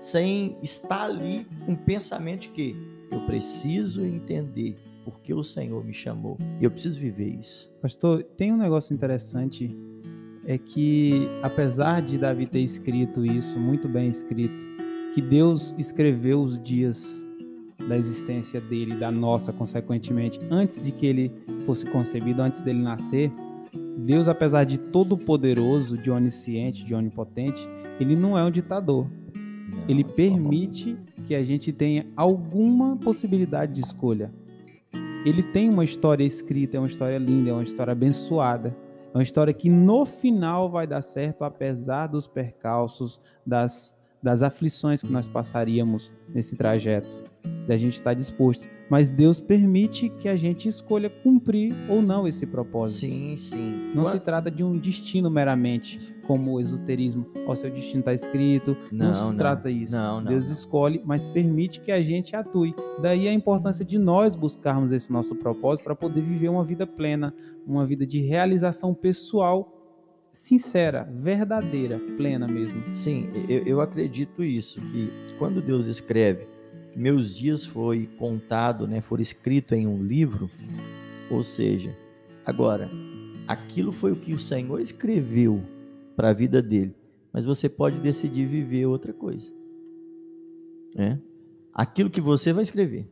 sem 0.00 0.56
estar 0.62 1.04
ali 1.04 1.46
com 1.64 1.72
um 1.72 1.76
pensamento 1.76 2.42
de 2.42 2.48
que 2.48 2.76
eu 3.10 3.20
preciso 3.22 4.04
entender 4.04 4.76
porque 5.04 5.32
o 5.32 5.42
Senhor 5.42 5.82
me 5.84 5.94
chamou 5.94 6.36
e 6.60 6.64
eu 6.64 6.70
preciso 6.70 7.00
viver 7.00 7.28
isso. 7.28 7.72
Pastor, 7.80 8.22
tem 8.36 8.52
um 8.52 8.56
negócio 8.56 8.92
interessante 8.92 9.74
é 10.46 10.56
que 10.56 11.28
apesar 11.42 12.00
de 12.00 12.16
Davi 12.16 12.46
ter 12.46 12.60
escrito 12.60 13.24
isso 13.24 13.58
muito 13.58 13.86
bem 13.88 14.08
escrito, 14.08 14.54
que 15.14 15.20
Deus 15.20 15.74
escreveu 15.76 16.40
os 16.40 16.58
dias 16.62 17.26
da 17.86 17.96
existência 17.96 18.60
dele, 18.60 18.94
da 18.94 19.10
nossa, 19.10 19.52
consequentemente, 19.52 20.40
antes 20.50 20.82
de 20.82 20.90
que 20.90 21.06
ele 21.06 21.32
fosse 21.64 21.84
concebido, 21.86 22.42
antes 22.42 22.60
dele 22.60 22.80
nascer, 22.80 23.30
Deus, 23.74 24.28
apesar 24.28 24.64
de 24.64 24.78
todo 24.78 25.18
poderoso, 25.18 25.98
de 25.98 26.10
onisciente, 26.10 26.84
de 26.84 26.94
onipotente, 26.94 27.68
ele 28.00 28.16
não 28.16 28.38
é 28.38 28.44
um 28.44 28.50
ditador. 28.50 29.06
Não, 29.34 29.84
ele 29.88 30.04
permite 30.04 30.96
que 31.26 31.34
a 31.34 31.42
gente 31.42 31.72
tenha 31.72 32.06
alguma 32.16 32.96
possibilidade 32.96 33.74
de 33.74 33.80
escolha. 33.80 34.32
Ele 35.26 35.42
tem 35.42 35.68
uma 35.68 35.84
história 35.84 36.24
escrita, 36.24 36.76
é 36.76 36.80
uma 36.80 36.86
história 36.86 37.18
linda, 37.18 37.50
é 37.50 37.52
uma 37.52 37.62
história 37.62 37.92
abençoada. 37.92 38.74
É 39.12 39.16
uma 39.16 39.22
história 39.22 39.52
que 39.52 39.68
no 39.68 40.06
final 40.06 40.70
vai 40.70 40.86
dar 40.86 41.02
certo, 41.02 41.42
apesar 41.42 42.06
dos 42.06 42.26
percalços, 42.26 43.20
das, 43.44 43.96
das 44.22 44.42
aflições 44.42 45.02
que 45.02 45.12
nós 45.12 45.26
passaríamos 45.26 46.12
nesse 46.28 46.56
trajeto 46.56 47.08
da 47.66 47.74
gente 47.74 47.94
estar 47.94 48.14
disposto. 48.14 48.66
Mas 48.88 49.10
Deus 49.10 49.40
permite 49.40 50.08
que 50.08 50.28
a 50.28 50.36
gente 50.36 50.68
escolha 50.68 51.10
cumprir 51.10 51.74
ou 51.88 52.00
não 52.00 52.26
esse 52.26 52.46
propósito. 52.46 53.00
Sim, 53.00 53.36
sim. 53.36 53.92
Não 53.94 54.06
se 54.10 54.18
trata 54.18 54.50
de 54.50 54.64
um 54.64 54.78
destino 54.78 55.30
meramente, 55.30 56.14
como 56.26 56.52
o 56.52 56.60
esoterismo. 56.60 57.26
O 57.46 57.54
seu 57.54 57.70
destino 57.70 58.00
está 58.00 58.14
escrito. 58.14 58.76
Não, 58.90 59.08
não 59.08 59.14
se 59.14 59.20
não. 59.20 59.36
trata 59.36 59.70
isso. 59.70 59.94
Não, 59.94 60.20
não, 60.20 60.30
Deus 60.30 60.48
escolhe, 60.48 61.02
mas 61.04 61.26
permite 61.26 61.80
que 61.80 61.92
a 61.92 62.00
gente 62.02 62.34
atue. 62.34 62.74
Daí 63.00 63.28
a 63.28 63.32
importância 63.32 63.84
de 63.84 63.98
nós 63.98 64.34
buscarmos 64.34 64.90
esse 64.92 65.12
nosso 65.12 65.34
propósito 65.34 65.84
para 65.84 65.94
poder 65.94 66.22
viver 66.22 66.48
uma 66.48 66.64
vida 66.64 66.86
plena, 66.86 67.34
uma 67.66 67.84
vida 67.84 68.06
de 68.06 68.20
realização 68.20 68.94
pessoal 68.94 69.74
sincera, 70.32 71.08
verdadeira, 71.20 71.98
plena 72.16 72.46
mesmo. 72.46 72.82
Sim, 72.92 73.28
eu, 73.48 73.66
eu 73.66 73.80
acredito 73.80 74.44
isso, 74.44 74.80
que 74.80 75.10
quando 75.38 75.60
Deus 75.60 75.86
escreve 75.86 76.46
meus 76.98 77.36
dias 77.36 77.64
foi 77.64 78.08
contado, 78.18 78.88
né, 78.88 79.00
for 79.00 79.20
escrito 79.20 79.74
em 79.74 79.86
um 79.86 80.02
livro, 80.02 80.50
ou 81.30 81.44
seja, 81.44 81.96
agora, 82.44 82.90
aquilo 83.46 83.92
foi 83.92 84.10
o 84.10 84.16
que 84.16 84.34
o 84.34 84.38
Senhor 84.38 84.80
escreveu 84.80 85.62
para 86.16 86.30
a 86.30 86.32
vida 86.32 86.60
dele, 86.60 86.94
mas 87.32 87.46
você 87.46 87.68
pode 87.68 88.00
decidir 88.00 88.46
viver 88.46 88.86
outra 88.86 89.12
coisa, 89.12 89.52
né? 90.94 91.20
Aquilo 91.72 92.10
que 92.10 92.20
você 92.20 92.52
vai 92.52 92.64
escrever 92.64 93.06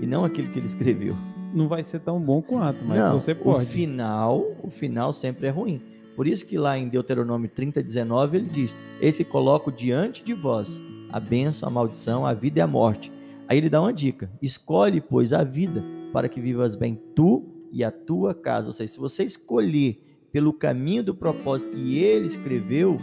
e 0.00 0.06
não 0.06 0.22
aquilo 0.22 0.52
que 0.52 0.58
ele 0.58 0.66
escreveu. 0.66 1.16
Não 1.54 1.68
vai 1.68 1.82
ser 1.82 2.00
tão 2.00 2.20
bom 2.20 2.42
quanto, 2.42 2.84
mas 2.84 2.98
não, 2.98 3.18
você 3.18 3.34
pode. 3.34 3.64
O 3.64 3.68
final, 3.68 4.44
o 4.62 4.70
final 4.70 5.12
sempre 5.12 5.46
é 5.46 5.50
ruim. 5.50 5.80
Por 6.14 6.26
isso 6.26 6.46
que 6.46 6.58
lá 6.58 6.76
em 6.76 6.88
Deuteronômio 6.88 7.48
30, 7.48 7.82
19, 7.82 8.36
ele 8.36 8.48
diz: 8.48 8.76
Esse 9.00 9.24
coloco 9.24 9.72
diante 9.72 10.22
de 10.22 10.34
vós 10.34 10.82
a 11.10 11.20
bênção, 11.20 11.68
a 11.68 11.72
maldição, 11.72 12.26
a 12.26 12.34
vida 12.34 12.58
e 12.58 12.62
a 12.62 12.66
morte. 12.66 13.12
Aí 13.48 13.58
ele 13.58 13.68
dá 13.68 13.80
uma 13.80 13.92
dica: 13.92 14.30
escolhe, 14.40 15.00
pois, 15.00 15.32
a 15.32 15.44
vida 15.44 15.84
para 16.12 16.28
que 16.28 16.40
vivas 16.40 16.74
bem 16.74 17.00
tu 17.14 17.44
e 17.72 17.82
a 17.82 17.90
tua 17.90 18.34
casa. 18.34 18.68
Ou 18.68 18.72
seja, 18.72 18.92
se 18.92 18.98
você 18.98 19.24
escolher 19.24 20.00
pelo 20.30 20.52
caminho 20.52 21.02
do 21.02 21.14
propósito 21.14 21.72
que 21.72 21.98
ele 21.98 22.26
escreveu, 22.26 22.98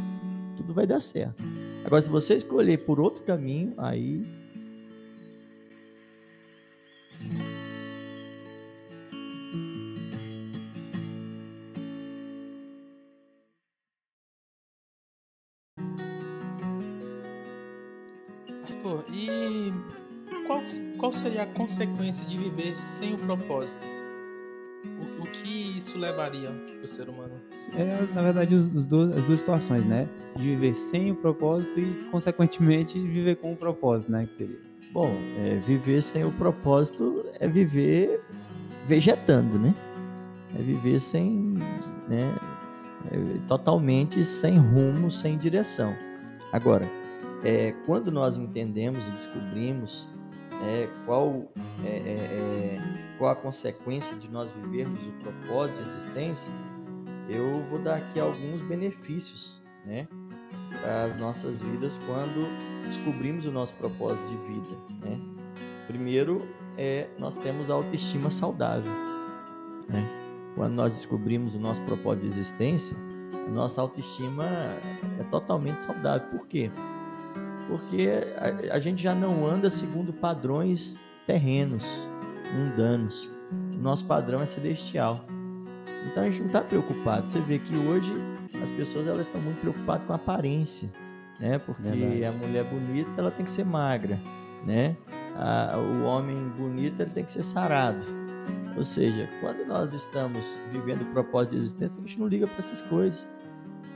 tudo 0.56 0.74
vai 0.74 0.88
dar 0.88 1.02
certo. 1.02 1.44
Agora, 1.84 2.02
se 2.02 2.10
você 2.10 2.36
escolher 2.36 2.86
por 2.86 3.00
outro 3.00 3.24
caminho, 3.24 3.74
aí 3.78 4.24
a 21.42 21.46
consequência 21.46 22.26
de 22.26 22.38
viver 22.38 22.78
sem 22.78 23.14
o 23.14 23.18
propósito? 23.18 23.86
O, 24.84 25.24
o 25.24 25.26
que 25.28 25.78
isso 25.78 25.98
levaria 25.98 26.50
para 26.50 26.86
o 26.86 26.88
ser 26.88 27.10
humano? 27.10 27.34
É, 27.74 28.14
na 28.14 28.22
verdade, 28.22 28.56
os, 28.56 28.74
os 28.74 28.88
dois, 28.88 29.16
as 29.18 29.24
duas 29.26 29.40
situações, 29.40 29.86
né? 29.86 30.08
De 30.36 30.44
viver 30.44 30.76
sem 30.76 31.12
o 31.12 31.16
propósito 31.16 31.80
e, 31.80 31.94
consequentemente, 32.12 33.00
viver 33.00 33.36
com 33.38 33.54
o 33.54 33.56
propósito, 33.56 34.12
né? 34.12 34.26
Que 34.26 34.34
seria. 34.34 34.60
Bom, 34.92 35.16
é, 35.38 35.56
viver 35.60 36.02
sem 36.02 36.26
o 36.26 36.32
propósito 36.32 37.26
é 37.40 37.48
viver 37.48 38.22
vegetando, 38.88 39.58
né? 39.58 39.74
É 40.58 40.62
viver 40.62 41.00
sem, 41.00 41.54
né? 42.08 42.36
É, 43.12 43.48
totalmente 43.48 44.24
sem 44.24 44.58
rumo, 44.58 45.10
sem 45.10 45.38
direção. 45.38 45.96
Agora, 46.52 46.88
é, 47.44 47.74
quando 47.86 48.12
nós 48.12 48.38
entendemos 48.38 49.08
e 49.08 49.12
descobrimos 49.12 50.08
é, 50.64 50.90
qual, 51.06 51.52
é, 51.84 51.88
é, 51.88 52.18
é, 52.18 52.80
qual 53.18 53.32
a 53.32 53.36
consequência 53.36 54.16
de 54.18 54.30
nós 54.30 54.52
vivermos 54.52 55.06
o 55.06 55.12
propósito 55.14 55.84
de 55.84 55.90
existência, 55.90 56.54
eu 57.30 57.64
vou 57.70 57.80
dar 57.80 57.98
aqui 57.98 58.20
alguns 58.20 58.62
benefícios 58.62 59.62
né, 59.86 60.08
para 60.82 61.06
as 61.06 61.18
nossas 61.18 61.62
vidas 61.62 62.00
quando 62.06 62.48
descobrimos 62.84 63.46
o 63.46 63.52
nosso 63.52 63.74
propósito 63.76 64.28
de 64.28 64.38
vida. 64.38 64.78
Né? 65.02 65.20
Primeiro, 65.88 66.48
é, 66.78 67.08
nós 67.18 67.36
temos 67.36 67.70
a 67.70 67.74
autoestima 67.74 68.30
saudável. 68.30 68.92
Né? 69.88 70.08
Quando 70.56 70.74
nós 70.74 70.94
descobrimos 70.94 71.56
o 71.56 71.60
nosso 71.60 71.82
propósito 71.84 72.22
de 72.22 72.28
existência, 72.28 72.98
a 73.48 73.50
nossa 73.50 73.82
autoestima 73.82 74.46
é 75.20 75.24
totalmente 75.32 75.82
saudável. 75.82 76.28
Por 76.30 76.48
quê? 76.48 76.70
porque 76.70 76.91
a, 78.38 78.76
a 78.76 78.80
gente 78.80 79.02
já 79.02 79.16
não 79.16 79.46
anda 79.46 79.70
segundo 79.70 80.12
padrões 80.14 81.04
terrenos, 81.26 82.08
mundanos. 82.54 83.30
O 83.74 83.82
nosso 83.82 84.06
padrão 84.06 84.42
é 84.42 84.46
celestial. 84.46 85.26
Então 86.10 86.24
a 86.24 86.30
gente 86.30 86.40
não 86.40 86.48
está 86.48 86.62
preocupado. 86.62 87.30
Você 87.30 87.40
vê 87.40 87.60
que 87.60 87.76
hoje 87.76 88.14
as 88.62 88.72
pessoas 88.72 89.08
elas 89.08 89.28
estão 89.28 89.42
muito 89.42 89.60
preocupadas 89.60 90.06
com 90.06 90.14
a 90.14 90.16
aparência, 90.16 90.90
né? 91.40 91.58
Porque 91.60 91.82
Verdade. 91.84 92.26
a 92.26 92.32
mulher 92.32 92.64
bonita 92.66 93.10
ela 93.18 93.32
tem 93.32 93.46
que 93.46 93.52
ser 93.52 93.66
magra, 93.66 94.20
né? 94.66 94.96
A, 95.36 95.78
o 95.78 96.04
homem 96.04 96.38
bonito 96.58 97.02
ele 97.02 97.12
tem 97.12 97.24
que 97.24 97.32
ser 97.32 97.44
sarado. 97.44 98.06
Ou 98.78 98.84
seja, 98.84 99.28
quando 99.42 99.66
nós 99.66 99.94
estamos 99.94 100.60
vivendo 100.72 101.02
o 101.02 101.06
propósito 101.06 101.52
de 101.52 101.58
existência, 101.58 102.00
a 102.00 102.08
gente 102.08 102.20
não 102.20 102.28
liga 102.28 102.48
para 102.48 102.60
essas 102.60 102.82
coisas. 102.84 103.28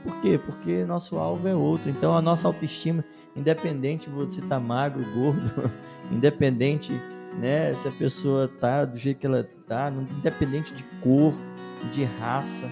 Por 0.06 0.20
quê? 0.20 0.38
Porque 0.38 0.84
nosso 0.84 1.16
alvo 1.18 1.48
é 1.48 1.54
outro. 1.54 1.90
Então 1.90 2.16
a 2.16 2.22
nossa 2.22 2.46
autoestima, 2.46 3.04
independente 3.34 4.08
de 4.08 4.14
você 4.14 4.40
estar 4.40 4.56
tá 4.56 4.60
magro, 4.60 5.04
gordo, 5.12 5.70
independente, 6.12 6.92
né, 7.40 7.72
se 7.74 7.88
a 7.88 7.90
pessoa 7.90 8.48
tá 8.60 8.84
do 8.84 8.96
jeito 8.96 9.18
que 9.18 9.26
ela 9.26 9.48
tá, 9.66 9.92
independente 10.18 10.72
de 10.72 10.84
cor, 11.02 11.34
de 11.90 12.04
raça, 12.04 12.70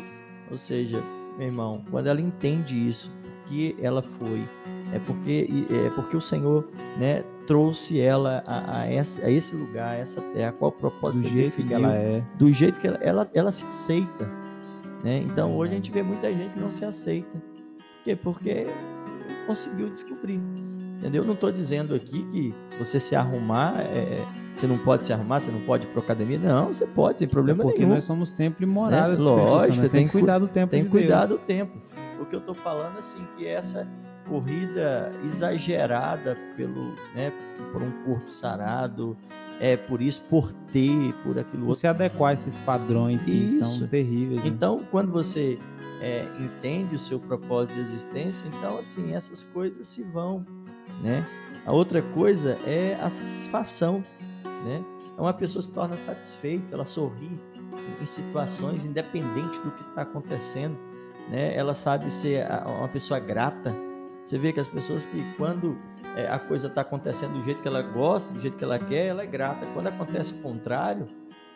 ou 0.48 0.56
seja, 0.56 1.02
meu 1.36 1.48
irmão, 1.48 1.84
quando 1.90 2.06
ela 2.06 2.20
entende 2.20 2.88
isso, 2.88 3.12
que 3.46 3.76
ela 3.82 4.00
foi, 4.00 4.48
é 4.92 4.98
porque 5.00 5.48
é 5.70 5.90
porque 5.90 6.16
o 6.16 6.20
Senhor, 6.20 6.68
né, 6.96 7.24
trouxe 7.48 8.00
ela 8.00 8.44
a, 8.46 8.82
a, 8.82 8.92
esse, 8.92 9.22
a 9.22 9.30
esse 9.30 9.56
lugar, 9.56 9.90
a 9.90 9.98
essa 9.98 10.20
terra, 10.20 10.52
qual 10.52 10.70
o 10.70 10.72
propósito 10.72 11.22
do 11.22 11.28
jeito 11.28 11.56
definiu, 11.56 11.68
que 11.68 11.74
ela 11.74 11.94
é, 11.94 12.22
do 12.36 12.52
jeito 12.52 12.80
que 12.80 12.86
ela, 12.86 12.98
ela, 13.02 13.30
ela 13.34 13.52
se 13.52 13.66
aceita. 13.66 14.43
Né? 15.04 15.18
Então 15.18 15.54
hoje 15.54 15.74
a 15.74 15.76
gente 15.76 15.90
vê 15.92 16.02
muita 16.02 16.32
gente 16.32 16.54
que 16.54 16.60
não 16.60 16.70
se 16.70 16.84
aceita. 16.84 17.38
Por 17.38 18.04
quê? 18.04 18.16
Porque 18.16 18.66
conseguiu 19.46 19.90
descobrir. 19.90 20.40
Entendeu? 20.98 21.22
Eu 21.22 21.26
não 21.26 21.34
estou 21.34 21.52
dizendo 21.52 21.94
aqui 21.94 22.24
que 22.32 22.54
você 22.78 22.98
se 22.98 23.14
arrumar, 23.14 23.74
é, 23.80 24.16
é, 24.16 24.26
você 24.54 24.66
não 24.66 24.78
pode 24.78 25.04
se 25.04 25.12
arrumar, 25.12 25.40
você 25.40 25.50
não 25.50 25.60
pode 25.60 25.86
ir 25.86 25.90
para 25.90 26.00
academia. 26.00 26.38
Não, 26.38 26.68
você 26.68 26.86
pode, 26.86 27.18
sem 27.18 27.28
problema 27.28 27.62
Porque 27.62 27.80
nenhum. 27.80 27.90
Porque 27.90 27.96
nós 27.96 28.04
somos 28.04 28.30
templo 28.30 28.62
e 28.64 28.66
morada. 28.66 29.08
Né? 29.08 29.22
Lógico, 29.22 29.82
você 29.82 29.88
tem 29.90 30.06
que 30.06 30.12
cuidar 30.12 30.38
do 30.38 30.48
tempo 30.48 30.70
Tem 30.70 30.84
que 30.84 30.90
cuidar 30.90 31.26
do 31.26 31.36
tempo. 31.36 31.78
O 32.18 32.24
que 32.24 32.34
eu 32.34 32.40
estou 32.40 32.54
falando, 32.54 32.98
assim, 32.98 33.18
que 33.36 33.46
essa 33.46 33.86
corrida 34.28 35.12
exagerada 35.24 36.36
pelo, 36.56 36.94
né, 37.14 37.32
por 37.72 37.82
um 37.82 37.90
corpo 38.04 38.30
sarado, 38.30 39.16
é 39.60 39.76
por 39.76 40.02
isso, 40.02 40.22
por 40.22 40.52
ter, 40.72 41.12
por 41.22 41.38
aquilo. 41.38 41.74
Se 41.74 41.86
adequar 41.86 42.34
esses 42.34 42.56
padrões 42.58 43.24
que 43.24 43.30
Isso. 43.30 43.78
são 43.78 43.88
terríveis. 43.88 44.42
né? 44.42 44.48
Então, 44.48 44.84
quando 44.90 45.12
você 45.12 45.58
é, 46.00 46.26
entende 46.40 46.94
o 46.94 46.98
seu 46.98 47.20
propósito 47.20 47.74
de 47.74 47.80
existência, 47.80 48.46
então 48.48 48.78
assim 48.78 49.14
essas 49.14 49.44
coisas 49.44 49.86
se 49.86 50.02
vão, 50.02 50.44
né? 51.02 51.24
A 51.64 51.72
outra 51.72 52.02
coisa 52.02 52.58
é 52.66 52.94
a 53.00 53.08
satisfação, 53.08 54.02
né? 54.64 54.84
Então, 55.12 55.24
uma 55.24 55.32
pessoa 55.32 55.62
se 55.62 55.72
torna 55.72 55.96
satisfeita, 55.96 56.74
ela 56.74 56.84
sorri 56.84 57.30
em 58.00 58.06
situações 58.06 58.84
independente 58.84 59.58
do 59.60 59.70
que 59.70 59.82
está 59.88 60.02
acontecendo, 60.02 60.76
né? 61.30 61.54
Ela 61.56 61.74
sabe 61.74 62.10
ser 62.10 62.46
uma 62.66 62.88
pessoa 62.88 63.20
grata. 63.20 63.74
Você 64.24 64.38
vê 64.38 64.52
que 64.52 64.60
as 64.60 64.68
pessoas 64.68 65.04
que 65.04 65.22
quando 65.36 65.76
é, 66.16 66.26
a 66.26 66.38
coisa 66.38 66.68
está 66.68 66.80
acontecendo 66.80 67.34
do 67.34 67.42
jeito 67.42 67.60
que 67.60 67.68
ela 67.68 67.82
gosta, 67.82 68.32
do 68.32 68.40
jeito 68.40 68.56
que 68.56 68.64
ela 68.64 68.78
quer, 68.78 69.06
ela 69.06 69.22
é 69.22 69.26
grata. 69.26 69.66
Quando 69.74 69.88
acontece 69.88 70.34
o 70.34 70.38
contrário, 70.38 71.06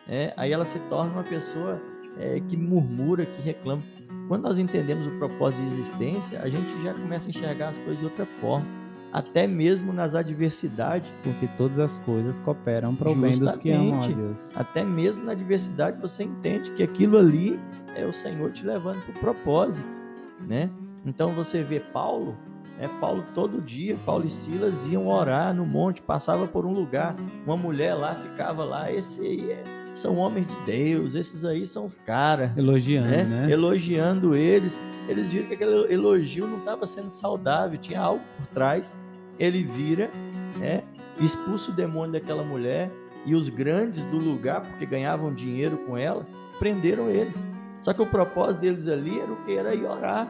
é, 0.07 0.33
aí 0.37 0.51
ela 0.51 0.65
se 0.65 0.77
torna 0.89 1.11
uma 1.11 1.23
pessoa 1.23 1.81
é, 2.17 2.39
que 2.47 2.55
murmura, 2.55 3.25
que 3.25 3.41
reclama. 3.41 3.81
Quando 4.27 4.43
nós 4.43 4.59
entendemos 4.59 5.07
o 5.07 5.11
propósito 5.11 5.63
de 5.63 5.67
existência, 5.69 6.41
a 6.41 6.49
gente 6.49 6.81
já 6.83 6.93
começa 6.93 7.27
a 7.27 7.29
enxergar 7.29 7.69
as 7.69 7.79
coisas 7.79 7.97
de 7.97 8.05
outra 8.05 8.25
forma, 8.39 8.65
até 9.11 9.47
mesmo 9.47 9.91
nas 9.91 10.13
adversidades, 10.13 11.11
Porque 11.23 11.47
todas 11.57 11.79
as 11.79 11.97
coisas 11.99 12.39
cooperam 12.39 12.95
para 12.95 13.09
o 13.09 13.15
bem 13.15 13.37
dos 13.37 13.57
que 13.57 13.71
amam 13.71 14.03
a. 14.03 14.07
Deus. 14.07 14.49
até 14.55 14.83
mesmo 14.83 15.25
na 15.25 15.31
adversidade 15.31 15.99
você 15.99 16.23
entende 16.23 16.69
que 16.71 16.83
aquilo 16.83 17.17
ali 17.17 17.59
é 17.95 18.05
o 18.05 18.13
Senhor 18.13 18.51
te 18.51 18.63
levando 18.63 19.01
para 19.03 19.15
o 19.15 19.19
propósito, 19.19 19.99
né? 20.47 20.69
Então 21.03 21.31
você 21.31 21.63
vê 21.63 21.79
Paulo, 21.79 22.37
né? 22.79 22.89
Paulo 22.99 23.25
todo 23.35 23.61
dia, 23.61 23.97
Paulo 24.05 24.25
e 24.25 24.29
Silas 24.29 24.87
iam 24.87 25.07
orar 25.07 25.53
no 25.53 25.65
monte, 25.65 26.01
passava 26.01 26.47
por 26.47 26.65
um 26.65 26.71
lugar, 26.73 27.15
uma 27.45 27.57
mulher 27.57 27.93
lá 27.93 28.15
ficava 28.15 28.63
lá, 28.63 28.91
esse 28.91 29.21
aí 29.21 29.51
é- 29.51 29.63
são 29.93 30.15
homens 30.15 30.47
de 30.47 30.55
Deus, 30.65 31.13
esses 31.13 31.43
aí 31.43 31.65
são 31.65 31.85
os 31.85 31.97
caras, 31.97 32.57
Elogiando, 32.57 33.07
né? 33.09 33.23
né? 33.23 33.51
Elogiando 33.51 34.33
eles. 34.33 34.81
Eles 35.09 35.33
viram 35.33 35.47
que 35.47 35.55
aquele 35.55 35.93
elogio 35.93 36.47
não 36.47 36.59
estava 36.59 36.85
sendo 36.85 37.09
saudável, 37.09 37.77
tinha 37.77 37.99
algo 37.99 38.23
por 38.37 38.47
trás. 38.47 38.97
Ele 39.37 39.63
vira, 39.63 40.09
né? 40.57 40.83
expulsa 41.19 41.71
o 41.71 41.73
demônio 41.73 42.13
daquela 42.13 42.43
mulher 42.43 42.89
e 43.25 43.35
os 43.35 43.49
grandes 43.49 44.05
do 44.05 44.17
lugar, 44.17 44.61
porque 44.61 44.85
ganhavam 44.85 45.33
dinheiro 45.33 45.77
com 45.79 45.97
ela, 45.97 46.25
prenderam 46.57 47.09
eles. 47.09 47.45
Só 47.81 47.91
que 47.93 48.01
o 48.01 48.05
propósito 48.05 48.61
deles 48.61 48.87
ali 48.87 49.19
era 49.19 49.31
o 49.31 49.35
que? 49.43 49.53
Era 49.53 49.73
ir 49.75 49.85
orar. 49.85 50.29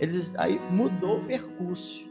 Eles, 0.00 0.32
aí 0.36 0.60
mudou 0.70 1.18
o 1.18 1.24
percurso, 1.24 2.06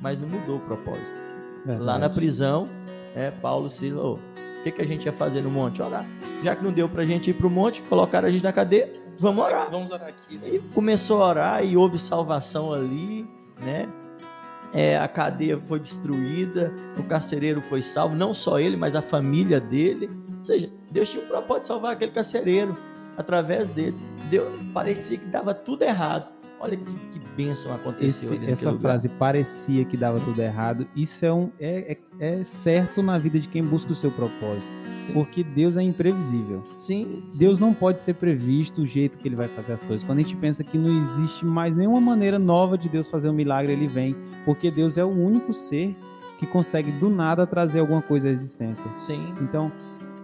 mas 0.00 0.20
não 0.20 0.28
mudou 0.28 0.56
o 0.56 0.60
propósito. 0.60 1.26
Lá 1.66 1.74
na 1.74 1.92
Verdade. 1.92 2.14
prisão, 2.14 2.68
é, 3.14 3.30
Paulo 3.30 3.68
Silas, 3.70 4.04
ô, 4.04 4.14
o 4.14 4.62
que, 4.62 4.70
que 4.72 4.82
a 4.82 4.86
gente 4.86 5.06
ia 5.06 5.12
fazer 5.12 5.42
no 5.42 5.50
monte? 5.50 5.82
Orar. 5.82 6.04
Já 6.42 6.54
que 6.54 6.62
não 6.64 6.72
deu 6.72 6.88
pra 6.88 7.04
gente 7.04 7.30
ir 7.30 7.34
pro 7.34 7.48
monte, 7.50 7.80
colocaram 7.82 8.28
a 8.28 8.30
gente 8.30 8.44
na 8.44 8.52
cadeia, 8.52 8.92
vamos 9.18 9.44
orar. 9.44 9.70
Vamos 9.70 9.90
orar 9.90 10.08
aqui. 10.08 10.38
né? 10.38 10.48
E 10.48 10.58
começou 10.74 11.22
a 11.22 11.28
orar 11.28 11.64
e 11.64 11.76
houve 11.76 11.98
salvação 11.98 12.72
ali, 12.72 13.26
né? 13.60 13.88
É, 14.74 14.98
a 14.98 15.08
cadeia 15.08 15.58
foi 15.66 15.78
destruída, 15.80 16.72
o 16.98 17.02
carcereiro 17.04 17.60
foi 17.62 17.80
salvo, 17.80 18.14
não 18.14 18.34
só 18.34 18.58
ele, 18.58 18.76
mas 18.76 18.94
a 18.96 19.00
família 19.02 19.58
dele. 19.60 20.10
Ou 20.40 20.44
seja, 20.44 20.68
Deus 20.90 21.08
tinha 21.10 21.22
um 21.24 21.28
propósito 21.28 21.62
de 21.62 21.66
salvar 21.68 21.92
aquele 21.92 22.10
carcereiro 22.10 22.76
através 23.16 23.68
dele. 23.68 23.96
Deu, 24.28 24.46
parecia 24.74 25.16
que 25.18 25.26
dava 25.26 25.54
tudo 25.54 25.82
errado. 25.82 26.28
Olha 26.66 26.76
que, 26.76 26.92
que 27.18 27.18
bênção 27.36 27.72
aconteceu 27.74 28.34
Esse- 28.34 28.44
essa 28.50 28.78
frase 28.78 29.08
parecia 29.08 29.84
que 29.84 29.96
dava 29.96 30.18
tudo 30.20 30.40
errado. 30.40 30.86
Isso 30.94 31.24
é, 31.24 31.32
um, 31.32 31.50
é, 31.60 31.98
é, 32.20 32.38
é 32.40 32.44
certo 32.44 33.02
na 33.02 33.18
vida 33.18 33.38
de 33.38 33.48
quem 33.48 33.62
busca 33.64 33.92
o 33.92 33.96
seu 33.96 34.10
propósito. 34.10 34.66
Sim. 35.06 35.12
Porque 35.12 35.44
Deus 35.44 35.76
é 35.76 35.82
imprevisível. 35.82 36.64
Sim, 36.74 37.22
sim. 37.26 37.38
Deus 37.38 37.60
não 37.60 37.72
pode 37.72 38.00
ser 38.00 38.14
previsto 38.14 38.82
o 38.82 38.86
jeito 38.86 39.18
que 39.18 39.28
ele 39.28 39.36
vai 39.36 39.46
fazer 39.48 39.74
as 39.74 39.84
coisas. 39.84 40.04
Quando 40.04 40.18
a 40.18 40.22
gente 40.22 40.36
pensa 40.36 40.64
que 40.64 40.76
não 40.76 40.90
existe 40.98 41.44
mais 41.44 41.76
nenhuma 41.76 42.00
maneira 42.00 42.38
nova 42.38 42.76
de 42.76 42.88
Deus 42.88 43.08
fazer 43.08 43.28
um 43.28 43.32
milagre, 43.32 43.72
ele 43.72 43.86
vem. 43.86 44.16
Porque 44.44 44.68
Deus 44.70 44.96
é 44.96 45.04
o 45.04 45.08
único 45.08 45.52
ser 45.52 45.94
que 46.38 46.46
consegue 46.46 46.90
do 46.92 47.08
nada 47.08 47.46
trazer 47.46 47.78
alguma 47.80 48.02
coisa 48.02 48.28
à 48.28 48.30
existência. 48.30 48.84
Sim, 48.94 49.32
Então, 49.40 49.70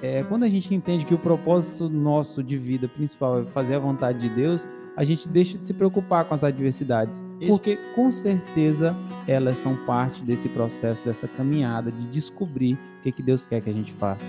é, 0.03 0.25
quando 0.25 0.43
a 0.43 0.49
gente 0.49 0.75
entende 0.75 1.07
que 1.07 1.15
o 1.15 1.19
propósito 1.19 1.89
nosso 1.89 2.43
de 2.43 2.59
vida 2.59 2.89
principal 2.89 3.41
é 3.41 3.45
fazer 3.45 3.77
a 3.77 3.79
vontade 3.79 4.19
de 4.19 4.29
Deus, 4.31 4.67
a 4.97 5.05
gente 5.05 5.29
deixa 5.29 5.57
de 5.59 5.67
se 5.67 5.73
preocupar 5.73 6.25
com 6.25 6.35
as 6.35 6.45
adversidades. 6.45 7.25
Isso. 7.41 7.51
Porque, 7.51 7.77
com 7.95 8.11
certeza, 8.13 8.95
elas 9.27 9.57
são 9.57 9.75
parte 9.87 10.23
desse 10.23 10.49
processo, 10.49 11.05
dessa 11.05 11.27
caminhada 11.29 11.91
de 11.91 12.07
descobrir 12.09 12.75
o 12.75 13.03
que, 13.03 13.13
que 13.13 13.23
Deus 13.23 13.47
quer 13.47 13.61
que 13.61 13.71
a 13.71 13.73
gente 13.73 13.93
faça. 13.93 14.27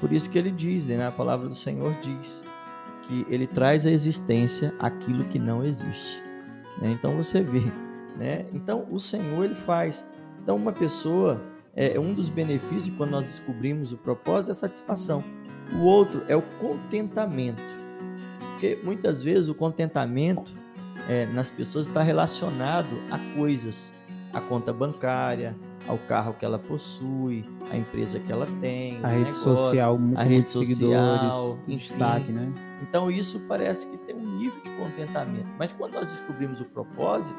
Por 0.00 0.12
isso 0.12 0.30
que 0.30 0.38
ele 0.38 0.50
diz, 0.50 0.84
né, 0.86 1.06
a 1.06 1.10
palavra 1.10 1.48
do 1.48 1.54
Senhor 1.54 1.94
diz 2.00 2.42
que 3.02 3.26
ele 3.28 3.46
traz 3.46 3.86
à 3.86 3.90
existência 3.90 4.74
aquilo 4.78 5.24
que 5.24 5.38
não 5.38 5.64
existe. 5.64 6.22
né? 6.80 6.90
Então 6.92 7.16
você 7.16 7.40
vê, 7.42 7.64
né? 8.16 8.44
Então 8.52 8.86
o 8.90 9.00
Senhor 9.00 9.44
ele 9.44 9.54
faz. 9.54 10.06
Então 10.42 10.56
uma 10.56 10.72
pessoa 10.72 11.40
é 11.74 11.98
um 11.98 12.12
dos 12.12 12.28
benefícios 12.28 12.84
de 12.84 12.90
quando 12.92 13.10
nós 13.12 13.24
descobrimos 13.24 13.92
o 13.92 13.96
propósito 13.96 14.50
é 14.50 14.52
a 14.52 14.54
satisfação. 14.54 15.24
O 15.80 15.84
outro 15.84 16.22
é 16.28 16.36
o 16.36 16.42
contentamento, 16.60 17.62
porque 18.58 18.76
muitas 18.82 19.22
vezes 19.22 19.48
o 19.48 19.54
contentamento 19.54 20.52
é, 21.08 21.26
nas 21.26 21.48
pessoas 21.48 21.86
está 21.86 22.02
relacionado 22.02 22.88
a 23.08 23.16
coisas, 23.36 23.94
a 24.32 24.40
conta 24.40 24.72
bancária, 24.72 25.56
ao 25.86 25.96
carro 25.96 26.34
que 26.34 26.44
ela 26.44 26.58
possui, 26.58 27.44
a 27.70 27.76
empresa 27.76 28.18
que 28.18 28.32
ela 28.32 28.46
tem, 28.60 28.98
A 29.04 29.08
rede 29.08 29.26
negócio. 29.26 29.56
social, 29.56 29.96
com 29.96 30.18
a 30.18 30.22
rede 30.24 30.50
social, 30.50 31.58
destaque, 31.68 32.32
né? 32.32 32.52
Então 32.82 33.08
isso 33.08 33.46
parece 33.46 33.86
que 33.86 33.96
tem 33.98 34.16
um 34.16 34.38
nível 34.38 34.60
de 34.60 34.70
contentamento. 34.70 35.46
Mas 35.56 35.70
quando 35.70 35.94
nós 35.94 36.08
descobrimos 36.08 36.60
o 36.60 36.64
propósito, 36.64 37.38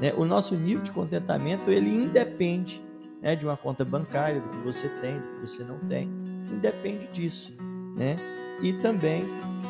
né, 0.00 0.14
o 0.16 0.24
nosso 0.24 0.56
nível 0.56 0.82
de 0.82 0.90
contentamento 0.92 1.70
ele 1.70 1.90
independe 1.90 2.82
né, 3.20 3.36
de 3.36 3.44
uma 3.44 3.56
conta 3.56 3.84
bancária, 3.84 4.40
do 4.40 4.48
que 4.48 4.56
você 4.64 4.88
tem, 5.02 5.18
do 5.18 5.26
que 5.28 5.40
você 5.46 5.62
não 5.62 5.78
tem. 5.80 6.10
Independe 6.50 7.06
disso. 7.08 7.54
Né? 7.94 8.16
E 8.60 8.72
também, 8.74 9.24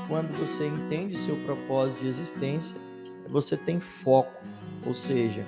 quando 0.08 0.32
você 0.32 0.66
entende 0.66 1.16
seu 1.16 1.36
propósito 1.44 2.02
de 2.02 2.08
existência, 2.08 2.76
você 3.28 3.56
tem 3.56 3.80
foco. 3.80 4.44
Ou 4.86 4.94
seja, 4.94 5.44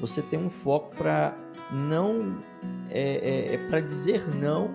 você 0.00 0.22
tem 0.22 0.38
um 0.38 0.50
foco 0.50 0.94
para 0.96 1.36
não 1.70 2.42
é, 2.90 3.54
é, 3.54 3.58
para 3.68 3.80
dizer 3.80 4.26
não 4.34 4.74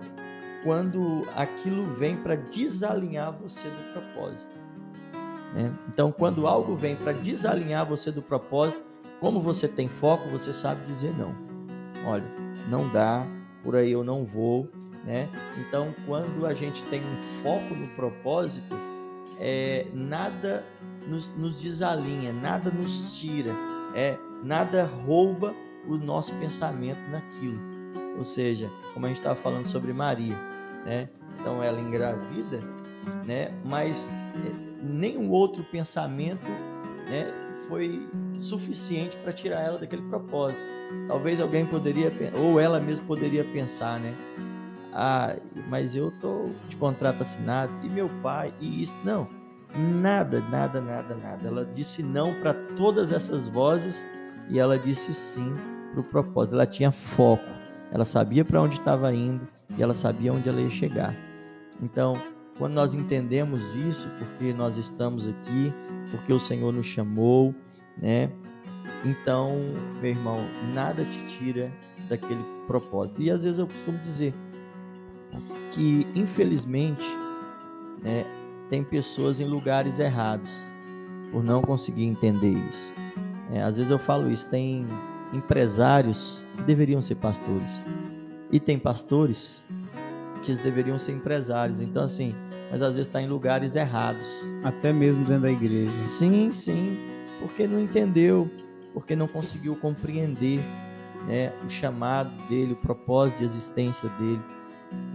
quando 0.62 1.22
aquilo 1.36 1.86
vem 1.94 2.16
para 2.16 2.36
desalinhar 2.36 3.32
você 3.32 3.68
do 3.68 3.92
propósito. 3.92 4.58
né? 5.52 5.72
Então, 5.88 6.10
quando 6.10 6.46
algo 6.46 6.74
vem 6.74 6.96
para 6.96 7.12
desalinhar 7.12 7.84
você 7.86 8.10
do 8.10 8.22
propósito, 8.22 8.82
como 9.20 9.40
você 9.40 9.68
tem 9.68 9.88
foco, 9.88 10.28
você 10.28 10.52
sabe 10.52 10.84
dizer 10.86 11.14
não. 11.16 11.34
Olha, 12.06 12.24
não 12.68 12.88
dá, 12.88 13.26
por 13.62 13.76
aí 13.76 13.92
eu 13.92 14.02
não 14.02 14.24
vou. 14.24 14.68
Né? 15.04 15.28
Então, 15.58 15.94
quando 16.06 16.46
a 16.46 16.54
gente 16.54 16.82
tem 16.84 17.00
um 17.00 17.42
foco 17.42 17.74
no 17.74 17.88
propósito, 17.88 18.74
é, 19.38 19.86
nada 19.92 20.64
nos, 21.06 21.30
nos 21.36 21.60
desalinha, 21.60 22.32
nada 22.32 22.70
nos 22.70 23.18
tira, 23.18 23.50
é, 23.94 24.16
nada 24.42 24.84
rouba 24.84 25.54
o 25.86 25.96
nosso 25.96 26.32
pensamento 26.36 27.00
naquilo. 27.10 27.58
Ou 28.16 28.24
seja, 28.24 28.70
como 28.92 29.06
a 29.06 29.08
gente 29.08 29.18
estava 29.18 29.36
falando 29.36 29.66
sobre 29.66 29.92
Maria, 29.92 30.36
né? 30.84 31.08
Então 31.38 31.62
ela 31.62 31.80
engravida, 31.80 32.60
né? 33.26 33.52
Mas 33.64 34.08
eh, 34.08 34.82
nenhum 34.82 35.30
outro 35.30 35.62
pensamento, 35.64 36.46
né? 37.08 37.32
Foi 37.68 38.06
suficiente 38.36 39.16
para 39.16 39.32
tirar 39.32 39.60
ela 39.62 39.78
daquele 39.78 40.02
propósito. 40.02 40.62
Talvez 41.08 41.40
alguém 41.40 41.66
poderia, 41.66 42.12
ou 42.36 42.60
ela 42.60 42.78
mesma 42.78 43.06
poderia 43.06 43.42
pensar, 43.42 43.98
né? 43.98 44.14
Ah, 44.94 45.34
mas 45.68 45.96
eu 45.96 46.12
tô 46.20 46.50
de 46.68 46.76
contrato 46.76 47.20
assinado 47.20 47.72
e 47.82 47.88
meu 47.88 48.08
pai 48.22 48.54
e 48.60 48.84
isso 48.84 48.94
não, 49.04 49.28
nada, 49.76 50.40
nada, 50.50 50.80
nada, 50.80 51.16
nada. 51.16 51.48
Ela 51.48 51.64
disse 51.74 52.00
não 52.00 52.32
para 52.34 52.54
todas 52.76 53.10
essas 53.10 53.48
vozes 53.48 54.06
e 54.48 54.58
ela 54.58 54.78
disse 54.78 55.12
sim 55.12 55.52
para 55.90 56.00
o 56.00 56.04
propósito. 56.04 56.54
Ela 56.54 56.66
tinha 56.66 56.92
foco, 56.92 57.44
ela 57.90 58.04
sabia 58.04 58.44
para 58.44 58.62
onde 58.62 58.76
estava 58.76 59.12
indo 59.12 59.48
e 59.76 59.82
ela 59.82 59.94
sabia 59.94 60.32
onde 60.32 60.48
ela 60.48 60.60
ia 60.60 60.70
chegar. 60.70 61.14
Então, 61.82 62.14
quando 62.56 62.74
nós 62.74 62.94
entendemos 62.94 63.74
isso, 63.74 64.08
porque 64.18 64.52
nós 64.52 64.76
estamos 64.76 65.26
aqui, 65.26 65.72
porque 66.12 66.32
o 66.32 66.38
Senhor 66.38 66.72
nos 66.72 66.86
chamou, 66.86 67.52
né? 67.98 68.30
Então, 69.04 69.58
meu 70.00 70.10
irmão, 70.10 70.46
nada 70.72 71.04
te 71.04 71.26
tira 71.26 71.72
daquele 72.08 72.44
propósito. 72.68 73.22
E 73.22 73.30
às 73.30 73.42
vezes 73.42 73.58
eu 73.58 73.66
costumo 73.66 73.98
dizer 73.98 74.32
que, 75.72 76.06
infelizmente, 76.14 77.04
né, 78.02 78.24
tem 78.70 78.82
pessoas 78.82 79.40
em 79.40 79.46
lugares 79.46 79.98
errados 79.98 80.50
por 81.30 81.42
não 81.42 81.62
conseguir 81.62 82.04
entender 82.04 82.52
isso. 82.70 82.92
É, 83.52 83.62
às 83.62 83.76
vezes 83.76 83.90
eu 83.90 83.98
falo 83.98 84.30
isso, 84.30 84.48
tem 84.48 84.86
empresários 85.32 86.44
que 86.56 86.62
deveriam 86.62 87.02
ser 87.02 87.16
pastores. 87.16 87.84
E 88.50 88.60
tem 88.60 88.78
pastores 88.78 89.64
que 90.44 90.54
deveriam 90.54 90.98
ser 90.98 91.12
empresários. 91.12 91.80
Então, 91.80 92.04
assim, 92.04 92.34
mas 92.70 92.82
às 92.82 92.94
vezes 92.94 93.06
está 93.06 93.20
em 93.20 93.28
lugares 93.28 93.76
errados. 93.76 94.26
Até 94.62 94.92
mesmo 94.92 95.24
dentro 95.24 95.42
da 95.42 95.50
igreja. 95.50 95.92
Sim, 96.06 96.52
sim. 96.52 96.98
Porque 97.40 97.66
não 97.66 97.80
entendeu, 97.80 98.50
porque 98.92 99.16
não 99.16 99.26
conseguiu 99.26 99.74
compreender 99.76 100.60
né, 101.26 101.52
o 101.64 101.70
chamado 101.70 102.30
dele, 102.48 102.74
o 102.74 102.76
propósito 102.76 103.38
de 103.38 103.44
existência 103.44 104.08
dele. 104.10 104.40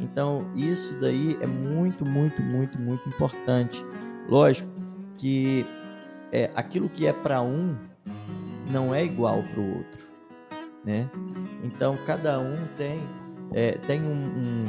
Então, 0.02 0.46
isso 0.56 1.00
daí 1.00 1.38
é 1.42 1.48
muito, 1.48 2.06
muito, 2.06 2.42
muito, 2.42 2.80
muito 2.80 3.08
importante. 3.10 3.86
Lógico 4.28 4.70
que 5.16 5.66
é, 6.32 6.50
aquilo 6.56 6.90
que 6.90 7.06
é 7.06 7.14
para 7.14 7.42
um 7.42 7.76
não 8.72 8.94
é 8.94 9.04
igual 9.04 9.44
para 9.44 9.60
o 9.60 9.78
outro, 9.78 10.02
né? 10.86 11.10
Então, 11.64 11.96
cada 12.06 12.40
um 12.40 12.56
tem 12.78 13.02
é, 13.52 13.72
tem 13.72 14.02
um, 14.02 14.14
um, 14.14 14.66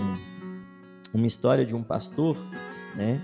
uma 1.13 1.27
história 1.27 1.65
de 1.65 1.75
um 1.75 1.83
pastor, 1.83 2.37
né? 2.97 3.21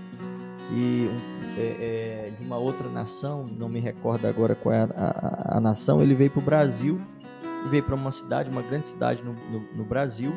Que 0.69 1.09
é, 1.57 2.27
é, 2.27 2.31
de 2.37 2.45
uma 2.45 2.57
outra 2.57 2.87
nação, 2.89 3.47
não 3.47 3.67
me 3.67 3.79
recordo 3.79 4.27
agora 4.27 4.53
qual 4.53 4.73
é 4.75 4.81
a, 4.81 4.87
a, 4.95 5.57
a 5.57 5.61
nação, 5.61 6.01
ele 6.01 6.13
veio 6.13 6.29
para 6.29 6.39
o 6.39 6.43
Brasil, 6.43 7.01
veio 7.69 7.83
para 7.83 7.95
uma 7.95 8.11
cidade, 8.11 8.49
uma 8.49 8.61
grande 8.61 8.87
cidade 8.87 9.23
no, 9.23 9.33
no, 9.33 9.77
no 9.77 9.83
Brasil, 9.83 10.31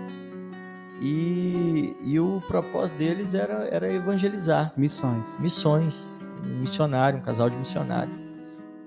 e, 1.01 1.97
e 2.05 2.21
o 2.21 2.43
propósito 2.47 2.97
deles 2.99 3.35
era, 3.35 3.67
era 3.71 3.91
evangelizar. 3.91 4.73
Missões. 4.77 5.39
Missões. 5.39 6.11
Um 6.45 6.61
missionário, 6.61 7.19
um 7.19 7.23
casal 7.23 7.49
de 7.49 7.57
missionário. 7.57 8.13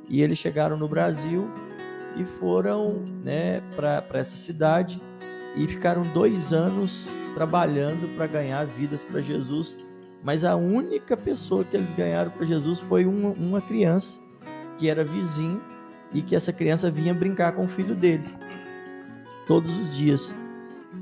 E 0.07 0.21
eles 0.21 0.37
chegaram 0.37 0.77
no 0.77 0.87
Brasil 0.87 1.49
e 2.15 2.23
foram 2.23 3.03
né, 3.23 3.61
para 3.75 4.03
essa 4.13 4.35
cidade 4.35 5.01
e 5.55 5.67
ficaram 5.67 6.03
dois 6.13 6.53
anos 6.53 7.09
trabalhando 7.33 8.07
para 8.15 8.27
ganhar 8.27 8.63
vidas 8.65 9.03
para 9.03 9.21
Jesus. 9.21 9.77
Mas 10.23 10.45
a 10.45 10.55
única 10.55 11.17
pessoa 11.17 11.63
que 11.63 11.75
eles 11.75 11.93
ganharam 11.93 12.31
para 12.31 12.45
Jesus 12.45 12.79
foi 12.79 13.05
uma, 13.05 13.29
uma 13.29 13.61
criança 13.61 14.21
que 14.77 14.87
era 14.87 15.03
vizinho 15.03 15.61
e 16.13 16.21
que 16.21 16.35
essa 16.35 16.53
criança 16.53 16.91
vinha 16.91 17.13
brincar 17.13 17.53
com 17.53 17.65
o 17.65 17.67
filho 17.67 17.95
dele 17.95 18.29
todos 19.47 19.75
os 19.77 19.95
dias. 19.95 20.33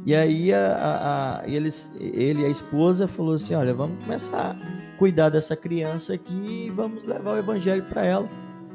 E 0.05 0.15
aí 0.15 0.51
a, 0.51 1.41
a, 1.43 1.47
eles, 1.47 1.91
ele 1.99 2.41
e 2.41 2.45
a 2.45 2.49
esposa 2.49 3.07
falou 3.07 3.35
assim, 3.35 3.53
olha, 3.53 3.73
vamos 3.73 4.03
começar 4.03 4.51
a 4.51 4.97
cuidar 4.97 5.29
dessa 5.29 5.55
criança 5.55 6.15
aqui 6.15 6.65
e 6.67 6.69
vamos 6.71 7.03
levar 7.05 7.35
o 7.35 7.37
evangelho 7.37 7.83
para 7.83 8.05
ela. 8.05 8.27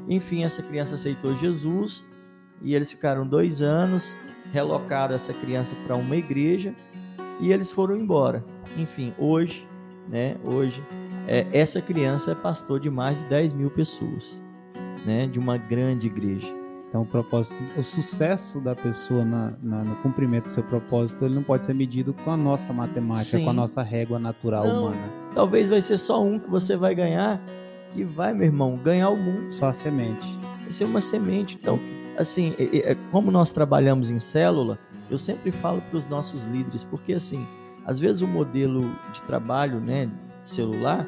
Enfim, 0.07 0.43
essa 0.45 0.61
criança 0.63 0.95
aceitou 0.95 1.35
Jesus 1.35 2.05
e 2.61 2.73
eles 2.73 2.91
ficaram 2.91 3.27
dois 3.27 3.61
anos, 3.61 4.17
relocaram 4.53 5.15
essa 5.15 5.33
criança 5.33 5.75
para 5.85 5.95
uma 5.97 6.15
igreja 6.15 6.73
e 7.41 7.51
eles 7.51 7.69
foram 7.69 7.97
embora. 7.97 8.43
Enfim, 8.77 9.13
hoje, 9.17 9.67
né, 10.07 10.37
hoje, 10.45 10.81
é, 11.27 11.45
essa 11.51 11.81
criança 11.81 12.31
é 12.31 12.35
pastor 12.35 12.79
de 12.79 12.89
mais 12.89 13.17
de 13.19 13.25
10 13.25 13.51
mil 13.51 13.69
pessoas, 13.69 14.41
né, 15.05 15.27
de 15.27 15.39
uma 15.39 15.57
grande 15.57 16.07
igreja. 16.07 16.56
Então, 16.89 17.01
o 17.01 17.05
propósito, 17.05 17.63
o 17.77 17.83
sucesso 17.83 18.61
da 18.61 18.73
pessoa 18.73 19.25
na, 19.25 19.53
na, 19.61 19.83
no 19.83 19.95
cumprimento 19.97 20.43
do 20.45 20.49
seu 20.49 20.63
propósito, 20.63 21.25
ele 21.25 21.35
não 21.35 21.43
pode 21.43 21.65
ser 21.65 21.73
medido 21.73 22.13
com 22.13 22.31
a 22.31 22.37
nossa 22.37 22.71
matemática, 22.71 23.37
Sim. 23.37 23.43
com 23.43 23.49
a 23.49 23.53
nossa 23.53 23.81
régua 23.81 24.17
natural 24.17 24.65
não, 24.65 24.85
humana. 24.85 25.13
Talvez 25.35 25.69
vai 25.69 25.81
ser 25.81 25.97
só 25.97 26.23
um 26.23 26.39
que 26.39 26.49
você 26.49 26.77
vai 26.77 26.95
ganhar, 26.95 27.41
que 27.93 28.05
vai, 28.05 28.33
meu 28.33 28.45
irmão, 28.45 28.77
ganhar 28.77 29.09
o 29.09 29.17
mundo. 29.17 29.51
Só 29.51 29.67
a 29.67 29.73
semente. 29.73 30.39
Vai 30.61 30.71
ser 30.71 30.85
uma 30.85 31.01
semente. 31.01 31.57
Então, 31.59 31.77
assim, 32.17 32.55
é, 32.57 32.95
como 33.11 33.31
nós 33.31 33.51
trabalhamos 33.51 34.09
em 34.09 34.19
célula, 34.19 34.79
eu 35.09 35.17
sempre 35.17 35.51
falo 35.51 35.81
para 35.81 35.97
os 35.97 36.07
nossos 36.07 36.43
líderes, 36.43 36.85
porque 36.85 37.13
assim, 37.13 37.45
às 37.85 37.99
vezes 37.99 38.21
o 38.21 38.27
modelo 38.27 38.95
de 39.11 39.21
trabalho, 39.23 39.79
né, 39.79 40.09
celular, 40.39 41.05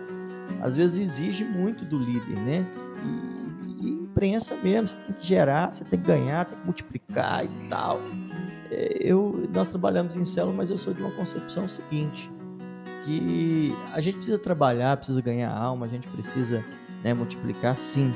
às 0.61 0.75
vezes 0.75 0.99
exige 0.99 1.45
muito 1.45 1.85
do 1.85 1.97
líder, 1.97 2.35
né? 2.37 2.65
E, 3.05 3.38
imprensa 4.19 4.55
mesmo, 4.61 4.89
você 4.89 4.95
tem 4.97 5.15
que 5.15 5.25
gerar, 5.25 5.71
você 5.71 5.85
tem 5.85 5.99
que 5.99 6.05
ganhar, 6.05 6.45
tem 6.45 6.57
que 6.59 6.65
multiplicar 6.65 7.45
e 7.45 7.69
tal. 7.69 8.01
É, 8.69 8.97
eu, 8.99 9.49
nós 9.53 9.69
trabalhamos 9.69 10.17
em 10.17 10.25
célula, 10.25 10.53
mas 10.53 10.69
eu 10.69 10.77
sou 10.77 10.93
de 10.93 11.01
uma 11.01 11.11
concepção 11.11 11.67
seguinte, 11.67 12.29
que 13.05 13.73
a 13.93 14.01
gente 14.01 14.15
precisa 14.15 14.37
trabalhar, 14.37 14.97
precisa 14.97 15.21
ganhar 15.21 15.51
alma, 15.51 15.85
a 15.85 15.89
gente 15.89 16.07
precisa 16.09 16.63
né, 17.01 17.13
multiplicar 17.13 17.75
sim, 17.77 18.13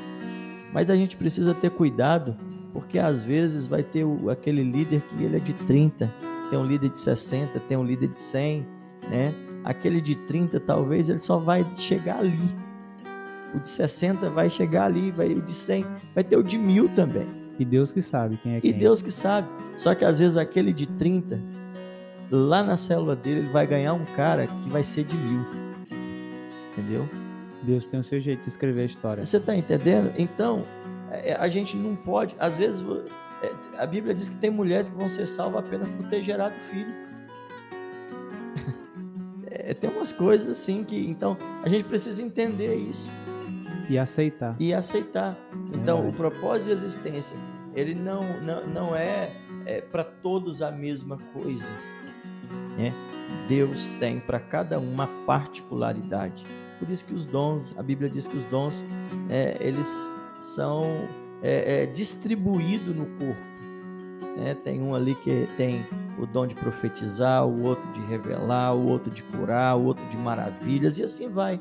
mas 0.73 0.91
a 0.91 0.95
gente 0.95 1.15
precisa 1.15 1.53
ter 1.53 1.71
cuidado, 1.71 2.35
porque 2.73 2.99
às 2.99 3.23
vezes 3.23 3.65
vai 3.65 3.81
ter 3.81 4.03
o, 4.03 4.29
aquele 4.29 4.63
líder 4.63 5.01
que 5.01 5.23
ele 5.23 5.37
é 5.37 5.39
de 5.39 5.53
30, 5.53 6.13
tem 6.49 6.59
um 6.59 6.65
líder 6.65 6.89
de 6.89 6.99
60, 6.99 7.59
tem 7.61 7.77
um 7.77 7.85
líder 7.85 8.09
de 8.09 8.19
100, 8.19 8.67
né? 9.09 9.33
Aquele 9.63 10.01
de 10.01 10.15
30 10.15 10.59
talvez 10.59 11.09
ele 11.09 11.19
só 11.19 11.37
vai 11.37 11.65
chegar 11.75 12.19
ali, 12.19 12.37
o 13.53 13.59
de 13.59 13.69
60 13.69 14.29
vai 14.29 14.49
chegar 14.49 14.85
ali, 14.85 15.11
vai, 15.11 15.31
o 15.33 15.41
de 15.41 15.53
100 15.53 15.85
vai 16.13 16.23
ter 16.23 16.37
o 16.37 16.43
de 16.43 16.57
mil 16.57 16.89
também. 16.89 17.27
E 17.59 17.65
Deus 17.65 17.93
que 17.93 18.01
sabe 18.01 18.37
quem 18.37 18.55
é 18.55 18.61
quem. 18.61 18.71
E 18.71 18.73
Deus 18.73 19.01
que 19.01 19.11
sabe. 19.11 19.47
Só 19.77 19.93
que 19.93 20.03
às 20.03 20.19
vezes 20.19 20.37
aquele 20.37 20.73
de 20.73 20.87
30, 20.87 21.39
lá 22.31 22.63
na 22.63 22.77
célula 22.77 23.15
dele, 23.15 23.41
ele 23.41 23.49
vai 23.49 23.67
ganhar 23.67 23.93
um 23.93 24.05
cara 24.15 24.47
que 24.47 24.69
vai 24.69 24.83
ser 24.83 25.03
de 25.03 25.15
mil. 25.15 25.45
Entendeu? 26.71 27.07
Deus 27.61 27.85
tem 27.85 27.99
o 27.99 28.03
seu 28.03 28.19
jeito 28.19 28.41
de 28.41 28.49
escrever 28.49 28.81
a 28.81 28.85
história. 28.85 29.25
Você 29.25 29.37
está 29.37 29.55
entendendo? 29.55 30.11
Então, 30.17 30.63
é, 31.11 31.33
a 31.33 31.47
gente 31.47 31.77
não 31.77 31.95
pode. 31.95 32.35
Às 32.39 32.57
vezes, 32.57 32.83
é, 33.41 33.81
a 33.81 33.85
Bíblia 33.85 34.13
diz 34.13 34.29
que 34.29 34.35
tem 34.35 34.49
mulheres 34.49 34.89
que 34.89 34.95
vão 34.95 35.09
ser 35.09 35.27
salvas 35.27 35.65
apenas 35.65 35.87
por 35.89 36.07
ter 36.09 36.23
gerado 36.23 36.55
filho. 36.69 36.93
É, 39.55 39.71
tem 39.71 39.87
umas 39.87 40.11
coisas 40.11 40.49
assim 40.49 40.83
que. 40.83 40.97
Então, 41.07 41.37
a 41.63 41.69
gente 41.69 41.85
precisa 41.85 42.21
entender 42.23 42.75
isso. 42.75 43.09
E 43.89 43.97
aceitar. 43.97 44.55
E 44.59 44.73
aceitar. 44.73 45.37
Então, 45.73 46.07
o 46.07 46.13
propósito 46.13 46.65
de 46.65 46.71
existência, 46.71 47.37
ele 47.75 47.93
não, 47.93 48.21
não, 48.41 48.67
não 48.67 48.95
é, 48.95 49.31
é 49.65 49.81
para 49.81 50.03
todos 50.03 50.61
a 50.61 50.71
mesma 50.71 51.17
coisa. 51.33 51.67
Né? 52.77 52.91
Deus 53.47 53.87
tem 53.99 54.19
para 54.19 54.39
cada 54.39 54.79
um 54.79 54.91
uma 54.91 55.07
particularidade. 55.25 56.43
Por 56.79 56.89
isso 56.89 57.05
que 57.05 57.13
os 57.13 57.25
dons, 57.25 57.73
a 57.77 57.83
Bíblia 57.83 58.09
diz 58.09 58.27
que 58.27 58.37
os 58.37 58.45
dons, 58.45 58.83
é, 59.29 59.57
eles 59.59 59.87
são 60.41 61.07
é, 61.41 61.83
é, 61.83 61.85
distribuídos 61.85 62.95
no 62.95 63.05
corpo. 63.05 63.53
Né? 64.37 64.55
Tem 64.63 64.81
um 64.81 64.95
ali 64.95 65.15
que 65.15 65.47
tem 65.55 65.85
o 66.17 66.25
dom 66.25 66.47
de 66.47 66.55
profetizar, 66.55 67.45
o 67.45 67.63
outro 67.63 67.91
de 67.93 68.01
revelar, 68.01 68.75
o 68.75 68.87
outro 68.87 69.11
de 69.11 69.23
curar, 69.23 69.77
o 69.77 69.85
outro 69.85 70.05
de 70.09 70.17
maravilhas, 70.17 70.99
e 70.99 71.03
assim 71.03 71.29
vai. 71.29 71.59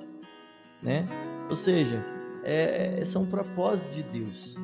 Né? 0.83 1.07
Ou 1.53 1.57
seja, 1.57 2.03
é, 2.45 2.97
é, 2.99 3.05
são 3.05 3.27
propósitos 3.27 3.95
de 3.95 4.03
Deus. 4.05 4.57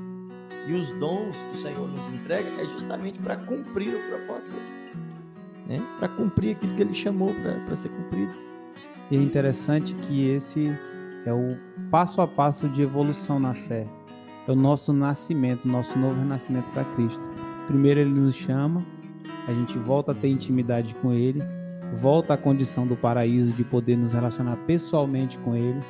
E 0.67 0.73
os 0.73 0.91
dons 0.93 1.43
que 1.43 1.53
o 1.53 1.55
Senhor 1.55 1.87
nos 1.87 2.01
entrega 2.15 2.49
é 2.63 2.65
justamente 2.65 3.21
para 3.21 3.37
cumprir 3.37 3.95
o 3.95 4.09
propósito 4.09 4.53
dele. 4.53 4.97
Né? 5.67 5.87
Para 5.99 6.09
cumprir 6.09 6.57
aquilo 6.57 6.75
que 6.77 6.83
ele 6.83 6.95
chamou 6.95 7.29
para 7.67 7.77
ser 7.77 7.91
cumprido. 7.91 8.33
E 9.11 9.19
é 9.19 9.21
interessante 9.21 9.95
que 9.97 10.31
esse 10.31 10.75
é 11.27 11.33
o 11.35 11.59
passo 11.91 12.23
a 12.23 12.27
passo 12.27 12.67
de 12.71 12.81
evolução 12.81 13.39
na 13.39 13.55
fé. 13.55 13.87
É 14.47 14.51
o 14.51 14.57
nosso 14.57 14.91
nascimento, 14.91 15.69
nosso 15.69 15.99
novo 15.99 16.19
renascimento 16.19 16.71
para 16.71 16.85
Cristo. 16.95 17.29
Primeiro 17.67 18.01
ele 18.01 18.19
nos 18.19 18.35
chama, 18.35 18.83
a 19.47 19.53
gente 19.53 19.77
volta 19.77 20.13
a 20.13 20.15
ter 20.15 20.29
intimidade 20.29 20.95
com 21.03 21.13
ele, 21.13 21.43
volta 21.93 22.33
à 22.33 22.39
condição 22.39 22.87
do 22.87 22.97
paraíso 22.97 23.53
de 23.53 23.63
poder 23.63 23.99
nos 23.99 24.15
relacionar 24.15 24.57
pessoalmente 24.67 25.37
com 25.41 25.55
ele 25.55 25.81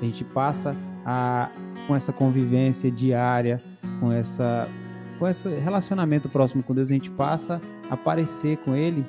a 0.00 0.04
gente 0.04 0.24
passa 0.24 0.76
a, 1.04 1.48
com 1.86 1.94
essa 1.94 2.12
convivência 2.12 2.90
diária, 2.90 3.60
com 4.00 4.12
essa 4.12 4.68
com 5.18 5.28
esse 5.28 5.48
relacionamento 5.48 6.28
próximo 6.28 6.60
com 6.62 6.74
Deus, 6.74 6.90
a 6.90 6.92
gente 6.92 7.10
passa 7.10 7.62
a 7.88 7.94
aparecer 7.94 8.56
com 8.58 8.74
Ele 8.74 9.06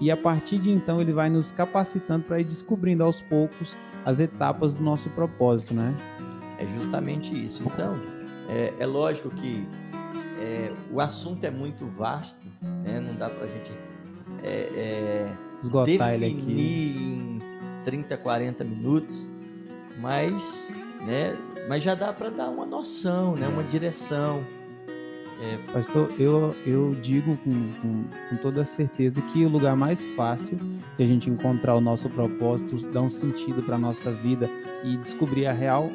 e 0.00 0.08
a 0.08 0.16
partir 0.16 0.58
de 0.58 0.70
então 0.70 1.00
Ele 1.00 1.12
vai 1.12 1.28
nos 1.28 1.50
capacitando 1.50 2.24
para 2.24 2.40
ir 2.40 2.44
descobrindo 2.44 3.02
aos 3.02 3.20
poucos 3.20 3.74
as 4.04 4.20
etapas 4.20 4.74
do 4.74 4.82
nosso 4.82 5.10
propósito, 5.10 5.74
né? 5.74 5.94
É 6.58 6.66
justamente 6.66 7.34
isso. 7.34 7.62
Então, 7.66 7.98
é, 8.48 8.72
é 8.78 8.86
lógico 8.86 9.30
que 9.30 9.66
é, 10.40 10.72
o 10.92 11.00
assunto 11.00 11.44
é 11.44 11.50
muito 11.50 11.86
vasto, 11.86 12.46
né? 12.84 13.00
não 13.00 13.14
dá 13.14 13.28
para 13.28 13.44
a 13.44 13.48
gente 13.48 13.72
é, 14.42 14.48
é, 14.48 15.36
esgotar 15.60 16.14
ele 16.14 16.26
aqui 16.26 16.96
em 16.96 17.38
30, 17.84 18.16
40 18.16 18.64
minutos 18.64 19.28
mas, 19.98 20.72
né, 21.00 21.36
mas 21.68 21.82
já 21.82 21.94
dá 21.94 22.12
para 22.12 22.30
dar 22.30 22.48
uma 22.48 22.64
noção, 22.64 23.34
né, 23.34 23.46
uma 23.48 23.64
direção. 23.64 24.44
É, 25.40 25.72
pastor, 25.72 26.12
eu, 26.18 26.54
eu 26.66 26.94
digo 27.00 27.36
com, 27.38 27.72
com, 27.80 28.04
com, 28.28 28.36
toda 28.38 28.64
certeza 28.64 29.22
que 29.22 29.44
o 29.44 29.48
lugar 29.48 29.76
mais 29.76 30.08
fácil 30.10 30.58
de 30.96 31.04
a 31.04 31.06
gente 31.06 31.30
encontrar 31.30 31.76
o 31.76 31.80
nosso 31.80 32.10
propósito, 32.10 32.76
dar 32.90 33.02
um 33.02 33.10
sentido 33.10 33.62
para 33.62 33.76
a 33.76 33.78
nossa 33.78 34.10
vida 34.10 34.50
e 34.82 34.96
descobrir 34.96 35.46
a 35.46 35.52
real 35.52 35.88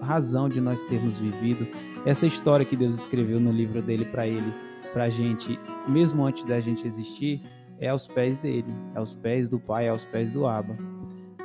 razão 0.00 0.48
de 0.48 0.60
nós 0.60 0.80
termos 0.82 1.18
vivido 1.18 1.66
essa 2.04 2.26
história 2.26 2.66
que 2.66 2.76
Deus 2.76 2.98
escreveu 2.98 3.40
no 3.40 3.50
livro 3.50 3.80
dele 3.80 4.04
para 4.04 4.26
ele, 4.26 4.52
para 4.92 5.04
a 5.04 5.08
gente, 5.08 5.58
mesmo 5.88 6.24
antes 6.24 6.44
da 6.44 6.60
gente 6.60 6.86
existir, 6.86 7.40
é 7.80 7.88
aos 7.88 8.06
pés 8.06 8.36
dele, 8.36 8.72
é 8.94 8.98
aos 8.98 9.14
pés 9.14 9.48
do 9.48 9.58
Pai, 9.58 9.86
é 9.86 9.88
aos 9.88 10.04
pés 10.04 10.30
do 10.30 10.46
Abba. 10.46 10.76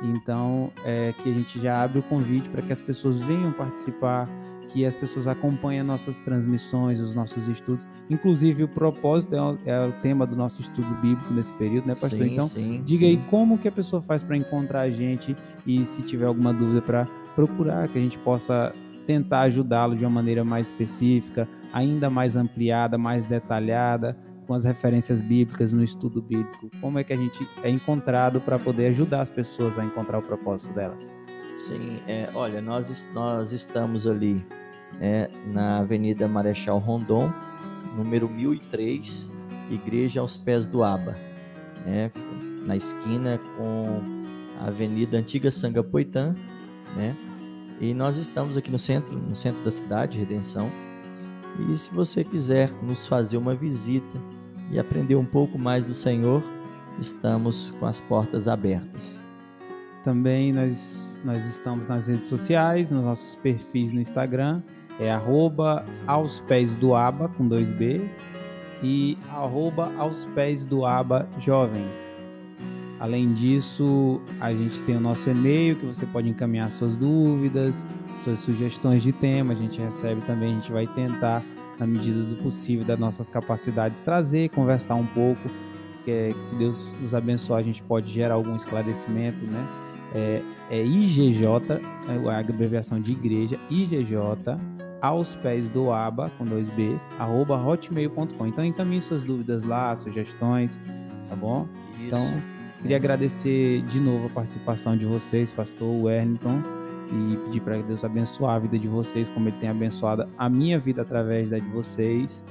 Então, 0.02 0.70
é 0.84 1.12
que 1.22 1.30
a 1.30 1.32
gente 1.32 1.60
já 1.60 1.82
abre 1.82 1.98
o 1.98 2.02
convite 2.02 2.48
para 2.48 2.62
que 2.62 2.72
as 2.72 2.80
pessoas 2.80 3.20
venham 3.20 3.52
participar, 3.52 4.28
que 4.70 4.86
as 4.86 4.96
pessoas 4.96 5.26
acompanhem 5.26 5.82
nossas 5.82 6.20
transmissões, 6.20 7.00
os 7.00 7.14
nossos 7.14 7.48
estudos. 7.48 7.86
Inclusive, 8.08 8.64
o 8.64 8.68
propósito 8.68 9.34
é 9.34 9.42
o, 9.42 9.58
é 9.66 9.86
o 9.86 9.92
tema 10.00 10.26
do 10.26 10.36
nosso 10.36 10.60
estudo 10.60 10.88
bíblico 11.00 11.32
nesse 11.34 11.52
período, 11.54 11.86
né, 11.86 11.94
pastor? 11.94 12.20
Sim, 12.20 12.32
então, 12.32 12.46
sim, 12.46 12.82
diga 12.84 13.04
sim. 13.04 13.10
aí 13.10 13.16
como 13.28 13.58
que 13.58 13.68
a 13.68 13.72
pessoa 13.72 14.00
faz 14.00 14.22
para 14.22 14.36
encontrar 14.36 14.82
a 14.82 14.90
gente 14.90 15.36
e 15.66 15.84
se 15.84 16.02
tiver 16.02 16.26
alguma 16.26 16.52
dúvida 16.52 16.80
para 16.80 17.06
procurar, 17.34 17.88
que 17.88 17.98
a 17.98 18.00
gente 18.00 18.18
possa 18.18 18.72
tentar 19.06 19.40
ajudá-lo 19.42 19.96
de 19.96 20.04
uma 20.04 20.10
maneira 20.10 20.44
mais 20.44 20.68
específica, 20.68 21.48
ainda 21.72 22.08
mais 22.08 22.36
ampliada, 22.36 22.96
mais 22.96 23.26
detalhada, 23.26 24.16
com 24.50 24.54
as 24.54 24.64
referências 24.64 25.22
bíblicas 25.22 25.72
no 25.72 25.84
estudo 25.84 26.20
bíblico. 26.20 26.68
Como 26.80 26.98
é 26.98 27.04
que 27.04 27.12
a 27.12 27.16
gente 27.16 27.46
é 27.62 27.70
encontrado 27.70 28.40
para 28.40 28.58
poder 28.58 28.88
ajudar 28.88 29.20
as 29.20 29.30
pessoas 29.30 29.78
a 29.78 29.84
encontrar 29.84 30.18
o 30.18 30.22
propósito 30.22 30.74
delas? 30.74 31.08
Sim, 31.56 32.00
é, 32.08 32.28
olha, 32.34 32.60
nós, 32.60 33.06
nós 33.14 33.52
estamos 33.52 34.08
ali 34.08 34.44
né, 34.98 35.28
na 35.46 35.78
Avenida 35.78 36.26
Marechal 36.26 36.80
Rondon, 36.80 37.32
número 37.96 38.28
1003, 38.28 39.32
Igreja 39.70 40.20
aos 40.20 40.36
Pés 40.36 40.66
do 40.66 40.82
Aba, 40.82 41.14
né, 41.86 42.10
na 42.66 42.76
esquina 42.76 43.38
com 43.56 44.02
a 44.58 44.66
Avenida 44.66 45.16
Antiga 45.16 45.52
Sangapoitã, 45.52 46.34
né? 46.96 47.16
E 47.80 47.94
nós 47.94 48.16
estamos 48.16 48.56
aqui 48.56 48.68
no 48.68 48.80
centro, 48.80 49.16
no 49.16 49.36
centro 49.36 49.62
da 49.62 49.70
cidade, 49.70 50.18
Redenção. 50.18 50.68
E 51.70 51.76
se 51.76 51.88
você 51.94 52.24
quiser 52.24 52.72
nos 52.82 53.06
fazer 53.06 53.36
uma 53.36 53.54
visita 53.54 54.18
e 54.70 54.78
aprender 54.78 55.16
um 55.16 55.24
pouco 55.24 55.58
mais 55.58 55.84
do 55.84 55.92
Senhor, 55.92 56.42
estamos 57.00 57.72
com 57.78 57.86
as 57.86 58.00
portas 58.00 58.48
abertas. 58.48 59.22
Também 60.04 60.52
nós, 60.52 61.20
nós 61.24 61.44
estamos 61.46 61.88
nas 61.88 62.06
redes 62.08 62.28
sociais, 62.28 62.90
nos 62.90 63.04
nossos 63.04 63.36
perfis 63.36 63.92
no 63.92 64.00
Instagram, 64.00 64.62
é 64.98 65.10
arroba 65.10 65.84
aos 66.06 66.40
pés 66.42 66.76
do 66.76 66.94
aba 66.94 67.28
com 67.28 67.48
dois 67.48 67.72
B 67.72 68.00
e 68.82 69.16
arroba 69.30 69.92
aos 69.98 70.26
pés 70.26 70.66
do 70.66 70.84
aba 70.84 71.28
jovem. 71.38 71.86
Além 73.00 73.32
disso, 73.32 74.20
a 74.38 74.52
gente 74.52 74.82
tem 74.82 74.94
o 74.96 75.00
nosso 75.00 75.30
e-mail 75.30 75.74
que 75.76 75.86
você 75.86 76.04
pode 76.04 76.28
encaminhar 76.28 76.70
suas 76.70 76.96
dúvidas, 76.96 77.86
suas 78.22 78.40
sugestões 78.40 79.02
de 79.02 79.10
tema. 79.10 79.54
A 79.54 79.56
gente 79.56 79.80
recebe 79.80 80.20
também, 80.26 80.52
a 80.52 80.54
gente 80.56 80.70
vai 80.70 80.86
tentar, 80.86 81.42
na 81.80 81.86
medida 81.86 82.22
do 82.22 82.36
possível, 82.42 82.84
das 82.84 82.98
nossas 82.98 83.28
capacidades, 83.28 84.00
trazer, 84.02 84.50
conversar 84.50 84.94
um 84.94 85.06
pouco. 85.06 85.50
Que, 86.04 86.10
é- 86.10 86.32
que 86.32 86.42
se 86.42 86.54
Deus 86.54 86.76
nos 87.00 87.14
abençoar, 87.14 87.60
a 87.60 87.62
gente 87.62 87.82
pode 87.82 88.12
gerar 88.12 88.34
algum 88.34 88.54
esclarecimento, 88.56 89.44
né? 89.46 89.66
É, 90.14 90.42
é 90.70 90.84
IGJ, 90.84 91.46
é 91.46 92.30
a 92.30 92.38
abreviação 92.38 93.00
de 93.00 93.12
igreja, 93.12 93.58
IGJ, 93.70 94.16
aos 95.00 95.34
pés 95.36 95.68
do 95.70 95.90
aba, 95.92 96.30
com 96.36 96.44
dois 96.44 96.68
Bs, 96.70 97.00
arroba 97.18 97.56
hotmail.com. 97.56 98.46
Então 98.46 98.64
encaminhe 98.64 99.00
suas 99.00 99.24
dúvidas 99.24 99.64
lá, 99.64 99.94
sugestões, 99.96 100.78
tá 101.28 101.36
bom? 101.36 101.66
Então, 102.00 102.20
queria 102.82 102.96
agradecer 102.96 103.82
de 103.82 104.00
novo 104.00 104.26
a 104.26 104.30
participação 104.30 104.96
de 104.96 105.06
vocês, 105.06 105.52
pastor 105.52 105.88
Wellington, 106.04 106.62
e 107.12 107.36
pedir 107.44 107.60
para 107.60 107.78
Deus 107.82 108.04
abençoe 108.04 108.46
a 108.46 108.58
vida 108.58 108.78
de 108.78 108.88
vocês, 108.88 109.28
como 109.30 109.48
Ele 109.48 109.56
tem 109.58 109.68
abençoado 109.68 110.28
a 110.38 110.48
minha 110.48 110.78
vida 110.78 111.02
através 111.02 111.50
da 111.50 111.58
de 111.58 111.68
vocês. 111.68 112.44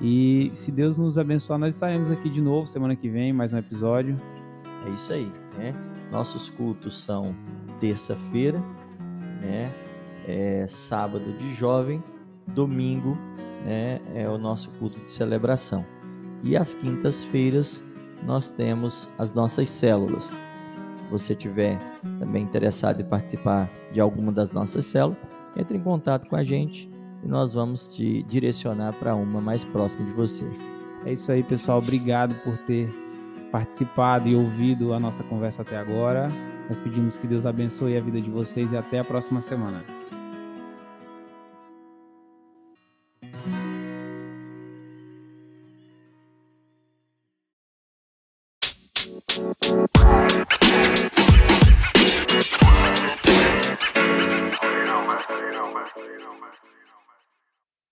E 0.00 0.50
se 0.54 0.70
Deus 0.70 0.98
nos 0.98 1.16
abençoar, 1.16 1.58
nós 1.58 1.74
estaremos 1.74 2.10
aqui 2.10 2.28
de 2.28 2.40
novo 2.40 2.66
semana 2.66 2.94
que 2.94 3.08
vem, 3.08 3.32
mais 3.32 3.52
um 3.52 3.58
episódio. 3.58 4.20
É 4.86 4.90
isso 4.90 5.12
aí, 5.12 5.30
né? 5.58 5.74
Nossos 6.10 6.48
cultos 6.48 7.02
são 7.02 7.34
terça-feira, 7.80 8.62
né? 9.40 9.70
É 10.26 10.66
sábado 10.68 11.24
de 11.38 11.54
jovem, 11.54 12.02
domingo, 12.48 13.16
né? 13.64 14.00
É 14.14 14.28
o 14.28 14.38
nosso 14.38 14.70
culto 14.78 14.98
de 15.00 15.10
celebração. 15.10 15.84
E 16.42 16.56
às 16.56 16.74
quintas-feiras 16.74 17.84
nós 18.24 18.50
temos 18.50 19.10
as 19.18 19.32
nossas 19.32 19.68
células. 19.68 20.30
Você 21.10 21.34
tiver 21.34 21.78
também 22.18 22.42
interessado 22.42 23.00
em 23.00 23.04
participar 23.04 23.70
de 23.92 24.00
alguma 24.00 24.32
das 24.32 24.50
nossas 24.50 24.84
células, 24.86 25.18
entre 25.56 25.76
em 25.76 25.80
contato 25.80 26.28
com 26.28 26.36
a 26.36 26.44
gente 26.44 26.90
e 27.22 27.28
nós 27.28 27.54
vamos 27.54 27.88
te 27.88 28.22
direcionar 28.24 28.92
para 28.94 29.14
uma 29.14 29.40
mais 29.40 29.64
próxima 29.64 30.04
de 30.04 30.12
você. 30.12 30.46
É 31.04 31.12
isso 31.12 31.30
aí, 31.30 31.42
pessoal. 31.42 31.78
Obrigado 31.78 32.34
por 32.42 32.56
ter 32.58 32.88
participado 33.50 34.28
e 34.28 34.34
ouvido 34.34 34.92
a 34.92 35.00
nossa 35.00 35.22
conversa 35.24 35.62
até 35.62 35.76
agora. 35.76 36.28
Nós 36.68 36.78
pedimos 36.78 37.16
que 37.16 37.26
Deus 37.26 37.46
abençoe 37.46 37.96
a 37.96 38.00
vida 38.00 38.20
de 38.20 38.30
vocês 38.30 38.72
e 38.72 38.76
até 38.76 38.98
a 38.98 39.04
próxima 39.04 39.40
semana. 39.40 39.84